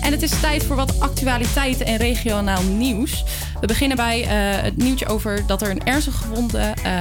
En 0.00 0.12
het 0.12 0.22
is 0.22 0.40
tijd 0.40 0.64
voor 0.64 0.76
wat 0.76 1.00
actualiteiten 1.00 1.86
en 1.86 1.96
regionaal 1.96 2.62
nieuws. 2.62 3.24
We 3.60 3.66
beginnen 3.66 3.96
bij 3.96 4.22
eh, 4.22 4.62
het 4.62 4.76
nieuwtje 4.76 5.06
over 5.06 5.46
dat 5.46 5.62
er 5.62 5.70
een 5.70 5.84
ernstig 5.84 6.16
gewonde 6.16 6.58
eh, 6.58 7.00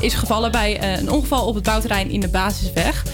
is 0.00 0.14
gevallen 0.14 0.50
bij 0.52 0.78
eh, 0.78 0.98
een 1.00 1.10
ongeval 1.10 1.46
op 1.46 1.54
het 1.54 1.64
bouwterrein 1.64 2.10
in 2.10 2.20
de 2.20 2.28
basisweg. 2.28 3.04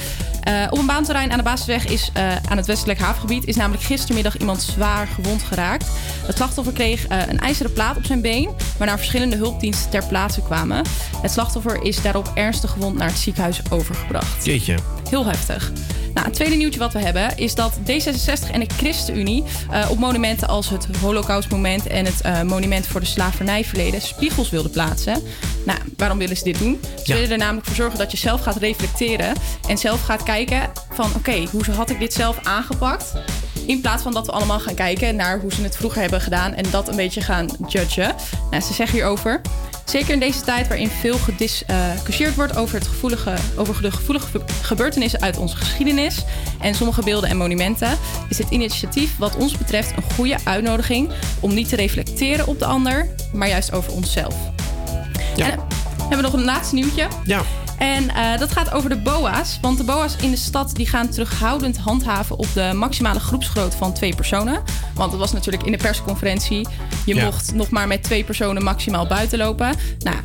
Op 0.70 0.78
een 0.78 0.86
baanterrein 0.86 1.30
aan 1.30 1.38
de 1.38 1.44
basisweg 1.44 1.86
is 1.86 2.10
aan 2.48 2.56
het 2.56 2.66
westelijk 2.66 2.98
havengebied 2.98 3.46
is 3.46 3.56
namelijk 3.56 3.82
gistermiddag 3.82 4.38
iemand 4.38 4.62
zwaar 4.62 5.06
gewond 5.06 5.42
geraakt. 5.42 5.86
Het 6.26 6.36
slachtoffer 6.36 6.72
kreeg 6.72 7.06
eh, 7.06 7.18
een 7.28 7.38
ijzeren 7.38 7.72
plaat 7.72 7.96
op 7.96 8.04
zijn 8.04 8.20
been, 8.20 8.50
waarna 8.76 8.96
verschillende 8.96 9.36
hulpdiensten 9.36 9.90
ter 9.90 10.04
plaatse 10.06 10.42
kwamen. 10.42 10.84
Het 11.22 11.30
slachtoffer 11.30 11.82
is 11.84 12.02
daarop 12.02 12.30
ernstig 12.34 12.70
gewond 12.70 12.96
naar 12.96 13.08
het 13.08 13.18
ziekenhuis 13.18 13.60
overgebracht. 13.70 14.44
Jeetje. 14.44 14.78
Heel 15.08 15.24
heftig. 15.26 15.72
Nou, 16.14 16.26
het 16.26 16.34
tweede 16.34 16.56
nieuwtje 16.56 16.78
wat 16.78 16.92
we 16.92 16.98
hebben 16.98 17.36
is 17.36 17.54
dat 17.54 17.72
D66 17.78 18.50
en 18.52 18.60
de 18.60 18.66
ChristenUnie 18.76 19.44
eh, 19.70 19.90
op 19.90 19.98
monumenten 19.98 20.48
als 20.48 20.68
het 20.70 20.86
Holocaustmonument 21.00 21.86
en 21.86 22.04
het 22.04 22.20
eh, 22.20 22.42
monument 22.42 22.86
voor 22.86 23.00
de 23.00 23.06
slavernijverleden 23.06 24.00
spiegels 24.02 24.50
wilden 24.50 24.70
plaatsen. 24.70 25.22
Nou, 25.66 25.78
waarom 25.96 26.18
willen 26.18 26.36
ze 26.36 26.44
dit 26.44 26.58
doen? 26.58 26.80
Ze 26.82 27.02
Ja. 27.04 27.14
willen 27.14 27.30
er 27.30 27.38
namelijk 27.38 27.66
voor 27.66 27.76
zorgen 27.76 27.98
dat 27.98 28.10
je 28.10 28.16
zelf 28.16 28.40
gaat 28.40 28.56
reflecteren 28.56 29.34
en 29.68 29.78
zelf 29.78 30.02
gaat 30.04 30.22
kijken 30.22 30.70
van 30.92 31.10
oké, 31.16 31.44
hoe 31.50 31.64
had 31.70 31.90
ik 31.90 31.98
dit 31.98 32.12
zelf 32.12 32.38
aangepakt? 32.42 33.12
In 33.66 33.80
plaats 33.80 34.02
van 34.02 34.12
dat 34.12 34.26
we 34.26 34.32
allemaal 34.32 34.60
gaan 34.60 34.74
kijken 34.74 35.16
naar 35.16 35.40
hoe 35.40 35.52
ze 35.52 35.62
het 35.62 35.76
vroeger 35.76 36.00
hebben 36.00 36.20
gedaan 36.20 36.54
en 36.54 36.64
dat 36.70 36.88
een 36.88 36.96
beetje 36.96 37.20
gaan 37.20 37.48
judgen. 37.68 38.14
Nou, 38.50 38.62
ze 38.62 38.72
zeggen 38.72 38.96
hierover. 38.98 39.40
Zeker 39.84 40.12
in 40.12 40.20
deze 40.20 40.40
tijd 40.40 40.68
waarin 40.68 40.90
veel 41.00 41.18
gediscussieerd 41.18 42.34
wordt 42.34 42.56
over, 42.56 42.78
het 42.78 42.86
gevoelige, 42.88 43.34
over 43.56 43.82
de 43.82 43.90
gevoelige 43.90 44.26
ge- 44.30 44.40
gebeurtenissen 44.62 45.20
uit 45.20 45.36
onze 45.38 45.56
geschiedenis 45.56 46.24
en 46.60 46.74
sommige 46.74 47.02
beelden 47.02 47.30
en 47.30 47.36
monumenten, 47.36 47.98
is 48.28 48.36
dit 48.36 48.50
initiatief 48.50 49.16
wat 49.18 49.36
ons 49.36 49.56
betreft 49.58 49.90
een 49.96 50.14
goede 50.14 50.36
uitnodiging 50.44 51.10
om 51.40 51.54
niet 51.54 51.68
te 51.68 51.76
reflecteren 51.76 52.46
op 52.46 52.58
de 52.58 52.64
ander, 52.64 53.06
maar 53.32 53.48
juist 53.48 53.72
over 53.72 53.92
onszelf. 53.92 54.34
En, 55.36 55.52
eh, 55.52 55.58
hebben 55.98 56.16
we 56.16 56.22
nog 56.22 56.32
een 56.32 56.44
laatste 56.44 56.74
nieuwtje. 56.74 57.06
Ja. 57.24 57.42
En 57.80 58.08
eh, 58.10 58.38
dat 58.38 58.52
gaat 58.52 58.70
over 58.72 58.90
de 58.90 58.96
BOA's. 58.96 59.58
Want 59.60 59.78
de 59.78 59.84
BOA's 59.84 60.16
in 60.20 60.30
de 60.30 60.36
stad 60.36 60.74
die 60.74 60.86
gaan 60.86 61.08
terughoudend 61.08 61.76
handhaven 61.78 62.38
op 62.38 62.46
de 62.54 62.70
maximale 62.74 63.20
groepsgrootte 63.20 63.76
van 63.76 63.92
twee 63.92 64.14
personen. 64.14 64.62
Want 64.94 65.10
dat 65.10 65.20
was 65.20 65.32
natuurlijk 65.32 65.62
in 65.62 65.72
de 65.72 65.78
persconferentie. 65.78 66.68
Je 67.06 67.14
Ja. 67.14 67.24
mocht 67.24 67.54
nog 67.54 67.70
maar 67.70 67.86
met 67.86 68.02
twee 68.02 68.24
personen 68.24 68.62
maximaal 68.62 69.06
buiten 69.06 69.38
lopen. 69.38 69.74
Nou, 69.98 70.16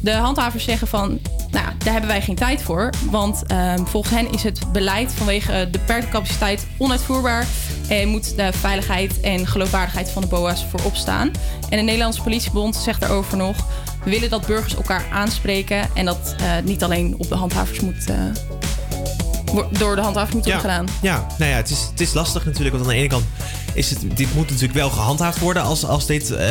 de 0.00 0.12
handhavers 0.12 0.64
zeggen 0.64 0.88
van. 0.88 1.18
Nou, 1.50 1.66
daar 1.78 1.92
hebben 1.92 2.10
wij 2.10 2.22
geen 2.22 2.34
tijd 2.34 2.62
voor. 2.62 2.90
Want 3.10 3.42
ehm, 3.46 3.84
volgens 3.84 4.14
hen 4.14 4.32
is 4.32 4.42
het 4.42 4.72
beleid 4.72 5.12
vanwege 5.14 5.52
eh, 5.52 5.60
de 5.60 5.68
beperkte 5.70 6.08
capaciteit 6.08 6.66
onuitvoerbaar. 6.78 7.46
En 7.88 8.08
moet 8.08 8.36
de 8.36 8.52
veiligheid 8.52 9.20
en 9.20 9.46
geloofwaardigheid 9.46 10.10
van 10.10 10.22
de 10.22 10.28
BOA's 10.28 10.64
voorop 10.70 10.96
staan. 10.96 11.30
En 11.68 11.76
de 11.78 11.82
Nederlandse 11.82 12.22
politiebond 12.22 12.76
zegt 12.76 13.00
daarover 13.00 13.36
nog. 13.36 13.56
We 14.04 14.10
willen 14.10 14.30
dat 14.30 14.46
burgers 14.46 14.74
elkaar 14.74 15.04
aanspreken. 15.12 15.88
En 15.94 16.04
dat 16.04 16.34
eh, 16.38 16.52
niet 16.64 16.82
alleen 16.84 17.14
op 17.18 17.28
de 17.28 17.34
handhavers 17.34 17.80
moet. 17.80 18.04
eh, 18.10 18.16
door 19.78 19.96
de 19.96 20.02
handhavers 20.02 20.34
moet 20.34 20.44
worden 20.44 20.60
gedaan. 20.60 20.86
Ja, 21.02 21.26
nou 21.38 21.50
ja, 21.50 21.56
het 21.56 21.70
is, 21.70 21.86
het 21.90 22.00
is 22.00 22.12
lastig 22.12 22.44
natuurlijk. 22.44 22.74
Want 22.74 22.86
aan 22.86 22.92
de 22.92 22.98
ene 22.98 23.08
kant 23.08 23.24
is 23.78 23.90
het, 23.90 23.98
dit 24.16 24.34
moet 24.34 24.46
natuurlijk 24.50 24.78
wel 24.78 24.90
gehandhaafd 24.90 25.38
worden 25.38 25.62
als, 25.62 25.84
als 25.84 26.06
dit 26.06 26.30
eh, 26.30 26.48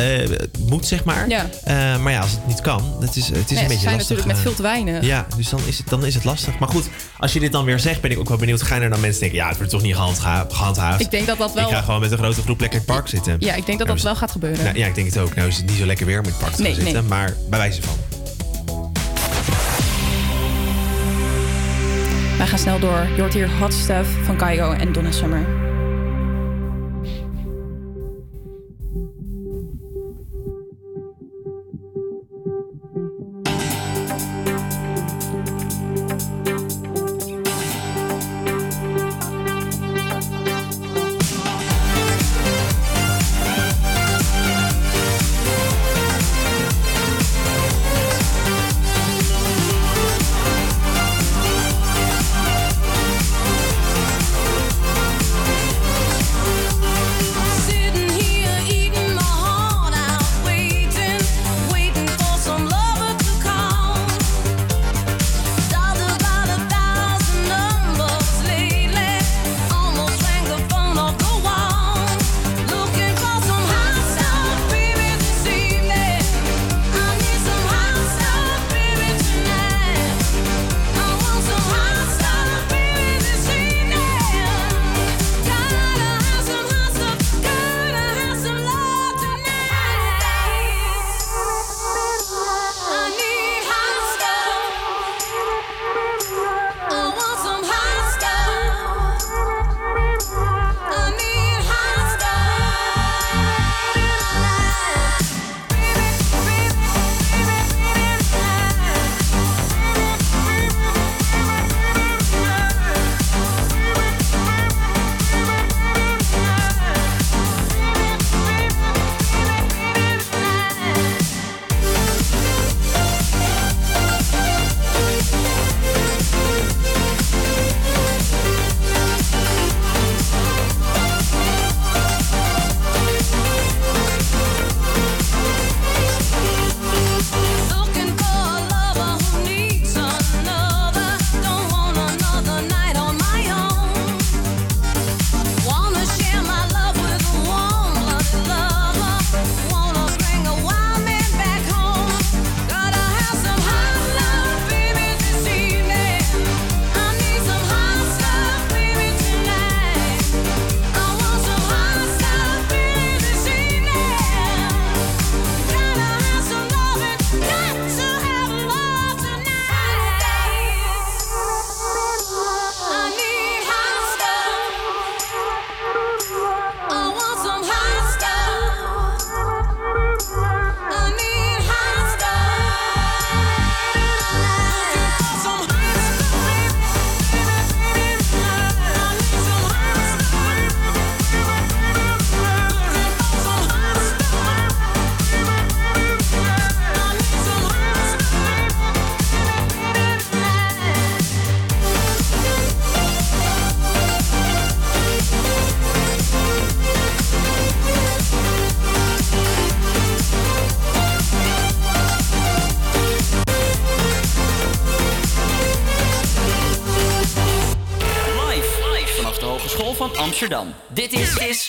moet, 0.68 0.86
zeg 0.86 1.04
maar. 1.04 1.28
Ja. 1.28 1.46
Eh, 1.64 1.98
maar 2.02 2.12
ja, 2.12 2.20
als 2.20 2.30
het 2.30 2.46
niet 2.46 2.60
kan, 2.60 2.96
het 3.00 3.16
is, 3.16 3.26
het 3.28 3.36
is 3.36 3.36
Nee, 3.36 3.38
een 3.50 3.58
ze 3.58 3.66
beetje 3.66 3.78
zijn 3.80 3.96
lastig. 3.96 4.16
natuurlijk 4.16 4.26
met 4.26 4.36
eh, 4.36 4.42
veel 4.42 4.54
te 4.54 4.62
weinig. 4.62 5.04
Ja, 5.04 5.26
dus 5.36 5.48
dan 5.48 5.60
is, 5.66 5.78
het, 5.78 5.88
dan 5.88 6.04
is 6.06 6.14
het 6.14 6.24
lastig. 6.24 6.58
Maar 6.58 6.68
goed, 6.68 6.88
als 7.18 7.32
je 7.32 7.40
dit 7.40 7.52
dan 7.52 7.64
weer 7.64 7.78
zegt, 7.80 8.00
ben 8.00 8.10
ik 8.10 8.18
ook 8.18 8.28
wel 8.28 8.36
benieuwd. 8.38 8.62
Gaan 8.62 8.82
er 8.82 8.90
dan 8.90 9.00
mensen 9.00 9.20
denken, 9.20 9.38
ja, 9.38 9.48
het 9.48 9.56
wordt 9.56 9.72
toch 9.72 9.82
niet 9.82 9.94
gehandha- 9.94 10.46
gehandhaafd? 10.50 11.00
Ik 11.00 11.10
denk 11.10 11.26
dat 11.26 11.38
dat 11.38 11.52
wel- 11.52 11.68
Ik 11.68 11.74
ga 11.74 11.80
gewoon 11.82 12.00
met 12.00 12.12
een 12.12 12.18
grote 12.18 12.42
groep 12.42 12.60
lekker 12.60 12.80
in 12.80 12.84
het 12.86 12.94
park 12.96 13.08
zitten. 13.08 13.36
Ja, 13.38 13.54
ik 13.54 13.66
denk 13.66 13.78
dat 13.78 13.88
dat 13.88 14.02
wel 14.02 14.16
gaat 14.16 14.30
gebeuren. 14.30 14.64
Nou, 14.64 14.78
ja, 14.78 14.86
ik 14.86 14.94
denk 14.94 15.06
het 15.06 15.18
ook. 15.18 15.34
Nou 15.34 15.48
is 15.48 15.56
het 15.56 15.66
niet 15.66 15.76
zo 15.78 15.86
lekker 15.86 16.06
weer 16.06 16.18
om 16.18 16.24
in 16.24 16.30
het 16.30 16.38
park 16.40 16.54
te 16.54 16.62
Nee, 16.62 16.74
zitten. 16.74 16.92
nee. 16.92 17.02
Maar 17.02 17.34
bij 17.50 17.58
wijze 17.58 17.82
van. 17.82 17.94
Wij 22.38 22.46
gaan 22.46 22.58
snel 22.58 22.78
door. 22.78 23.06
Je 23.14 23.20
hoort 23.20 23.34
hier 23.34 23.50
Hot 23.60 23.74
Stuff 23.74 24.08
van 24.24 24.36
Kaigo 24.36 24.72
en 24.72 24.92
Donna 24.92 25.10
Summer. 25.12 25.67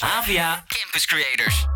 Is, 0.02 0.30
is 0.30 0.30
AVA 0.30 0.64
Campus 0.70 1.06
Creators. 1.06 1.69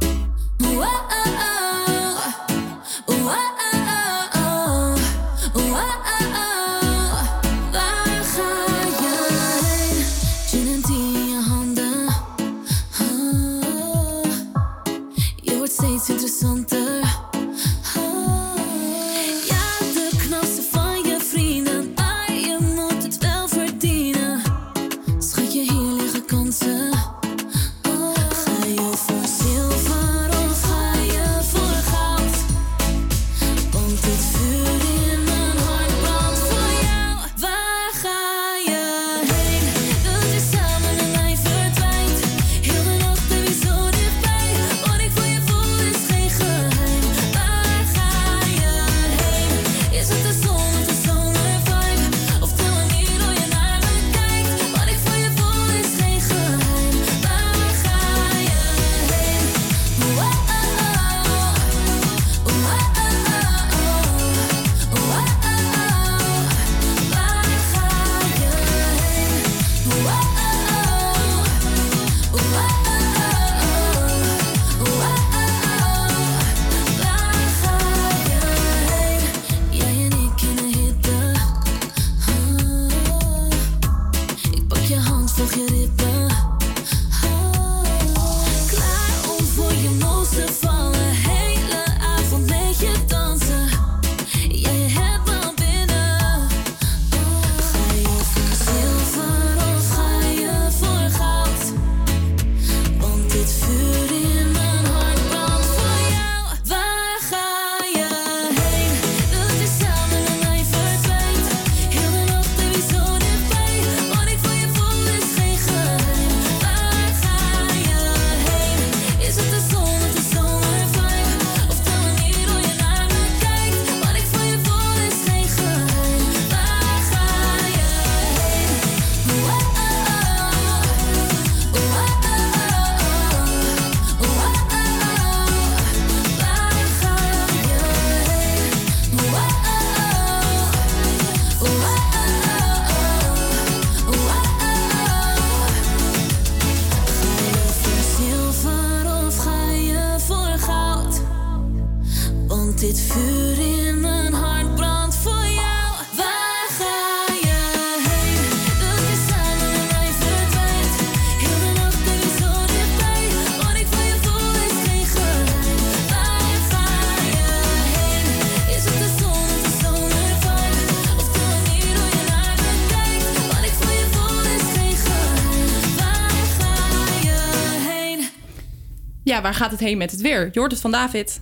Waar 179.43 179.53
gaat 179.53 179.71
het 179.71 179.79
heen 179.79 179.97
met 179.97 180.11
het 180.11 180.21
weer? 180.21 180.49
Je 180.51 180.59
hoort 180.59 180.71
het 180.71 180.81
van 180.81 180.91
David. 180.91 181.39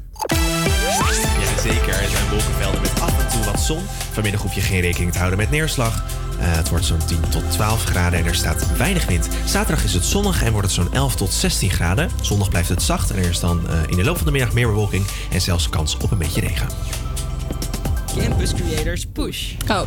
Jazeker, 1.39 2.01
er 2.01 2.09
zijn 2.09 2.29
wolkenvelden 2.29 2.81
met 2.81 2.99
af 3.01 3.19
en 3.23 3.27
toe 3.29 3.43
wat 3.43 3.59
zon. 3.59 3.83
Vanmiddag 4.11 4.41
hoef 4.41 4.53
je 4.53 4.61
geen 4.61 4.79
rekening 4.81 5.11
te 5.11 5.17
houden 5.17 5.39
met 5.39 5.49
neerslag. 5.49 6.03
Eh, 6.39 6.55
het 6.55 6.69
wordt 6.69 6.85
zo'n 6.85 7.05
10 7.05 7.19
tot 7.29 7.51
12 7.51 7.83
graden 7.83 8.19
en 8.19 8.25
er 8.25 8.35
staat 8.35 8.77
weinig 8.77 9.05
wind. 9.05 9.27
Zaterdag 9.45 9.83
is 9.83 9.93
het 9.93 10.05
zonnig 10.05 10.43
en 10.43 10.51
wordt 10.51 10.67
het 10.67 10.75
zo'n 10.75 10.93
11 10.93 11.15
tot 11.15 11.33
16 11.33 11.69
graden. 11.69 12.09
Zondag 12.21 12.49
blijft 12.49 12.69
het 12.69 12.81
zacht 12.81 13.11
en 13.11 13.17
er 13.17 13.29
is 13.29 13.39
dan 13.39 13.69
eh, 13.69 13.73
in 13.87 13.95
de 13.95 14.03
loop 14.03 14.15
van 14.17 14.25
de 14.25 14.31
middag 14.31 14.53
meer 14.53 14.67
bewolking 14.67 15.05
en 15.31 15.41
zelfs 15.41 15.69
kans 15.69 15.97
op 15.97 16.11
een 16.11 16.17
beetje 16.17 16.41
regen. 16.41 16.67
Campus 18.17 18.53
Creators 18.53 19.05
Push. 19.13 19.51
Oh. 19.67 19.81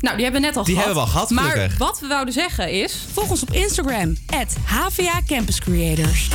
Nou, 0.00 0.14
die 0.16 0.24
hebben 0.24 0.40
we 0.40 0.46
net 0.46 0.56
al 0.56 0.64
Die 0.64 0.74
gehad. 0.74 0.86
hebben 0.86 0.94
we 0.94 1.00
al 1.00 1.06
gehad, 1.14 1.30
Maar 1.30 1.50
gelukkig. 1.50 1.78
wat 1.78 2.00
we 2.00 2.06
wouden 2.06 2.34
zeggen 2.34 2.70
is... 2.72 2.96
Volg 3.12 3.30
ons 3.30 3.42
op 3.42 3.50
Instagram, 3.52 4.16
HVA 4.64 5.20
Campus 5.26 5.58
Creators. 5.60 6.28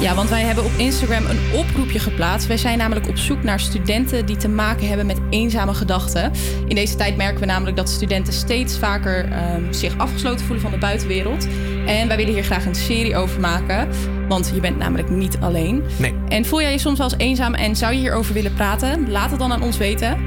Ja, 0.00 0.14
want 0.14 0.28
wij 0.28 0.42
hebben 0.42 0.64
op 0.64 0.70
Instagram 0.76 1.26
een 1.26 1.40
oproepje 1.54 1.98
geplaatst. 1.98 2.48
Wij 2.48 2.56
zijn 2.56 2.78
namelijk 2.78 3.08
op 3.08 3.16
zoek 3.16 3.42
naar 3.42 3.60
studenten 3.60 4.26
die 4.26 4.36
te 4.36 4.48
maken 4.48 4.88
hebben 4.88 5.06
met 5.06 5.20
eenzame 5.30 5.74
gedachten. 5.74 6.32
In 6.66 6.74
deze 6.74 6.96
tijd 6.96 7.16
merken 7.16 7.40
we 7.40 7.46
namelijk 7.46 7.76
dat 7.76 7.88
studenten 7.88 8.32
steeds 8.32 8.78
vaker 8.78 9.32
ehm, 9.32 9.72
zich 9.72 9.98
afgesloten 9.98 10.40
voelen 10.40 10.60
van 10.60 10.70
de 10.70 10.78
buitenwereld. 10.78 11.46
En 11.86 12.08
wij 12.08 12.16
willen 12.16 12.32
hier 12.32 12.44
graag 12.44 12.66
een 12.66 12.74
serie 12.74 13.16
over 13.16 13.40
maken. 13.40 13.88
Want 14.28 14.50
je 14.54 14.60
bent 14.60 14.78
namelijk 14.78 15.10
niet 15.10 15.36
alleen. 15.40 15.82
Nee. 15.96 16.14
En 16.28 16.44
voel 16.44 16.60
jij 16.60 16.72
je 16.72 16.78
soms 16.78 16.98
wel 16.98 17.10
eens 17.10 17.18
eenzaam 17.18 17.54
en 17.54 17.76
zou 17.76 17.92
je 17.92 17.98
hierover 17.98 18.34
willen 18.34 18.54
praten? 18.54 19.10
Laat 19.10 19.30
het 19.30 19.38
dan 19.38 19.52
aan 19.52 19.62
ons 19.62 19.76
weten. 19.76 20.18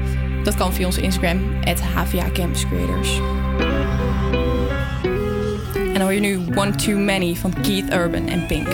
Dat 0.44 0.54
kan 0.54 0.74
via 0.74 0.86
onze 0.86 1.00
Instagram, 1.00 1.40
HVA 1.94 2.30
Campus 2.32 2.66
Creators. 2.66 3.20
En 5.74 5.92
dan 5.92 6.02
hoor 6.02 6.12
je 6.12 6.20
nu 6.20 6.40
One 6.54 6.74
Too 6.74 6.98
Many 6.98 7.34
van 7.34 7.54
Keith 7.62 7.92
Urban 7.92 8.28
en 8.28 8.46
Pink. 8.46 8.68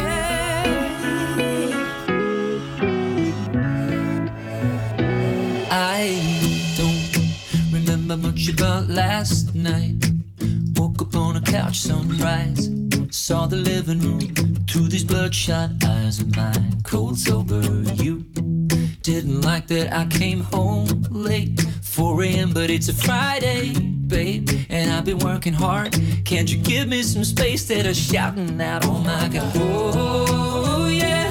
About 8.49 8.89
last 8.89 9.55
night. 9.55 9.95
Woke 10.77 11.03
up 11.03 11.17
on 11.17 11.37
a 11.37 11.41
couch, 11.41 11.81
sunrise. 11.81 12.71
Saw 13.11 13.47
the 13.47 13.57
living 13.57 14.01
room 14.01 14.21
through 14.69 14.89
these 14.89 15.05
bloodshot 15.05 15.71
eyes 15.85 16.21
of 16.21 16.35
mine. 16.37 16.81
Cold 16.83 17.19
sober, 17.19 17.63
you 17.95 18.25
didn't 19.03 19.41
like 19.43 19.67
that 19.69 19.93
I 19.93 20.07
came 20.07 20.41
home 20.41 21.07
late. 21.11 21.61
4 21.83 22.23
a.m., 22.25 22.53
but 22.53 22.71
it's 22.71 22.89
a 22.89 22.95
Friday, 22.95 23.73
babe. 23.79 24.49
And 24.69 24.91
I've 24.93 25.05
been 25.05 25.19
working 25.19 25.55
hard. 25.55 25.93
Can't 26.25 26.51
you 26.53 26.59
give 26.59 26.89
me 26.89 27.03
some 27.03 27.25
space 27.25 27.67
that 27.69 27.87
are 27.87 27.95
shouting 27.95 28.61
out? 28.61 28.85
Oh 28.85 28.99
my 28.99 29.29
god. 29.29 29.53
Oh, 29.57 30.89
yeah. 30.89 31.26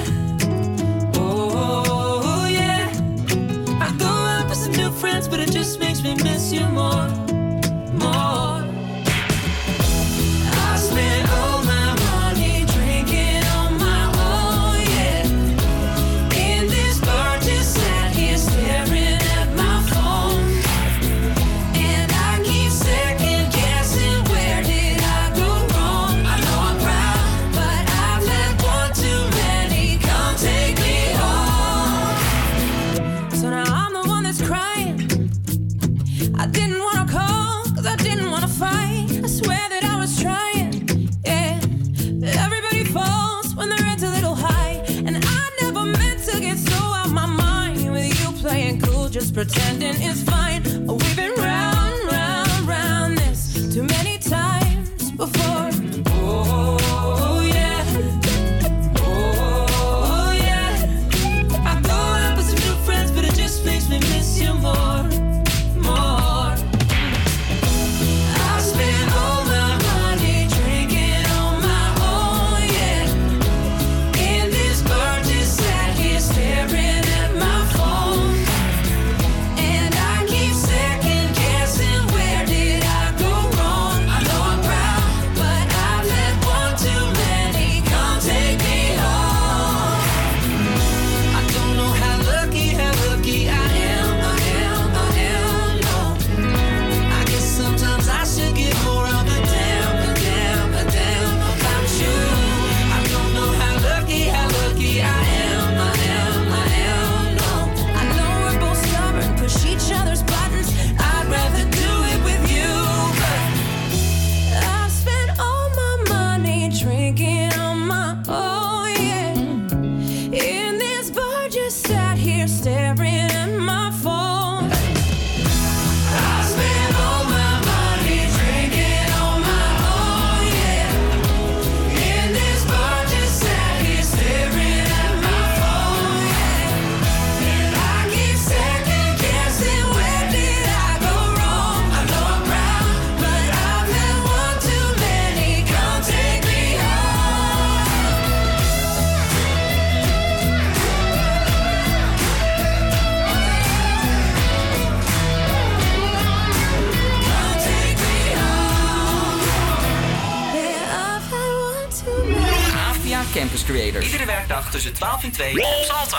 op 165.26 165.84
Salto. 165.84 166.18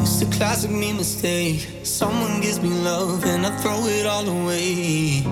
It's 0.00 0.22
a 0.22 0.26
classic 0.36 0.70
me 0.70 0.92
mistake. 0.92 1.66
Someone 1.84 2.40
gives 2.40 2.60
me 2.60 2.68
love 2.68 3.24
and 3.24 3.46
I 3.46 3.50
throw 3.58 3.86
it 3.86 4.04
all 4.04 4.28
away. 4.28 5.22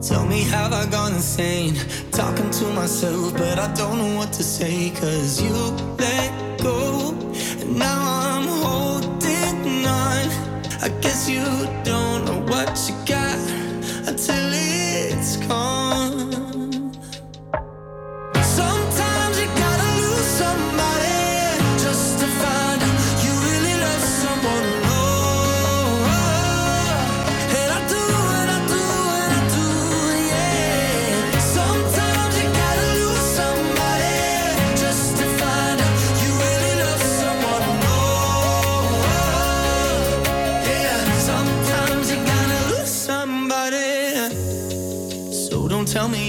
Tell 0.00 0.26
me, 0.26 0.42
have 0.44 0.72
I 0.72 0.86
gone 0.86 1.12
insane? 1.12 1.74
Talking 2.10 2.50
to 2.50 2.64
myself, 2.72 3.32
but 3.34 3.58
I 3.58 3.72
don't 3.74 3.98
know 3.98 4.16
what 4.16 4.32
to 4.32 4.42
say. 4.42 4.90
Cause 4.90 5.40
you 5.40 5.71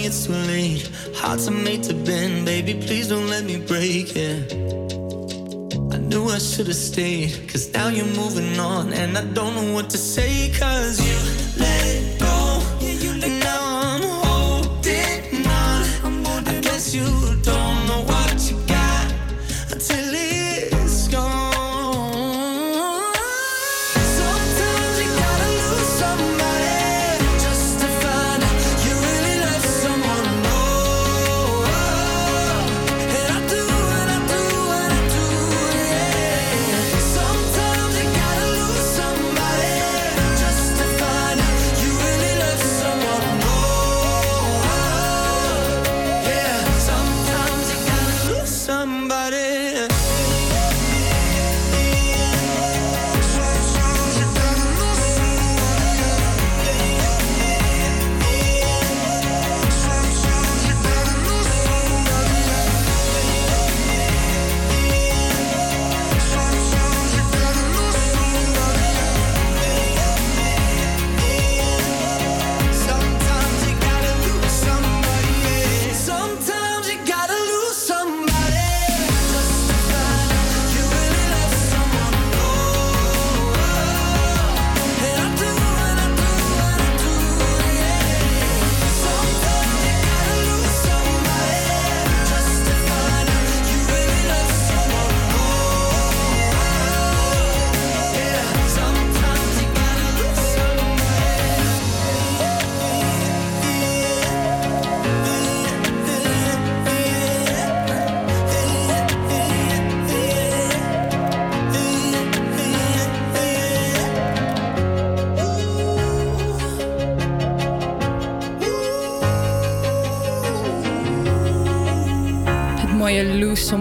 it's 0.05 0.25
too 0.25 0.33
late. 0.33 0.89
Hearts 1.15 1.47
are 1.47 1.51
made 1.51 1.83
to 1.83 1.93
bend, 1.93 2.45
baby. 2.45 2.73
Please 2.73 3.07
don't 3.07 3.27
let 3.27 3.43
me 3.45 3.57
break 3.57 4.15
it. 4.15 4.53
I 5.93 5.97
knew 5.97 6.25
I 6.29 6.39
should 6.39 6.67
have 6.67 6.75
stayed, 6.75 7.47
cause 7.49 7.71
now 7.73 7.87
you're 7.87 8.05
moving 8.05 8.59
on, 8.59 8.93
and 8.93 9.17
I 9.17 9.23
don't 9.33 9.55
know 9.55 9.73
what 9.73 9.89
to 9.91 9.97
say, 9.97 10.51
cause 10.57 10.99
you 10.99 11.32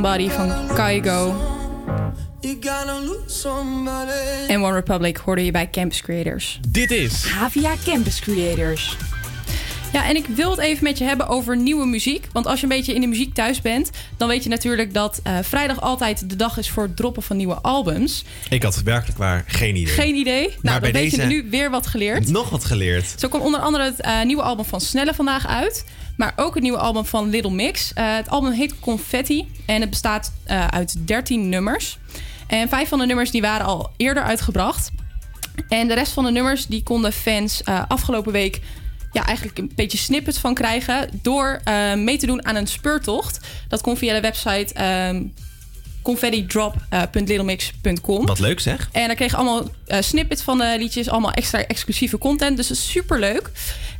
Somebody 0.03 0.31
van 0.31 0.75
Kaigo 0.75 1.35
en 4.49 4.63
One 4.63 4.73
Republic 4.73 5.17
hoorde 5.17 5.45
je 5.45 5.51
bij 5.51 5.71
Campus 5.71 6.03
Creators. 6.03 6.61
Dit 6.69 6.91
is 6.91 7.25
Havia 7.25 7.75
Campus 7.85 8.21
Creators. 8.21 8.97
Ja, 9.93 10.09
en 10.09 10.17
ik 10.17 10.27
wil 10.27 10.51
het 10.51 10.61
even 10.61 10.85
met 10.85 10.99
je 10.99 11.05
hebben 11.05 11.29
over 11.29 11.57
nieuwe 11.57 11.87
muziek. 11.87 12.27
Want 12.33 12.47
als 12.47 12.61
je 12.61 12.63
een 12.63 12.77
beetje 12.77 12.95
in 12.95 13.01
de 13.01 13.07
muziek 13.07 13.35
thuis 13.35 13.61
bent, 13.61 13.91
dan 14.23 14.31
weet 14.31 14.43
je 14.43 14.49
natuurlijk 14.49 14.95
dat 14.95 15.21
eh, 15.23 15.39
vrijdag 15.43 15.81
altijd 15.81 16.31
de 16.31 16.37
dag 16.37 16.59
is 16.59 16.71
voor 16.71 16.83
het 16.83 16.97
droppen 16.97 17.23
van 17.23 17.37
nieuwe 17.37 17.55
albums. 17.55 18.25
Ik 18.49 18.63
had 18.63 18.83
werkelijk 18.83 19.19
waar 19.19 19.45
geen 19.47 19.77
idee. 19.77 19.95
Geen 19.95 20.15
idee? 20.15 20.49
Maar 20.49 20.59
Nou, 20.63 20.81
bij 20.81 20.93
dan 20.93 21.01
weet 21.03 21.11
je 21.11 21.23
nu 21.23 21.47
weer 21.51 21.71
wat 21.71 21.87
geleerd. 21.87 22.29
Nog 22.29 22.51
wat 22.51 22.65
geleerd. 22.65 23.15
Zo 23.19 23.29
kwam 23.29 23.41
onder 23.41 23.61
andere 23.61 23.85
het 23.85 24.01
eh, 24.01 24.23
nieuwe 24.23 24.43
album 24.43 24.65
van 24.65 24.81
Snelle 24.81 25.15
vandaag 25.15 25.47
uit. 25.47 25.85
Maar 26.17 26.33
ook 26.37 26.55
het 26.55 26.63
nieuwe 26.63 26.79
album 26.79 27.05
van 27.05 27.31
Little 27.31 27.51
Mix. 27.51 27.93
Eh, 27.93 28.15
het 28.17 28.29
album 28.29 28.53
heet 28.53 28.81
Confetti 28.81 29.49
en 29.67 29.81
het 29.81 29.91
bestaat 29.91 30.33
uit 30.71 31.07
13 31.07 31.49
nummers. 31.49 31.99
En 32.47 32.69
vijf 32.69 32.89
van 32.89 32.99
de 32.99 33.07
nummers 33.07 33.31
die 33.31 33.41
waren 33.41 33.67
al 33.67 33.91
eerder 33.97 34.23
uitgebracht. 34.23 34.91
En 35.69 35.89
de 35.89 35.95
rest 35.95 36.13
van 36.13 36.25
de 36.25 36.31
nummers 36.31 36.67
die 36.67 36.83
konden 36.83 37.13
fans 37.13 37.65
afgelopen 37.89 38.33
week 38.33 38.61
ja, 39.13 39.27
eigenlijk 39.27 39.59
een 39.59 39.73
beetje 39.75 39.99
snippets 39.99 40.39
van 40.39 40.55
krijgen... 40.55 41.09
door 41.23 41.61
eh, 41.65 41.95
mee 41.95 42.19
te 42.19 42.27
doen 42.27 42.47
aan 42.47 42.57
een 42.57 42.67
speurtocht. 42.67 43.41
Dat 43.69 43.81
kon 43.81 43.97
via 43.97 44.15
de 44.15 44.21
website 44.21 44.75
ehm 44.75 45.23
confettidrop.littlemix.com. 46.03 48.27
Wat 48.27 48.39
leuk 48.39 48.61
zeg. 48.61 48.89
En 48.93 49.07
daar 49.07 49.17
kreeg 49.17 49.31
je 49.31 49.37
allemaal 49.37 49.69
eh, 49.87 50.01
snippets 50.01 50.43
van 50.43 50.59
de 50.59 50.75
liedjes, 50.79 51.09
allemaal 51.09 51.33
extra 51.33 51.67
exclusieve 51.67 52.19
content. 52.19 52.57
Dus 52.57 52.69
dat 52.69 52.77
is 52.77 52.91
super 52.91 53.19
leuk. 53.21 53.51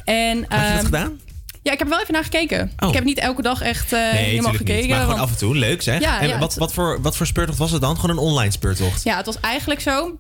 En, 0.05 0.39
Heb 0.39 0.51
je 0.51 0.57
dat 0.57 0.59
ehm, 0.59 0.85
gedaan? 0.85 1.21
Ja, 1.63 1.73
ik 1.73 1.79
heb 1.79 1.87
er 1.87 1.93
wel 1.95 2.01
even 2.03 2.15
naar 2.15 2.25
gekeken. 2.25 2.73
Oh. 2.79 2.89
Ik 2.89 2.95
heb 2.95 3.05
niet 3.05 3.19
elke 3.19 3.43
dag 3.43 3.61
echt 3.61 3.93
eh, 3.93 4.01
helemaal 4.11 4.53
gekeken. 4.53 4.81
niet. 4.81 4.89
Maar 4.91 5.01
gewoon 5.01 5.19
af 5.19 5.31
en 5.31 5.37
toe. 5.37 5.57
Leuk 5.57 5.83
zeg. 5.83 6.01
Ja, 6.01 6.21
en 6.21 6.29
ja, 6.29 6.39
wat, 6.39 6.51
het- 6.51 6.59
wat, 6.59 6.73
voor, 6.73 7.01
wat 7.03 7.17
voor 7.17 7.27
speurtocht 7.27 7.59
was 7.59 7.71
het 7.71 7.81
dan? 7.81 7.95
Gewoon 7.99 8.17
een 8.17 8.23
online 8.23 8.51
speurtocht? 8.51 9.05
Ja, 9.05 9.17
het 9.17 9.27
was 9.27 9.41
eigenlijk 9.41 9.81
zo 9.81 10.19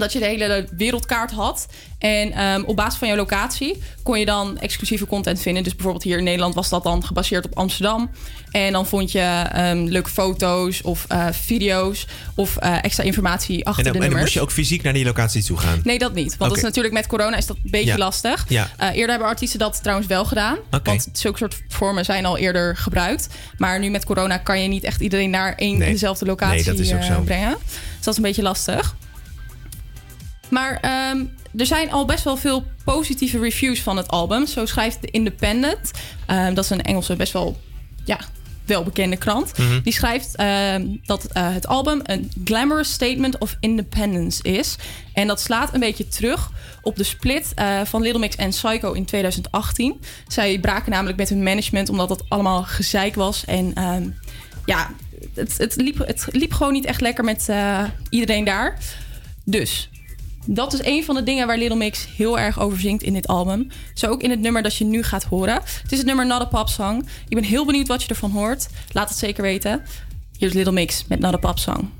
dat 0.00 0.12
je 0.12 0.18
de 0.18 0.24
hele 0.24 0.68
wereldkaart 0.76 1.30
had. 1.30 1.66
En 1.98 2.32
ehm, 2.32 2.62
op 2.66 2.76
basis 2.76 2.98
van 2.98 3.08
je 3.08 3.16
locatie 3.16 3.82
kon 4.02 4.18
je 4.18 4.24
dan 4.24 4.58
exclusieve 4.58 5.06
content 5.06 5.40
vinden. 5.40 5.62
Dus 5.62 5.72
bijvoorbeeld 5.72 6.04
hier 6.04 6.18
in 6.18 6.24
Nederland 6.24 6.54
was 6.54 6.68
dat 6.68 6.82
dan 6.82 7.04
gebaseerd 7.04 7.44
op 7.44 7.56
Amsterdam. 7.58 8.10
En 8.50 8.72
dan 8.72 8.86
vond 8.86 9.12
je 9.12 9.20
ehm, 9.52 9.78
leuke 9.84 10.10
foto's 10.10 10.80
of 10.82 11.04
eh, 11.08 11.26
video's 11.32 12.06
of 12.34 12.56
eh, 12.56 12.84
extra 12.84 13.02
informatie 13.04 13.66
achter 13.66 13.86
En 13.86 13.92
dan, 13.92 13.92
de 13.92 13.92
en 13.92 13.92
dan 13.92 14.00
nummers. 14.00 14.20
moest 14.22 14.32
je 14.34 14.40
ook 14.40 14.50
fysiek 14.50 14.82
naar 14.82 14.92
die 14.92 15.04
locatie 15.04 15.44
toe 15.44 15.56
gaan? 15.58 15.80
Nee, 15.84 15.98
dat 15.98 16.14
niet. 16.14 16.36
Want 16.36 16.50
dat 16.50 16.56
is 16.58 16.64
natuurlijk 16.64 16.94
met 16.94 17.06
corona 17.06 17.36
is 17.36 17.46
dat 17.46 17.56
een 17.56 17.70
beetje 17.70 17.86
Ja. 17.86 17.96
lastig. 17.96 18.44
Ja. 18.48 18.70
Eh, 18.76 18.88
eerder 18.88 19.08
hebben 19.10 19.28
artiesten 19.28 19.58
dat 19.58 19.82
trouwens 19.82 20.08
wel 20.08 20.24
gedaan. 20.24 20.56
Want 20.82 21.08
zulke 21.12 21.38
soort 21.38 21.62
vormen 21.68 22.04
zijn 22.04 22.24
al 22.26 22.38
eerder 22.38 22.76
gebruikt. 22.76 23.28
Maar 23.58 23.78
nu 23.78 23.90
met 23.90 24.04
corona 24.04 24.36
kan 24.38 24.60
je 24.62 24.68
niet 24.68 24.84
echt 24.84 25.00
iedereen 25.00 25.30
naar 25.30 25.54
één 25.54 25.78
Nee. 25.78 25.92
dezelfde 25.92 26.26
locatie 26.26 26.54
Nee, 26.54 26.64
dat 26.64 26.78
is 26.78 26.92
ook 26.94 27.02
zo. 27.02 27.20
brengen. 27.20 27.56
Dus 27.66 28.04
dat 28.04 28.12
is 28.12 28.16
een 28.16 28.22
beetje 28.22 28.42
lastig. 28.42 28.96
Maar 30.54 30.78
ehm, 30.80 31.24
er 31.56 31.66
zijn 31.66 31.92
al 31.92 32.04
best 32.04 32.24
wel 32.24 32.36
veel 32.36 32.64
positieve 32.84 33.38
reviews 33.38 33.82
van 33.82 33.96
het 33.96 34.08
album. 34.08 34.46
Zo 34.46 34.66
schrijft 34.66 35.00
The 35.00 35.10
Independent. 35.10 35.90
Ehm, 36.26 36.54
dat 36.54 36.64
is 36.64 36.70
een 36.70 36.82
Engelse 36.82 37.16
best 37.16 37.32
wel 37.32 37.60
ja, 38.04 38.20
welbekende 38.64 39.16
krant. 39.16 39.58
Mhm. 39.58 39.80
Die 39.82 39.92
schrijft 39.92 40.36
ehm, 40.36 40.86
dat 41.04 41.24
eh, 41.24 41.52
het 41.52 41.66
album 41.66 42.00
een 42.02 42.30
glamorous 42.44 42.92
statement 42.92 43.38
of 43.38 43.56
independence 43.60 44.42
is. 44.42 44.76
En 45.12 45.26
dat 45.26 45.40
slaat 45.40 45.74
een 45.74 45.80
beetje 45.80 46.08
terug 46.08 46.50
op 46.82 46.96
de 46.96 47.04
split 47.04 47.52
eh, 47.54 47.80
van 47.84 48.02
Little 48.02 48.20
Mix 48.20 48.36
en 48.36 48.50
Psycho 48.50 48.92
in 48.92 49.04
2018. 49.04 50.00
Zij 50.28 50.58
braken 50.58 50.90
namelijk 50.90 51.18
met 51.18 51.28
hun 51.28 51.42
management 51.42 51.88
omdat 51.88 52.08
dat 52.08 52.24
allemaal 52.28 52.62
gezeik 52.62 53.14
was. 53.14 53.44
En 53.44 53.72
ja, 54.64 54.90
het, 55.34 55.58
het, 55.58 55.76
liep, 55.76 55.98
het 55.98 56.26
liep 56.30 56.52
gewoon 56.52 56.72
niet 56.72 56.84
echt 56.84 57.00
lekker 57.00 57.24
met 57.24 57.48
eh, 57.48 57.84
iedereen 58.08 58.44
daar. 58.44 58.78
Dus 59.44 59.88
dat 60.46 60.72
is 60.72 60.84
een 60.84 61.04
van 61.04 61.14
de 61.14 61.22
dingen 61.22 61.46
waar 61.46 61.58
Little 61.58 61.76
Mix 61.76 62.06
heel 62.16 62.38
erg 62.38 62.60
over 62.60 62.80
zingt 62.80 63.02
in 63.02 63.12
dit 63.12 63.26
album. 63.26 63.68
Zo 63.94 64.06
ook 64.06 64.22
in 64.22 64.30
het 64.30 64.40
nummer 64.40 64.62
dat 64.62 64.76
je 64.76 64.84
nu 64.84 65.02
gaat 65.02 65.24
horen. 65.24 65.54
Het 65.54 65.92
is 65.92 65.98
het 65.98 66.06
nummer 66.06 66.26
Not 66.26 66.40
a 66.40 66.44
Pop 66.44 66.68
Song. 66.68 67.06
Ik 67.28 67.34
ben 67.34 67.44
heel 67.44 67.66
benieuwd 67.66 67.88
wat 67.88 68.02
je 68.02 68.08
ervan 68.08 68.30
hoort. 68.30 68.68
Laat 68.92 69.08
het 69.08 69.18
zeker 69.18 69.42
weten. 69.42 69.82
Hier 70.38 70.48
is 70.48 70.54
Little 70.54 70.72
Mix 70.72 71.04
met 71.08 71.18
Not 71.18 71.34
a 71.34 71.36
Pop 71.36 71.58
Song. 71.58 71.90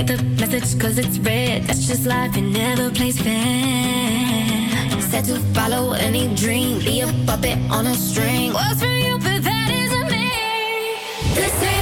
Get 0.00 0.16
the 0.16 0.24
message 0.24 0.80
cause 0.80 0.96
it's 0.96 1.18
red. 1.18 1.64
That's 1.64 1.86
just 1.86 2.06
life, 2.06 2.34
it 2.34 2.40
never 2.40 2.90
plays 2.90 3.20
fair. 3.20 5.02
Said 5.10 5.26
to 5.26 5.38
follow 5.52 5.92
any 5.92 6.34
dream, 6.34 6.78
be 6.78 7.02
a 7.02 7.06
puppet 7.26 7.58
on 7.70 7.86
a 7.86 7.94
string. 7.94 8.54
What's 8.54 8.80
for 8.80 8.86
you, 8.86 9.18
but 9.18 9.44
that 9.44 9.68
isn't 9.70 10.08
me. 10.08 10.30
This 11.34 11.52
ain't 11.62 11.79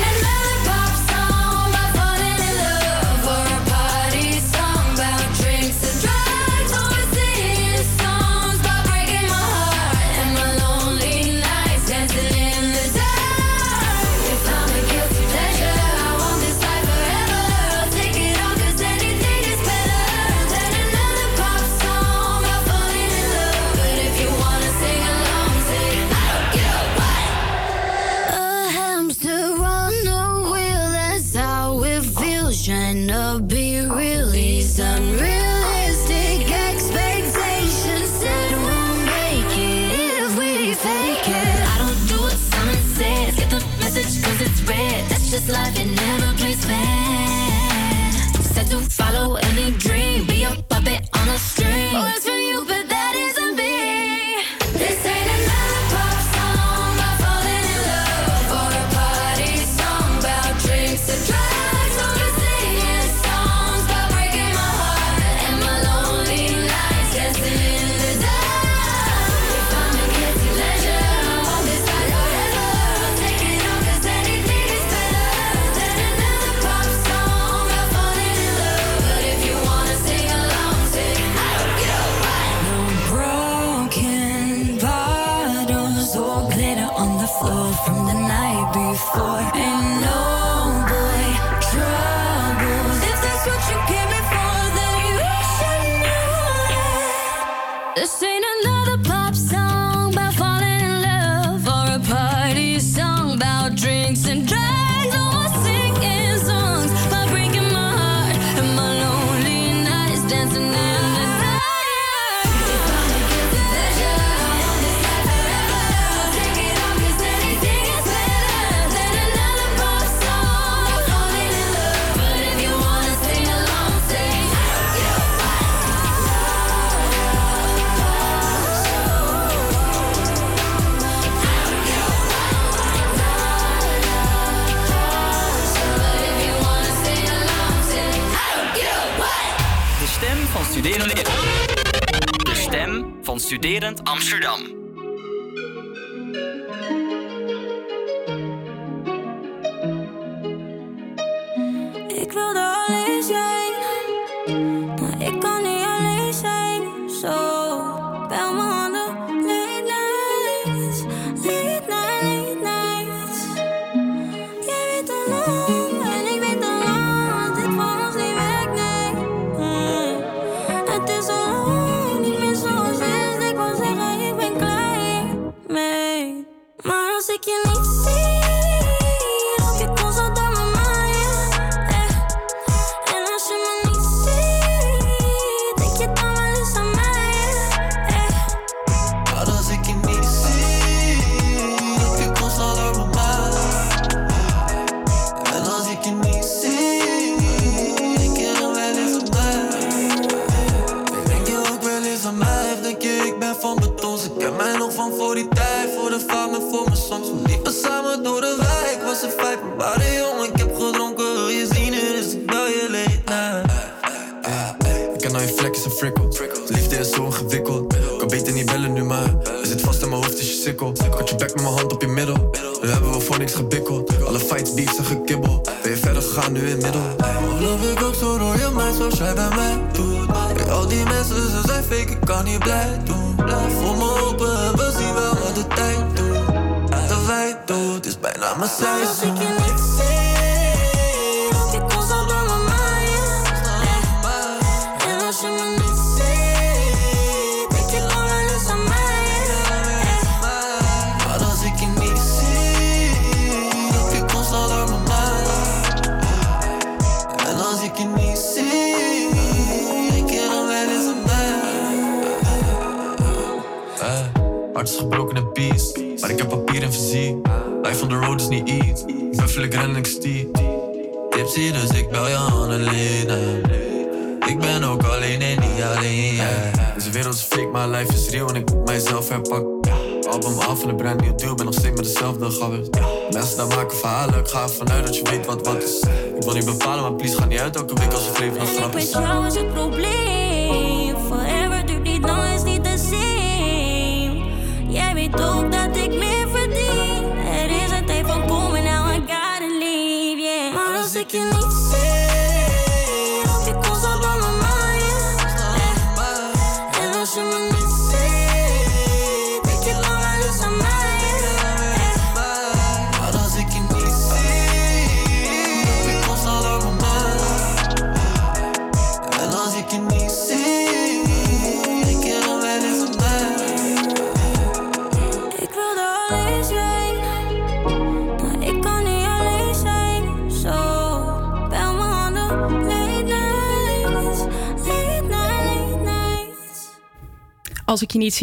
Studerend 143.58 144.06
Amsterdam. 144.06 144.77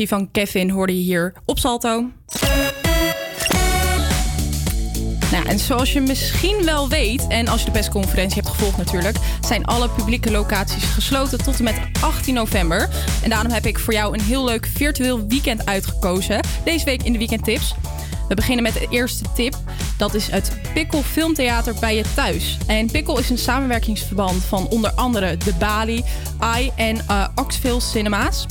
Van 0.03 0.31
Kevin, 0.31 0.69
hoorde 0.69 0.97
je 0.97 1.03
hier 1.03 1.33
op 1.45 1.59
Salto. 1.59 2.09
Nou, 5.31 5.45
en 5.47 5.59
zoals 5.59 5.93
je 5.93 6.01
misschien 6.01 6.65
wel 6.65 6.89
weet, 6.89 7.27
en 7.27 7.47
als 7.47 7.59
je 7.59 7.65
de 7.65 7.71
persconferentie 7.71 8.41
hebt 8.41 8.53
gevolgd 8.53 8.77
natuurlijk, 8.77 9.17
zijn 9.41 9.65
alle 9.65 9.89
publieke 9.89 10.31
locaties 10.31 10.83
gesloten 10.83 11.43
tot 11.43 11.57
en 11.57 11.63
met 11.63 11.79
18 12.01 12.33
november. 12.33 12.89
En 13.23 13.29
daarom 13.29 13.51
heb 13.51 13.65
ik 13.65 13.79
voor 13.79 13.93
jou 13.93 14.13
een 14.13 14.23
heel 14.23 14.45
leuk 14.45 14.65
virtueel 14.65 15.27
weekend 15.27 15.65
uitgekozen. 15.65 16.39
Deze 16.63 16.85
week 16.85 17.03
in 17.03 17.11
de 17.11 17.17
weekendtips. 17.17 17.75
We 18.27 18.35
beginnen 18.35 18.63
met 18.63 18.73
de 18.73 18.87
eerste 18.89 19.23
tip. 19.35 19.55
Dat 19.97 20.13
is 20.13 20.27
het 20.27 20.57
Pikkel 20.73 21.01
Filmtheater 21.01 21.75
bij 21.79 21.95
je 21.95 22.03
thuis. 22.15 22.57
En 22.67 22.91
Pikkel 22.91 23.19
is 23.19 23.29
een 23.29 23.37
samenwerkingsverband 23.37 24.43
van 24.43 24.67
onder 24.67 24.91
andere 24.91 25.37
De 25.37 25.53
Bali, 25.59 26.03
AI 26.39 26.71
en 26.75 27.07
eh 27.07 27.27
Oxville 27.35 27.79
Cinema's. 27.79 28.45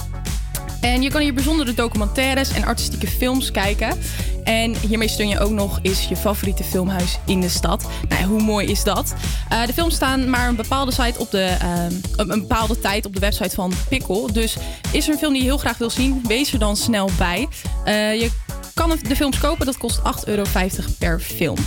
En 0.84 1.02
je 1.02 1.10
kan 1.10 1.20
hier 1.20 1.34
bijzondere 1.34 1.74
documentaires 1.74 2.52
en 2.52 2.64
artistieke 2.64 3.06
films 3.06 3.50
kijken. 3.50 3.98
En 4.42 4.74
hiermee 4.88 5.08
steun 5.08 5.28
je 5.28 5.38
ook 5.38 5.50
nog 5.50 5.78
eens 5.82 6.08
je 6.08 6.16
favoriete 6.16 6.64
filmhuis 6.64 7.18
in 7.26 7.40
de 7.40 7.48
stad. 7.48 7.86
Nou, 8.08 8.24
hoe 8.24 8.42
mooi 8.42 8.66
is 8.66 8.84
dat? 8.84 9.14
Eh, 9.48 9.66
de 9.66 9.72
films 9.72 9.94
staan 9.94 10.30
maar 10.30 10.48
een 10.48 10.56
bepaalde, 10.56 10.92
site 10.92 11.18
op 11.18 11.30
de, 11.30 11.56
op 12.16 12.30
een 12.30 12.40
bepaalde 12.40 12.80
tijd 12.80 13.06
op 13.06 13.14
de 13.14 13.20
website 13.20 13.54
van 13.54 13.72
Pikkel. 13.88 14.32
Dus 14.32 14.56
is 14.92 15.06
er 15.06 15.12
een 15.12 15.18
film 15.18 15.32
die 15.32 15.42
je 15.42 15.48
heel 15.48 15.58
graag 15.58 15.78
wil 15.78 15.90
zien, 15.90 16.24
wees 16.26 16.52
er 16.52 16.58
dan 16.58 16.76
snel 16.76 17.10
bij. 17.18 17.48
Eh, 17.84 18.20
je 18.20 18.30
kan 18.74 18.98
de 19.08 19.16
films 19.16 19.38
kopen, 19.38 19.66
dat 19.66 19.76
kost 19.76 20.00
8,50 20.02 20.24
euro 20.24 20.44
per 20.98 21.20
film. 21.20 21.58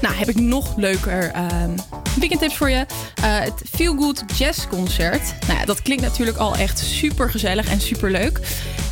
Nou, 0.00 0.14
heb 0.14 0.28
ik 0.28 0.40
nog 0.40 0.76
leuker 0.76 1.30
ehm, 1.30 1.70
weekendtips 2.18 2.56
voor 2.56 2.70
je. 2.70 2.86
Eh, 3.14 3.38
het 3.38 3.62
Feel 3.74 3.96
Good 3.96 4.24
Jazz 4.36 4.66
Concert. 4.66 5.34
Nou 5.46 5.58
ja, 5.58 5.64
dat 5.64 5.82
klinkt 5.82 6.02
natuurlijk 6.02 6.36
al 6.36 6.56
echt 6.56 6.78
super 6.78 7.30
gezellig 7.30 7.68
en 7.68 7.80
super 7.80 8.10
leuk. 8.10 8.40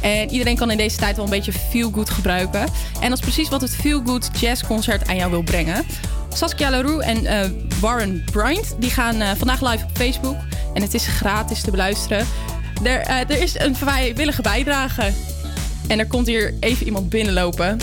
En 0.01 0.31
iedereen 0.31 0.57
kan 0.57 0.71
in 0.71 0.77
deze 0.77 0.97
tijd 0.97 1.17
wel 1.17 1.25
een 1.25 1.31
beetje 1.31 1.53
feel 1.53 1.91
good 1.91 2.11
gebruiken. 2.11 2.61
En 3.01 3.09
dat 3.09 3.19
is 3.19 3.25
precies 3.25 3.49
wat 3.49 3.61
het 3.61 3.77
Feel 3.77 4.03
Good 4.05 4.31
Jazz 4.41 4.63
Concert 4.67 5.09
aan 5.09 5.17
jou 5.17 5.31
wil 5.31 5.43
brengen. 5.43 5.85
Saskia 6.29 6.71
Leroux 6.71 7.05
en 7.05 7.27
eh, 7.27 7.51
Warren 7.81 8.25
Bryant 8.33 8.75
die 8.79 8.91
gaan 8.91 9.21
eh, 9.21 9.31
vandaag 9.37 9.71
live 9.71 9.85
op 9.85 9.91
Facebook. 9.93 10.37
En 10.75 10.83
het 10.83 10.95
is 10.95 11.07
gratis 11.07 11.61
te 11.61 11.71
beluisteren. 11.71 12.27
Er, 12.83 13.01
er 13.07 13.43
is 13.43 13.59
een 13.59 13.77
vrijwillige 13.77 14.43
bijdrage. 14.43 15.13
En 15.87 15.99
er 15.99 16.07
komt 16.07 16.27
hier 16.27 16.55
even 16.61 16.87
iemand 16.87 17.09
binnenlopen. 17.09 17.79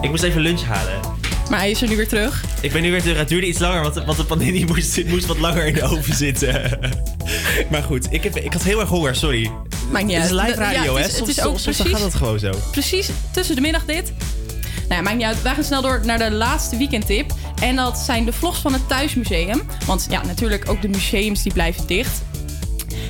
Ik 0.00 0.10
moest 0.10 0.22
even 0.22 0.40
lunch 0.40 0.62
halen. 0.62 1.11
Maar 1.50 1.58
hij 1.60 1.70
is 1.70 1.82
er 1.82 1.88
nu 1.88 1.96
weer 1.96 2.08
terug. 2.08 2.44
Ik 2.60 2.72
ben 2.72 2.82
nu 2.82 2.90
weer 2.90 3.02
terug. 3.02 3.16
Het 3.18 3.28
duurde 3.28 3.46
iets 3.46 3.58
langer, 3.58 3.82
want, 3.82 3.94
want 4.04 4.16
de 4.16 4.24
panini 4.24 4.64
moest, 4.64 5.04
moest 5.04 5.26
wat 5.26 5.38
langer 5.38 5.66
in 5.66 5.74
de 5.74 5.82
oven 5.82 6.14
zitten. 6.14 6.78
maar 7.70 7.82
goed, 7.82 8.06
ik, 8.12 8.22
heb, 8.24 8.36
ik 8.36 8.52
had 8.52 8.62
heel 8.62 8.80
erg 8.80 8.88
honger, 8.88 9.16
sorry. 9.16 9.50
Maakt 9.90 10.04
niet 10.04 10.16
Het 10.16 10.30
is 10.30 10.36
uit. 10.36 10.48
live 10.48 10.60
ja, 10.62 10.72
radio, 10.72 10.96
hè? 10.96 11.04
is- 11.06 11.16
Soms, 11.34 11.64
gaat 11.66 12.00
het 12.00 12.14
gewoon 12.14 12.38
zo. 12.38 12.50
Precies 12.70 13.10
tussen 13.30 13.54
de 13.54 13.60
middag 13.60 13.84
dit. 13.84 14.12
Nou 14.88 14.94
ja, 14.94 15.00
maakt 15.00 15.16
niet 15.16 15.26
uit. 15.26 15.42
Wij 15.42 15.54
gaan 15.54 15.64
snel 15.64 15.82
door 15.82 16.00
naar 16.04 16.18
de 16.18 16.30
laatste 16.30 16.76
weekendtip. 16.76 17.32
En 17.60 17.76
dat 17.76 17.98
zijn 17.98 18.24
de 18.24 18.32
vlogs 18.32 18.58
van 18.60 18.72
het 18.72 18.88
Thuismuseum. 18.88 19.62
Want 19.86 20.06
ja, 20.10 20.22
natuurlijk 20.24 20.68
ook 20.68 20.82
de 20.82 20.88
museums 20.88 21.42
die 21.42 21.52
blijven 21.52 21.86
dicht. 21.86 22.22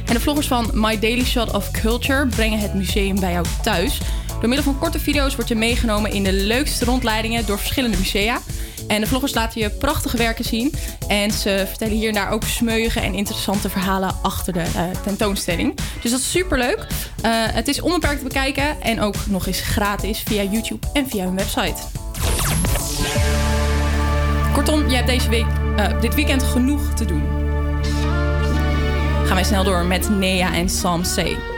En 0.07 0.15
de 0.15 0.21
vloggers 0.21 0.47
van 0.47 0.71
My 0.75 0.99
Daily 0.99 1.25
Shot 1.25 1.51
of 1.53 1.71
Culture 1.71 2.27
brengen 2.27 2.59
het 2.59 2.75
museum 2.75 3.21
bij 3.21 3.33
jou 3.33 3.45
thuis. 3.63 3.99
Door 4.43 4.51
middel 4.51 4.73
van 4.73 4.81
korte 4.81 5.01
video's 5.01 5.35
word 5.37 5.49
je 5.49 5.55
meegenomen 5.55 6.13
in 6.13 6.23
de 6.23 6.33
leukste 6.33 6.85
rondleidingen 6.85 7.47
door 7.47 7.59
verschillende 7.59 7.97
musea. 7.97 8.41
En 8.89 9.01
de 9.01 9.07
vloggers 9.07 9.35
laten 9.35 9.61
je 9.61 9.71
prachtige 9.71 10.17
werken 10.17 10.45
zien. 10.45 10.75
En 11.09 11.31
ze 11.31 11.65
vertellen 11.69 11.95
hier 11.95 12.09
en 12.09 12.15
daar 12.15 12.31
ook 12.31 12.45
smeuïge 12.45 13.01
en 13.01 13.15
interessante 13.15 13.71
verhalen 13.71 14.15
achter 14.23 14.53
de 14.53 14.61
eh, 14.61 14.85
tentoonstelling. 15.05 15.79
Dus 16.01 16.11
dat 16.11 16.21
is 16.21 16.31
super 16.31 16.59
leuk. 16.59 16.87
het 17.53 17.69
is 17.69 17.81
onbeperkt 17.81 18.19
te 18.19 18.25
bekijken 18.25 18.81
en 18.81 19.01
ook 19.01 19.15
nog 19.27 19.47
eens 19.47 19.61
gratis 19.61 20.23
via 20.25 20.43
YouTube 20.43 20.87
en 20.93 21.09
via 21.09 21.25
hun 21.25 21.37
website. 21.37 21.83
Kortom, 24.53 24.89
je 24.89 24.95
hebt 24.95 25.09
deze 25.09 25.29
week, 25.29 25.47
eh, 25.77 26.01
dit 26.01 26.15
weekend 26.15 26.43
genoeg 26.43 26.95
te 26.95 27.05
doen. 27.05 27.23
Gaan 29.25 29.35
wij 29.35 29.45
snel 29.45 29.65
door 29.65 29.85
met 29.85 30.09
Nea 30.11 30.55
en 30.55 30.69
Sam 30.69 31.03
C. 31.03 31.52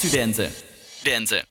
studenten. 0.00 0.50
Studenten. 0.98 1.49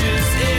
The 0.00 0.49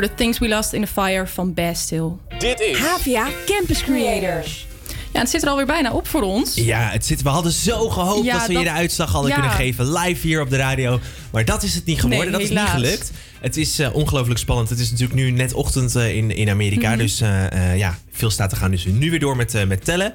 Door 0.00 0.08
The 0.08 0.14
Things 0.14 0.38
We 0.38 0.48
Lost 0.48 0.72
in 0.72 0.80
the 0.80 0.86
Fire 0.86 1.26
van 1.26 1.54
Bastille. 1.54 2.12
Dit 2.38 2.60
is 2.60 2.78
Havia 2.78 3.28
Campus 3.46 3.82
Creators. 3.82 4.66
Ja, 5.12 5.20
het 5.20 5.30
zit 5.30 5.42
er 5.42 5.48
alweer 5.48 5.66
bijna 5.66 5.92
op 5.92 6.06
voor 6.06 6.22
ons. 6.22 6.54
Ja, 6.54 6.88
het 6.90 7.06
zit, 7.06 7.22
we 7.22 7.28
hadden 7.28 7.52
zo 7.52 7.88
gehoopt 7.88 8.24
Ja, 8.24 8.38
dat 8.38 8.46
we 8.46 8.52
je 8.52 8.64
de 8.64 8.70
uitslag 8.70 9.12
hadden 9.12 9.30
ja. 9.30 9.36
kunnen 9.36 9.56
geven 9.56 9.92
live 9.92 10.26
hier 10.26 10.40
op 10.40 10.50
de 10.50 10.56
radio. 10.56 11.00
Maar 11.32 11.44
dat 11.44 11.62
is 11.62 11.74
het 11.74 11.84
niet 11.84 12.00
geworden. 12.00 12.30
Nee, 12.30 12.32
dat 12.32 12.40
is 12.40 12.48
niet 12.50 12.68
gelukt. 12.68 13.10
Het 13.40 13.56
is 13.56 13.78
eh, 13.78 13.94
ongelooflijk 13.94 14.38
spannend. 14.38 14.68
Het 14.68 14.78
is 14.78 14.90
natuurlijk 14.90 15.18
nu 15.18 15.30
net 15.30 15.52
ochtend 15.52 15.96
eh, 15.96 16.16
in, 16.16 16.36
in 16.36 16.48
Amerika. 16.48 16.88
Mhm. 16.88 16.98
Dus 16.98 17.20
eh, 17.20 17.76
ja, 17.76 17.98
veel 18.10 18.30
staat 18.30 18.50
te 18.50 18.56
gaan. 18.56 18.70
Dus 18.70 18.84
nu 18.84 19.10
weer 19.10 19.20
door 19.20 19.36
met, 19.36 19.66
met 19.68 19.84
tellen. 19.84 20.14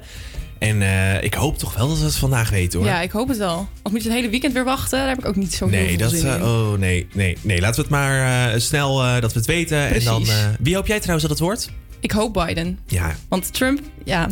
En 0.58 0.82
eh, 0.82 1.22
ik 1.22 1.34
hoop 1.34 1.58
toch 1.58 1.74
wel 1.74 1.88
dat 1.88 1.98
we 1.98 2.04
het 2.04 2.16
vandaag 2.16 2.50
weten 2.50 2.78
hoor. 2.78 2.88
Ja, 2.88 3.00
ik 3.00 3.10
hoop 3.10 3.28
het 3.28 3.36
wel. 3.38 3.68
Of 3.82 3.92
moet 3.92 4.02
je 4.02 4.08
het 4.08 4.16
hele 4.18 4.30
weekend 4.30 4.52
weer 4.52 4.64
wachten? 4.64 4.98
Daar 4.98 5.08
heb 5.08 5.18
ik 5.18 5.24
ook 5.26 5.36
niet 5.36 5.54
zo 5.54 5.66
Nee, 5.66 5.88
veel 5.88 5.96
dat, 5.98 6.10
zin 6.10 6.26
eh, 6.26 6.34
in. 6.34 6.42
oh 6.42 6.72
nee, 6.72 7.06
nee, 7.12 7.38
nee. 7.40 7.60
Laten 7.60 7.76
we 7.76 7.80
het 7.80 7.90
maar 7.90 8.52
eh, 8.52 8.60
snel 8.60 8.96
dat 9.20 9.32
we 9.32 9.38
het 9.38 9.46
weten. 9.46 9.88
En 9.88 10.04
dan, 10.04 10.22
Precies. 10.22 10.44
wie 10.60 10.74
hoop 10.74 10.86
jij 10.86 10.96
trouwens 10.96 11.22
dat 11.28 11.38
het 11.38 11.46
wordt? 11.46 11.70
Ik 12.00 12.10
hoop 12.12 12.32
Biden. 12.32 12.78
Ja, 12.86 13.14
Want 13.28 13.52
Trump, 13.52 13.80
ja... 14.04 14.28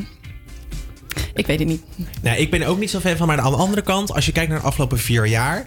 Ik 1.34 1.46
weet 1.46 1.58
het 1.58 1.68
niet. 1.68 1.82
Nou, 2.22 2.36
ik 2.38 2.50
ben 2.50 2.62
ook 2.62 2.78
niet 2.78 2.90
zo 2.90 2.98
fan 3.00 3.16
van. 3.16 3.26
Maar 3.26 3.38
aan 3.40 3.50
de 3.52 3.56
andere 3.58 3.82
kant, 3.82 4.12
als 4.14 4.26
je 4.26 4.32
kijkt 4.32 4.50
naar 4.50 4.60
de 4.60 4.66
afgelopen 4.66 4.98
vier 4.98 5.26
jaar. 5.26 5.64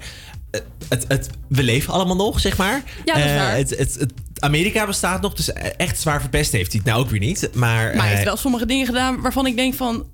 Het, 0.90 1.06
het, 1.08 1.30
we 1.48 1.64
leven 1.64 1.94
allemaal 1.94 2.16
nog, 2.16 2.40
zeg 2.40 2.58
maar. 2.58 2.84
Ja, 3.06 3.14
dat 3.14 3.24
is 3.26 3.32
waar. 3.36 3.56
het, 3.56 3.70
het, 3.70 3.94
het- 4.00 4.14
Amerika 4.40 4.86
bestaat 4.86 5.22
nog, 5.22 5.34
dus 5.34 5.54
echt 5.54 6.00
zwaar 6.00 6.22
verpest 6.22 6.52
heeft 6.52 6.72
hij 6.72 6.82
het 6.84 6.90
nou 6.92 7.04
ook 7.04 7.10
weer 7.10 7.20
niet. 7.20 7.50
Maar, 7.54 7.96
Maar 7.96 8.04
hij 8.06 8.10
heeft 8.14 8.24
wel 8.24 8.38
sommige 8.38 8.66
dingen 8.66 8.86
gedaan 8.86 9.22
waarvan 9.22 9.46
ik 9.46 9.56
denk 9.56 9.74
van... 9.74 10.06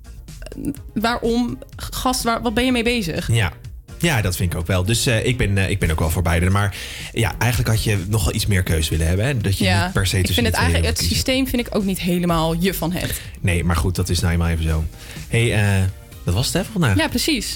Waarom? 0.94 1.58
Gast, 1.76 2.22
waar, 2.22 2.42
wat 2.42 2.54
ben 2.54 2.64
je 2.64 2.72
mee 2.72 2.84
bezig? 2.84 3.32
Ja. 3.32 3.52
Ja, 3.98 4.20
dat 4.20 4.36
vind 4.36 4.52
ik 4.52 4.58
ook 4.58 4.66
wel. 4.66 4.84
Dus 4.84 5.06
eh, 5.06 5.26
ik, 5.26 5.36
ben, 5.36 5.58
eh, 5.58 5.70
ik 5.70 5.78
ben 5.78 5.90
ook 5.90 5.98
wel 5.98 6.10
voor 6.10 6.22
beide. 6.22 6.50
Maar 6.50 6.76
ja, 7.12 7.34
eigenlijk 7.38 7.70
had 7.70 7.84
je 7.84 8.04
nogal 8.08 8.34
iets 8.34 8.46
meer 8.46 8.62
keus 8.62 8.88
willen 8.88 9.06
hebben. 9.06 9.26
Hè? 9.26 9.36
Dat 9.36 9.58
je 9.58 9.64
Ja, 9.64 9.84
niet 9.84 9.92
per 9.92 10.06
se 10.06 10.18
ik 10.18 10.24
tussen 10.24 10.42
vind 10.42 10.46
het 10.46 10.56
eigenlijk, 10.64 10.86
het 10.86 10.98
kiezen. 10.98 11.16
systeem 11.16 11.48
vind 11.48 11.66
ik 11.66 11.76
ook 11.76 11.84
niet 11.84 12.00
helemaal 12.00 12.54
je 12.58 12.74
van 12.74 12.92
het. 12.92 13.20
Nee, 13.40 13.64
maar 13.64 13.76
goed, 13.76 13.94
dat 13.94 14.08
is 14.08 14.20
nou 14.20 14.32
eenmaal 14.32 14.48
even 14.48 14.64
zo. 14.64 14.84
hey, 15.28 15.54
eh, 15.54 15.82
dat 16.24 16.34
was 16.34 16.46
het 16.46 16.54
hè 16.54 16.64
vandaag. 16.72 16.96
Ja, 16.96 17.08
precies. 17.08 17.54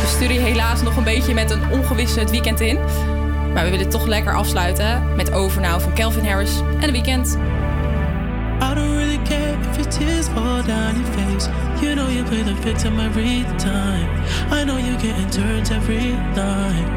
We 0.00 0.12
sturen 0.16 0.34
je 0.34 0.40
helaas 0.40 0.82
nog 0.82 0.96
een 0.96 1.04
beetje 1.04 1.34
met 1.34 1.50
een 1.50 1.70
ongewisse 1.70 2.18
het 2.18 2.30
weekend 2.30 2.60
in. 2.60 2.78
Maar 3.54 3.64
we 3.64 3.70
willen 3.70 3.88
toch 3.88 4.06
lekker 4.06 4.34
afsluiten 4.36 5.14
met 5.16 5.32
Overnow 5.32 5.80
van 5.80 5.94
Calvin 5.94 6.24
Harris 6.24 6.52
en 6.80 6.80
de 6.80 6.92
weekend. 6.92 7.36
Tears 9.94 10.28
fall 10.28 10.60
down 10.62 10.96
your 10.96 11.10
face. 11.12 11.46
You 11.80 11.94
know 11.94 12.08
you 12.08 12.24
play 12.24 12.42
the 12.42 12.54
victim 12.54 12.98
every 12.98 13.44
time. 13.58 14.08
I 14.50 14.64
know 14.64 14.76
you 14.76 14.98
getting 14.98 15.30
turned 15.30 15.70
every 15.70 16.10
night. 16.34 16.88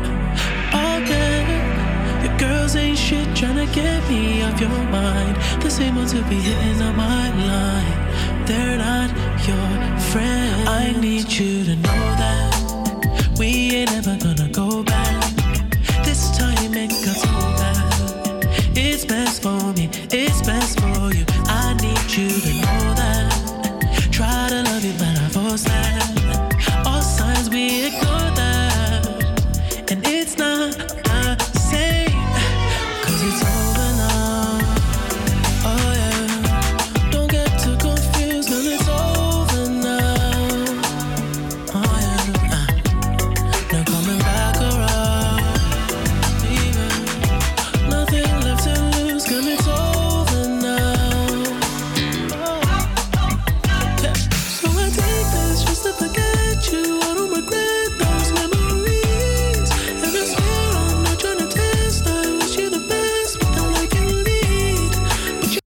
Okay, 0.98 1.38
your 2.24 2.36
girls 2.40 2.76
ain't 2.76 2.98
shit 2.98 3.28
trying 3.36 3.60
to 3.64 3.72
get 3.74 4.02
me 4.10 4.42
off 4.42 4.60
your 4.60 4.70
mind. 4.90 5.36
The 5.62 5.70
same 5.70 5.96
ones 5.96 6.12
who 6.12 6.24
be 6.24 6.40
hitting 6.50 6.82
on 6.82 6.96
my 6.96 7.26
line. 7.52 8.48
They're 8.48 8.78
not 8.80 9.10
your 9.48 9.70
friend. 10.12 10.68
I 10.68 10.96
need 11.00 11.32
you 11.32 11.66
to 11.66 11.76
know 11.76 12.04
that 12.22 13.38
we 13.38 13.76
ain't 13.78 13.92
ever 13.92 14.18
gonna 14.18 14.50
go 14.50 14.84
back. 14.84 15.34
This 16.04 16.36
time 16.36 16.74
it 16.74 16.90
got 17.06 17.18
so 17.26 17.34
bad. 17.62 17.88
It's 18.76 19.06
best 19.06 19.44
for 19.44 19.74
me, 19.74 19.90